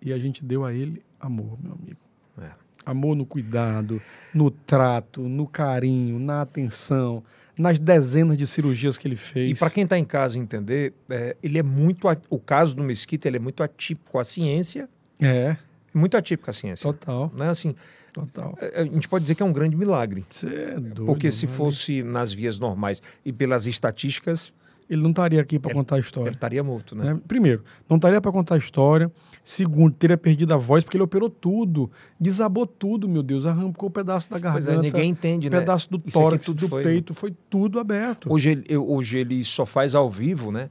E 0.00 0.12
a 0.12 0.18
gente 0.18 0.42
deu 0.44 0.64
a 0.64 0.72
ele 0.72 1.02
amor, 1.20 1.58
meu 1.62 1.72
amigo. 1.72 2.00
É. 2.38 2.50
Amor 2.86 3.14
no 3.14 3.26
cuidado, 3.26 4.00
no 4.32 4.50
trato, 4.50 5.20
no 5.20 5.46
carinho, 5.46 6.18
na 6.18 6.40
atenção, 6.40 7.22
nas 7.58 7.78
dezenas 7.78 8.36
de 8.38 8.46
cirurgias 8.46 8.96
que 8.98 9.06
ele 9.08 9.16
fez. 9.16 9.50
E 9.50 9.54
para 9.58 9.70
quem 9.70 9.84
está 9.84 9.98
em 9.98 10.04
casa 10.04 10.38
entender, 10.38 10.92
é, 11.08 11.36
ele 11.42 11.58
é 11.58 11.62
muito. 11.62 12.06
O 12.28 12.38
caso 12.38 12.74
do 12.74 12.82
Mesquita 12.82 13.28
ele 13.28 13.36
é 13.36 13.40
muito 13.40 13.62
atípico 13.62 14.18
à 14.18 14.24
ciência. 14.24 14.88
É, 15.20 15.56
Muito 15.92 16.16
atípico 16.16 16.48
à 16.48 16.52
ciência. 16.52 16.84
total, 16.90 17.30
Né? 17.36 17.48
Assim, 17.50 17.74
total. 18.14 18.56
é, 18.60 18.80
a 18.80 18.84
gente 18.84 19.08
pode 19.08 19.22
dizer 19.24 19.34
que 19.34 19.42
é 19.42 19.46
um 19.46 19.52
grande 19.52 19.76
milagre. 19.76 20.24
Você 20.30 20.46
é 20.46 20.74
doido. 20.80 21.04
Porque 21.04 21.30
se 21.30 21.46
mano. 21.46 21.58
fosse 21.58 22.02
nas 22.02 22.32
vias 22.32 22.58
normais 22.58 23.02
e 23.24 23.32
pelas 23.32 23.66
estatísticas, 23.66 24.52
Ele 24.88 25.02
não 25.02 25.10
estaria 25.10 25.40
aqui 25.40 25.58
para 25.58 25.72
contar 25.74 25.96
a 25.96 25.98
ele 25.98 26.06
história. 26.06 26.30
estaria 26.30 26.62
morto, 26.64 26.96
né? 26.96 27.14
né? 27.14 27.20
Primeiro, 27.28 27.62
não 27.88 27.96
estaria 27.96 28.20
para 28.20 28.32
contar 28.32 28.54
a 28.54 28.58
história. 28.58 29.10
Segundo, 29.44 29.94
teria 29.94 30.16
perdido 30.16 30.52
a 30.54 30.56
voz 30.56 30.84
porque 30.84 30.96
ele 30.96 31.04
operou 31.04 31.28
tudo. 31.30 31.90
Desabou 32.20 32.66
tudo, 32.66 33.08
meu 33.08 33.22
Deus. 33.22 33.46
Arrancou 33.46 33.88
um 33.88 33.92
pedaço 33.92 34.30
da 34.30 34.38
Pois 34.38 34.66
garganta. 34.66 34.86
é, 34.86 34.90
ninguém 34.90 35.10
entende, 35.10 35.48
um 35.48 35.50
né? 35.50 35.58
pedaço 35.60 35.90
do 35.90 35.98
tórax, 35.98 36.44
tudo 36.44 36.60
do 36.60 36.68
foi- 36.68 36.82
peito. 36.84 37.14
Foi 37.14 37.34
tudo 37.48 37.80
aberto. 37.80 38.32
Hoje 38.32 38.50
ele, 38.50 38.64
eu- 38.68 38.88
hoje 38.88 39.18
ele 39.18 39.42
só 39.42 39.64
faz 39.66 39.94
ao 39.94 40.10
vivo, 40.10 40.52
né? 40.52 40.68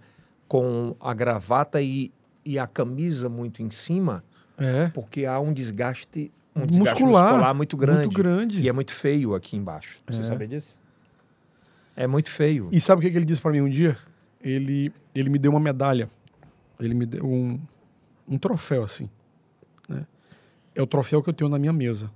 Com 0.47 0.95
a 0.99 1.13
gravata 1.13 1.81
e, 1.81 2.11
e 2.45 2.57
a 2.59 2.65
camisa 2.67 3.27
muito 3.27 3.61
em 3.61 3.69
cima, 3.69 4.23
É. 4.57 4.87
porque 4.89 5.25
há 5.25 5.39
um 5.39 5.51
desgaste, 5.51 6.31
um 6.55 6.65
desgaste 6.65 7.01
Muscular, 7.01 7.23
muscular, 7.31 7.55
muito 7.55 7.75
grande. 7.77 7.99
muito 8.05 8.15
grande. 8.17 8.61
E 8.61 8.69
é 8.69 8.71
muito 8.71 8.93
feio 8.93 9.33
aqui 9.35 9.57
embaixo. 9.57 9.97
Você 10.07 10.21
É. 10.21 10.23
sabia 10.23 10.47
disso? 10.47 10.79
É 11.95 12.07
muito 12.07 12.29
feio. 12.29 12.69
E 12.71 12.79
sabe 12.79 12.99
o 12.99 13.01
que, 13.01 13.11
que 13.11 13.17
ele 13.17 13.25
disse 13.25 13.41
para 13.41 13.51
mim 13.51 13.61
um 13.61 13.69
dia? 13.69 13.97
Ele, 14.41 14.91
ele 15.13 15.29
me 15.29 15.37
deu 15.37 15.51
uma 15.51 15.59
medalha. 15.59 16.09
Ele 16.79 16.93
me 16.93 17.05
deu 17.05 17.25
um, 17.25 17.59
um 18.29 18.37
troféu, 18.37 18.83
assim. 18.83 19.09
né? 19.87 20.05
É 20.75 20.81
o 20.81 20.87
troféu 20.87 21.23
que 21.23 21.29
eu 21.29 21.33
tenho 21.33 21.49
na 21.49 21.57
minha 21.57 21.73
mesa 21.73 22.11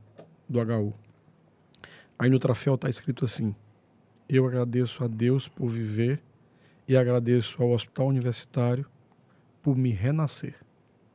do 0.48 0.60
HU. 0.60 0.94
Aí 2.18 2.30
no 2.30 2.40
troféu 2.40 2.78
tá 2.78 2.90
escrito 2.90 3.26
assim: 3.26 3.56
Eu 4.30 4.46
agradeço 4.46 5.04
a 5.04 5.08
Deus 5.08 5.48
por 5.48 5.68
viver 5.68 6.22
e 6.88 6.96
agradeço 6.96 7.62
ao 7.62 7.72
Hospital 7.72 8.08
Universitário 8.08 8.86
por 9.62 9.76
me 9.76 9.90
renascer. 9.90 10.56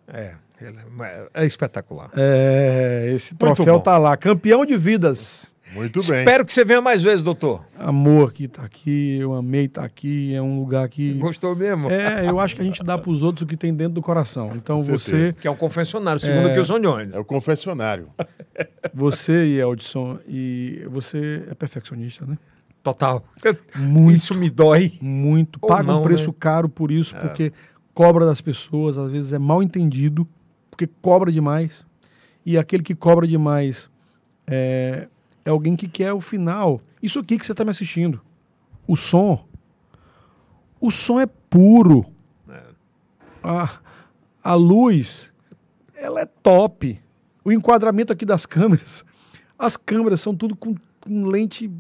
É, 0.07 0.35
é, 0.61 1.29
é 1.35 1.47
espetacular. 1.47 2.11
É, 2.17 3.13
esse 3.15 3.35
troféu 3.35 3.79
tá 3.79 3.97
lá. 3.99 4.17
Campeão 4.17 4.67
de 4.67 4.77
vidas. 4.77 5.55
Muito 5.73 6.03
bem. 6.05 6.21
Espero 6.21 6.45
que 6.45 6.53
você 6.53 6.65
venha 6.65 6.81
mais 6.81 7.03
vezes, 7.03 7.23
doutor. 7.23 7.65
Amor 7.79 8.33
que 8.33 8.49
tá 8.49 8.63
aqui, 8.63 9.19
eu 9.19 9.35
amei 9.35 9.67
estar 9.67 9.85
aqui. 9.85 10.35
É 10.35 10.41
um 10.41 10.61
lugar 10.61 10.89
que. 10.89 11.13
Gostou 11.15 11.55
mesmo? 11.55 11.91
É, 11.91 12.29
eu 12.29 12.41
acho 12.41 12.57
que 12.57 12.63
a 12.63 12.65
gente 12.65 12.83
dá 12.83 12.97
para 12.97 13.11
os 13.11 13.23
outros 13.23 13.43
o 13.43 13.47
que 13.47 13.57
tem 13.57 13.75
dentro 13.75 13.95
do 13.95 14.03
coração. 14.03 14.53
Então 14.57 14.83
você. 14.83 15.33
Que 15.39 15.47
é 15.47 15.51
um 15.51 15.57
confessionário, 15.57 16.21
segundo 16.21 16.49
É. 16.49 16.51
o 16.53 16.55
Kilson 16.55 16.81
Jones. 16.81 17.15
É 17.15 17.19
o 17.19 17.25
confessionário. 17.25 18.09
você 18.95 19.47
e 19.47 19.59
Eldson, 19.61 20.19
e 20.27 20.83
você 20.89 21.45
é 21.51 21.55
perfeccionista, 21.55 22.25
né? 22.25 22.39
Total. 22.83 23.23
Muito, 23.77 24.15
Isso 24.17 24.35
me 24.35 24.49
dói. 24.49 24.93
muito. 25.01 25.59
Ou 25.61 25.69
Paga 25.69 25.83
não, 25.83 26.01
um 26.01 26.03
preço 26.03 26.29
né? 26.29 26.35
caro 26.39 26.69
por 26.69 26.91
isso, 26.91 27.15
porque 27.17 27.53
cobra 27.93 28.25
das 28.25 28.41
pessoas, 28.41 28.97
às 28.97 29.11
vezes 29.11 29.33
é 29.33 29.39
mal 29.39 29.63
entendido, 29.63 30.27
porque 30.71 30.89
cobra 31.03 31.31
demais. 31.31 31.85
E 32.47 32.57
aquele 32.57 32.83
que 32.83 32.95
cobra 32.95 33.27
demais 33.27 33.91
é, 34.47 35.09
é 35.49 35.51
alguém 35.51 35.75
que 35.75 35.89
quer 35.89 36.13
o 36.13 36.21
final. 36.21 36.79
Isso 37.03 37.19
aqui 37.19 37.39
que 37.39 37.47
você 37.47 37.53
está 37.53 37.65
me 37.65 37.71
assistindo. 37.71 38.21
O 38.87 38.97
som. 38.97 39.47
O 40.79 40.91
som 40.91 41.19
é 41.19 41.25
puro. 41.27 42.05
A, 43.43 43.81
a 44.45 44.55
luz, 44.55 45.33
ela 45.95 46.21
é 46.21 46.27
top. 46.27 47.01
O 47.43 47.51
enquadramento 47.51 48.13
aqui 48.13 48.27
das 48.27 48.45
câmeras 48.45 49.03
As 49.59 49.75
câmeras 49.75 50.21
são 50.21 50.35
tudo 50.35 50.55
com, 50.55 50.75
com 51.01 51.25
lente 51.25 51.71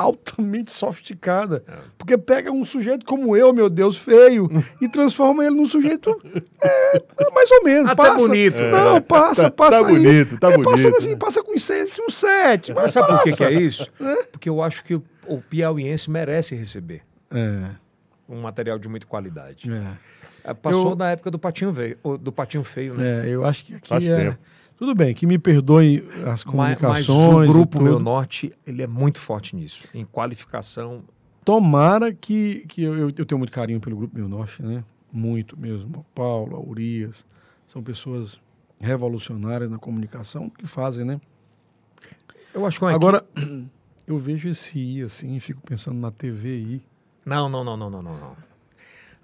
altamente 0.00 0.72
sofisticada. 0.72 1.62
É. 1.68 1.72
Porque 1.98 2.16
pega 2.16 2.50
um 2.50 2.64
sujeito 2.64 3.04
como 3.04 3.36
eu, 3.36 3.52
meu 3.52 3.68
Deus, 3.68 3.96
feio, 3.98 4.48
e 4.80 4.88
transforma 4.88 5.44
ele 5.44 5.54
num 5.56 5.66
sujeito 5.66 6.18
é, 6.62 6.96
é, 6.96 7.30
mais 7.34 7.50
ou 7.50 7.62
menos. 7.64 7.90
Até 7.90 7.96
passa. 8.02 8.16
bonito. 8.16 8.62
Não, 8.62 9.00
passa, 9.02 9.42
Tá- 9.44 9.50
passa. 9.50 9.80
tá 9.82 9.86
aí. 9.88 9.94
bonito, 9.94 10.38
tá 10.38 10.48
é, 10.50 10.58
Passa 10.62 10.82
bonito. 10.84 10.96
assim, 10.96 11.16
passa 11.16 11.42
com 11.42 11.56
seis, 11.58 11.98
um 12.00 12.10
sete. 12.10 12.72
Mas 12.72 12.92
sabe 12.92 13.08
por 13.08 13.22
que, 13.24 13.32
que 13.32 13.44
é 13.44 13.48
passa. 13.48 13.60
isso? 13.60 13.92
Porque 14.32 14.48
eu 14.48 14.62
acho 14.62 14.82
que 14.84 14.94
o, 14.94 15.02
o 15.26 15.40
piauiense 15.42 16.10
merece 16.10 16.54
receber 16.54 17.02
É, 17.30 17.70
um 18.28 18.40
material 18.40 18.78
de 18.78 18.88
muita 18.88 19.06
qualidade. 19.06 19.70
é. 19.70 20.20
É, 20.42 20.54
Passou 20.54 20.90
Eu- 20.92 20.96
da 20.96 21.10
época 21.10 21.30
do 21.30 21.38
patinho 21.38 21.70
veio, 21.70 21.98
do 22.18 22.32
patinho 22.32 22.64
feio, 22.64 22.94
né? 22.94 23.26
É, 23.26 23.28
eu 23.28 23.44
acho 23.44 23.62
que 23.66 23.74
aqui 23.74 23.86
Faz 23.88 24.08
é... 24.08 24.16
tempo. 24.16 24.38
Tudo 24.80 24.94
bem, 24.94 25.12
que 25.14 25.26
me 25.26 25.38
perdoem 25.38 25.98
as 25.98 26.42
Mas, 26.42 26.44
mas 26.44 26.44
comunicações. 26.46 27.50
o 27.50 27.52
grupo. 27.52 27.82
Meu 27.82 27.98
Norte, 28.00 28.50
ele 28.66 28.80
é 28.82 28.86
muito 28.86 29.20
forte 29.20 29.54
nisso, 29.54 29.86
em 29.92 30.06
qualificação. 30.06 31.04
Tomara 31.44 32.14
que, 32.14 32.64
que 32.66 32.82
eu, 32.82 33.10
eu- 33.10 33.26
tenho 33.26 33.38
muito 33.38 33.52
carinho 33.52 33.78
pelo 33.78 33.94
Grupo 33.94 34.16
Meu 34.16 34.26
Norte, 34.26 34.62
né? 34.62 34.82
Muito 35.12 35.54
mesmo. 35.54 35.98
O 35.98 36.04
Paulo, 36.14 36.56
a 36.56 36.60
Urias, 36.60 37.26
são 37.68 37.82
pessoas 37.82 38.40
revolucionárias 38.80 39.70
na 39.70 39.76
comunicação 39.78 40.48
que 40.48 40.66
fazem, 40.66 41.04
né? 41.04 41.20
Eu 42.54 42.64
acho 42.64 42.78
que 42.78 42.84
uma 42.86 42.94
Agora, 42.94 43.22
eu 44.08 44.18
vejo 44.18 44.48
esse 44.48 44.78
I 44.78 45.02
assim 45.02 45.38
fico 45.40 45.60
pensando 45.60 45.98
na 46.00 46.10
TVI. 46.10 46.82
Não, 47.26 47.50
não, 47.50 47.62
não, 47.62 47.76
não, 47.76 47.90
não, 47.90 48.02
não, 48.02 48.16
não. 48.16 48.36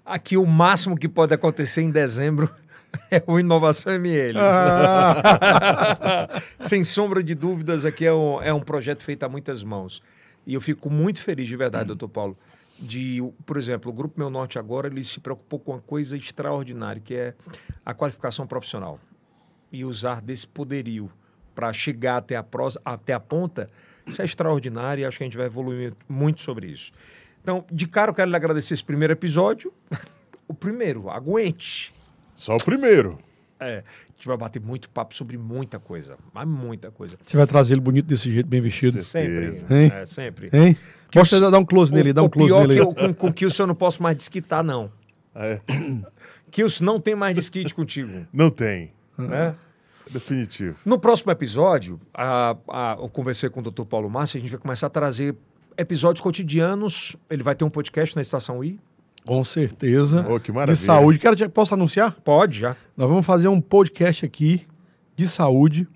Aqui 0.05 0.37
o 0.37 0.45
máximo 0.45 0.95
que 0.95 1.09
pode 1.09 1.33
acontecer 1.33 1.81
em 1.81 1.89
dezembro 1.89 2.47
é 3.11 3.23
o 3.25 3.39
Inovação 3.39 3.93
ML. 3.93 4.37
Sem 6.59 6.83
sombra 6.83 7.23
de 7.23 7.35
dúvidas, 7.35 7.85
aqui 7.85 8.05
é 8.05 8.13
um, 8.13 8.41
é 8.41 8.53
um 8.53 8.59
projeto 8.59 9.03
feito 9.03 9.23
a 9.23 9.29
muitas 9.29 9.63
mãos. 9.63 10.01
E 10.45 10.53
eu 10.53 10.61
fico 10.61 10.89
muito 10.89 11.21
feliz 11.21 11.47
de 11.47 11.55
verdade, 11.55 11.87
doutor 11.87 12.07
Paulo, 12.09 12.37
de, 12.79 13.21
por 13.45 13.57
exemplo, 13.57 13.91
o 13.91 13.93
Grupo 13.93 14.19
Meu 14.19 14.29
Norte 14.29 14.57
agora, 14.57 14.87
ele 14.87 15.03
se 15.03 15.19
preocupou 15.19 15.59
com 15.59 15.71
uma 15.71 15.81
coisa 15.81 16.15
extraordinária, 16.15 17.01
que 17.03 17.15
é 17.15 17.33
a 17.85 17.93
qualificação 17.93 18.47
profissional. 18.47 18.99
E 19.71 19.83
usar 19.83 20.21
desse 20.21 20.47
poderio 20.47 21.11
para 21.53 21.73
chegar 21.73 22.17
até 22.17 22.35
a, 22.35 22.43
pros, 22.43 22.77
até 22.85 23.13
a 23.13 23.19
ponta, 23.19 23.67
isso 24.05 24.21
é 24.21 24.25
extraordinário 24.25 25.01
e 25.01 25.05
acho 25.05 25.17
que 25.17 25.23
a 25.23 25.27
gente 25.27 25.37
vai 25.37 25.47
evoluir 25.47 25.93
muito 26.07 26.41
sobre 26.41 26.67
isso. 26.67 26.91
Então, 27.41 27.65
de 27.71 27.87
cara, 27.87 28.11
eu 28.11 28.15
quero 28.15 28.29
lhe 28.29 28.35
agradecer 28.35 28.73
esse 28.73 28.83
primeiro 28.83 29.13
episódio. 29.13 29.73
o 30.47 30.53
primeiro, 30.53 31.09
aguente. 31.09 31.93
Só 32.37 32.55
o 32.55 32.63
primeiro. 32.63 33.17
É, 33.59 33.77
a 33.79 34.11
gente 34.15 34.27
vai 34.27 34.37
bater 34.37 34.61
muito 34.61 34.87
papo 34.91 35.15
sobre 35.15 35.35
muita 35.35 35.79
coisa, 35.79 36.15
mas 36.31 36.47
muita 36.47 36.91
coisa. 36.91 37.17
Você 37.25 37.35
vai 37.35 37.47
trazer 37.47 37.73
ele 37.73 37.81
bonito 37.81 38.05
desse 38.05 38.31
jeito, 38.31 38.45
bem 38.47 38.61
vestido. 38.61 38.95
Sempre. 39.01 39.45
Hein? 39.69 39.91
É, 39.95 40.05
sempre. 40.05 40.49
Hein? 40.53 40.77
Que 41.09 41.17
Mostra, 41.17 41.47
o- 41.47 41.51
dá 41.51 41.57
um 41.57 41.65
close 41.65 41.91
nele, 41.91 42.11
o, 42.11 42.13
dá 42.13 42.21
um 42.21 42.25
o 42.25 42.29
close 42.29 42.49
pior 42.53 42.67
nele. 42.67 42.73
que 42.75 42.79
aí. 42.81 42.85
eu, 42.87 42.93
com, 42.93 43.13
com 43.15 43.27
o 43.29 43.33
Kilson 43.33 43.63
eu 43.63 43.67
não 43.67 43.75
posso 43.75 44.03
mais 44.03 44.15
desquitar, 44.15 44.63
não. 44.63 44.91
É, 45.33 45.59
Kilson 46.51 46.83
não 46.85 46.99
tem 46.99 47.15
mais 47.15 47.33
desquite 47.33 47.73
contigo. 47.73 48.27
não 48.31 48.51
tem. 48.51 48.91
Né? 49.17 49.55
Definitivo. 50.11 50.77
No 50.85 50.99
próximo 50.99 51.31
episódio, 51.31 51.99
a- 52.13 52.55
a- 52.69 52.97
eu 52.99 53.09
conversei 53.09 53.49
com 53.49 53.59
o 53.59 53.63
Dr. 53.63 53.83
Paulo 53.85 54.07
Massa, 54.09 54.37
a 54.37 54.41
gente 54.41 54.51
vai 54.51 54.59
começar 54.59 54.87
a 54.87 54.89
trazer 54.91 55.35
episódios 55.75 56.21
cotidianos. 56.21 57.15
Ele 57.29 57.41
vai 57.41 57.55
ter 57.55 57.65
um 57.65 57.69
podcast 57.71 58.15
na 58.15 58.21
Estação 58.21 58.63
I. 58.63 58.79
Com 59.27 59.43
certeza. 59.43 60.25
Oh, 60.29 60.39
que 60.39 60.47
de 60.47 60.51
maravilha. 60.53 60.75
saúde. 60.75 61.19
Quero, 61.19 61.35
te- 61.35 61.47
posso 61.49 61.73
anunciar? 61.73 62.11
Pode 62.23 62.59
já. 62.59 62.75
Nós 62.95 63.07
vamos 63.09 63.25
fazer 63.25 63.47
um 63.47 63.61
podcast 63.61 64.25
aqui 64.25 64.61
de 65.15 65.27
saúde, 65.27 65.87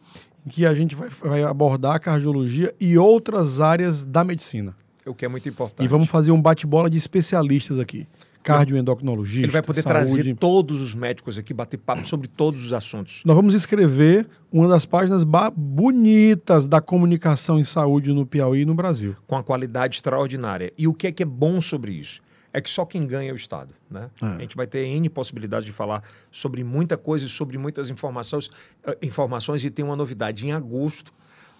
em 0.45 0.49
que 0.49 0.65
a 0.65 0.73
gente 0.73 0.93
vai, 0.95 1.09
vai 1.09 1.43
abordar 1.43 1.95
a 1.95 1.99
cardiologia 1.99 2.73
e 2.79 2.97
outras 2.97 3.59
áreas 3.59 4.03
da 4.03 4.23
medicina. 4.23 4.75
O 5.05 5.15
que 5.15 5.25
é 5.25 5.27
muito 5.27 5.49
importante. 5.49 5.83
E 5.83 5.87
vamos 5.87 6.09
fazer 6.09 6.31
um 6.31 6.41
bate-bola 6.41 6.89
de 6.89 6.97
especialistas 6.97 7.79
aqui. 7.79 8.05
Cardioendocrinologista, 8.43 9.45
Ele 9.45 9.51
vai 9.51 9.61
poder 9.61 9.83
saúde. 9.83 10.13
trazer 10.13 10.35
todos 10.35 10.81
os 10.81 10.95
médicos 10.95 11.37
aqui, 11.37 11.53
bater 11.53 11.77
papo 11.77 12.05
sobre 12.07 12.27
todos 12.27 12.65
os 12.65 12.73
assuntos. 12.73 13.21
Nós 13.23 13.35
vamos 13.35 13.53
escrever 13.53 14.27
uma 14.51 14.67
das 14.67 14.83
páginas 14.85 15.23
bonitas 15.55 16.67
da 16.67 16.81
comunicação 16.81 17.59
em 17.59 17.63
saúde 17.63 18.11
no 18.11 18.25
Piauí 18.25 18.61
e 18.61 18.65
no 18.65 18.73
Brasil. 18.73 19.15
com 19.27 19.35
a 19.35 19.43
qualidade 19.43 19.95
extraordinária. 19.97 20.71
E 20.77 20.87
o 20.87 20.93
que 20.93 21.07
é 21.07 21.11
que 21.11 21.23
é 21.23 21.25
bom 21.25 21.61
sobre 21.61 21.93
isso? 21.93 22.19
É 22.53 22.59
que 22.59 22.69
só 22.69 22.85
quem 22.85 23.07
ganha 23.07 23.29
é 23.29 23.33
o 23.33 23.35
Estado. 23.35 23.73
Né? 23.89 24.09
É. 24.21 24.25
A 24.25 24.39
gente 24.39 24.55
vai 24.55 24.67
ter 24.67 24.85
N 24.85 25.09
possibilidades 25.09 25.65
de 25.65 25.71
falar 25.71 26.03
sobre 26.29 26.63
muita 26.63 26.97
coisa 26.97 27.25
e 27.25 27.29
sobre 27.29 27.57
muitas 27.57 27.89
informações, 27.89 28.49
eh, 28.85 28.97
informações. 29.01 29.63
E 29.63 29.69
tem 29.69 29.85
uma 29.85 29.95
novidade: 29.95 30.45
em 30.45 30.51
agosto, 30.51 31.13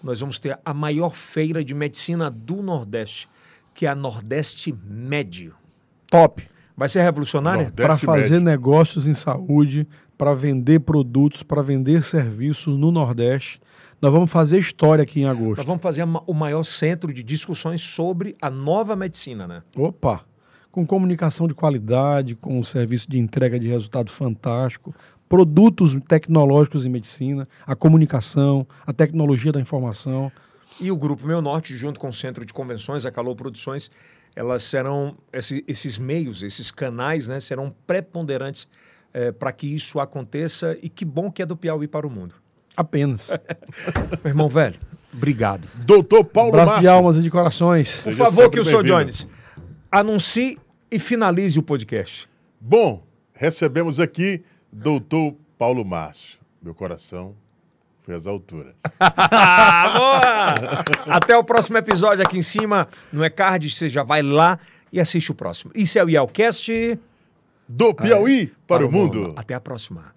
nós 0.03 0.19
vamos 0.19 0.37
ter 0.39 0.59
a 0.65 0.73
maior 0.73 1.15
feira 1.15 1.63
de 1.63 1.73
medicina 1.73 2.29
do 2.29 2.61
Nordeste, 2.61 3.29
que 3.73 3.85
é 3.85 3.89
a 3.89 3.95
Nordeste 3.95 4.75
Médio. 4.85 5.55
Top! 6.07 6.43
Vai 6.75 6.89
ser 6.89 7.01
revolucionária? 7.03 7.63
Nordeste 7.63 7.87
Para 7.87 7.97
fazer 7.97 8.31
médio. 8.31 8.45
negócios 8.45 9.07
em 9.07 9.13
saúde, 9.13 9.87
para 10.17 10.33
vender 10.33 10.79
produtos, 10.79 11.43
para 11.43 11.61
vender 11.61 12.03
serviços 12.03 12.77
no 12.77 12.91
Nordeste. 12.91 13.61
Nós 14.01 14.11
vamos 14.11 14.31
fazer 14.31 14.57
história 14.57 15.03
aqui 15.03 15.21
em 15.21 15.25
Nós 15.25 15.37
agosto. 15.37 15.65
vamos 15.65 15.81
fazer 15.81 16.03
o 16.03 16.33
maior 16.33 16.63
centro 16.63 17.13
de 17.13 17.21
discussões 17.21 17.81
sobre 17.81 18.35
a 18.41 18.49
nova 18.49 18.95
medicina, 18.95 19.47
né? 19.47 19.61
Opa! 19.75 20.25
Com 20.71 20.85
comunicação 20.85 21.47
de 21.47 21.53
qualidade, 21.53 22.35
com 22.35 22.57
um 22.59 22.63
serviço 22.63 23.09
de 23.09 23.19
entrega 23.19 23.59
de 23.59 23.67
resultado 23.67 24.09
fantástico, 24.09 24.95
produtos 25.27 25.95
tecnológicos 26.07 26.85
em 26.85 26.89
medicina, 26.89 27.47
a 27.67 27.75
comunicação, 27.75 28.65
a 28.87 28.93
tecnologia 28.93 29.51
da 29.51 29.59
informação. 29.59 30.31
E 30.79 30.89
o 30.89 30.95
Grupo 30.95 31.27
Meu 31.27 31.41
Norte, 31.41 31.75
junto 31.75 31.99
com 31.99 32.07
o 32.07 32.13
Centro 32.13 32.45
de 32.45 32.53
Convenções, 32.53 33.05
a 33.05 33.11
Calor 33.11 33.35
Produções, 33.35 33.91
elas 34.33 34.63
serão, 34.63 35.15
esse- 35.33 35.63
esses 35.67 35.97
meios, 35.97 36.41
esses 36.41 36.71
canais, 36.71 37.27
né, 37.27 37.39
serão 37.41 37.73
preponderantes 37.85 38.67
para 39.37 39.51
que 39.51 39.67
isso 39.67 39.99
aconteça. 39.99 40.77
E 40.81 40.87
que 40.87 41.03
bom 41.03 41.29
que 41.29 41.41
é 41.41 41.45
do 41.45 41.57
Piauí 41.57 41.85
para 41.87 42.07
o 42.07 42.09
mundo. 42.09 42.35
Apenas. 42.77 43.29
Meu 44.23 44.31
irmão 44.31 44.47
velho, 44.47 44.79
obrigado. 45.13 45.67
Doutor 45.85 46.23
Paulo 46.23 46.51
Abraço 46.51 46.69
de 46.69 46.73
Márcio. 46.75 46.91
almas 46.91 47.17
e 47.17 47.21
de 47.21 47.29
corações. 47.29 47.95
Por 47.97 48.03
Seja 48.03 48.23
favor, 48.23 48.49
que 48.49 48.57
o 48.61 48.63
senhor. 48.63 48.85
Jones 48.85 49.27
anuncie 49.91 50.57
e 50.89 50.97
finalize 50.97 51.59
o 51.59 51.63
podcast. 51.63 52.29
Bom, 52.59 53.03
recebemos 53.33 53.99
aqui 53.99 54.43
doutor 54.71 55.35
Paulo 55.57 55.83
Márcio. 55.83 56.39
Meu 56.61 56.73
coração 56.73 57.35
foi 57.99 58.15
às 58.15 58.25
alturas. 58.25 58.75
Boa! 58.97 60.53
Até 61.07 61.35
o 61.35 61.43
próximo 61.43 61.77
episódio 61.77 62.25
aqui 62.25 62.37
em 62.37 62.41
cima. 62.41 62.87
No 63.11 63.23
E-Card, 63.23 63.69
você 63.69 63.89
já 63.89 64.03
vai 64.03 64.21
lá 64.21 64.59
e 64.91 64.99
assiste 64.99 65.31
o 65.31 65.35
próximo. 65.35 65.71
Isso 65.75 65.99
é 65.99 66.03
o 66.03 66.09
Yelcast 66.09 66.99
Do 67.67 67.93
Piauí 67.93 68.53
para, 68.67 68.85
o 68.85 68.91
mundo. 68.91 69.33
Até 69.35 69.53
a 69.53 69.59
próxima. 69.59 70.13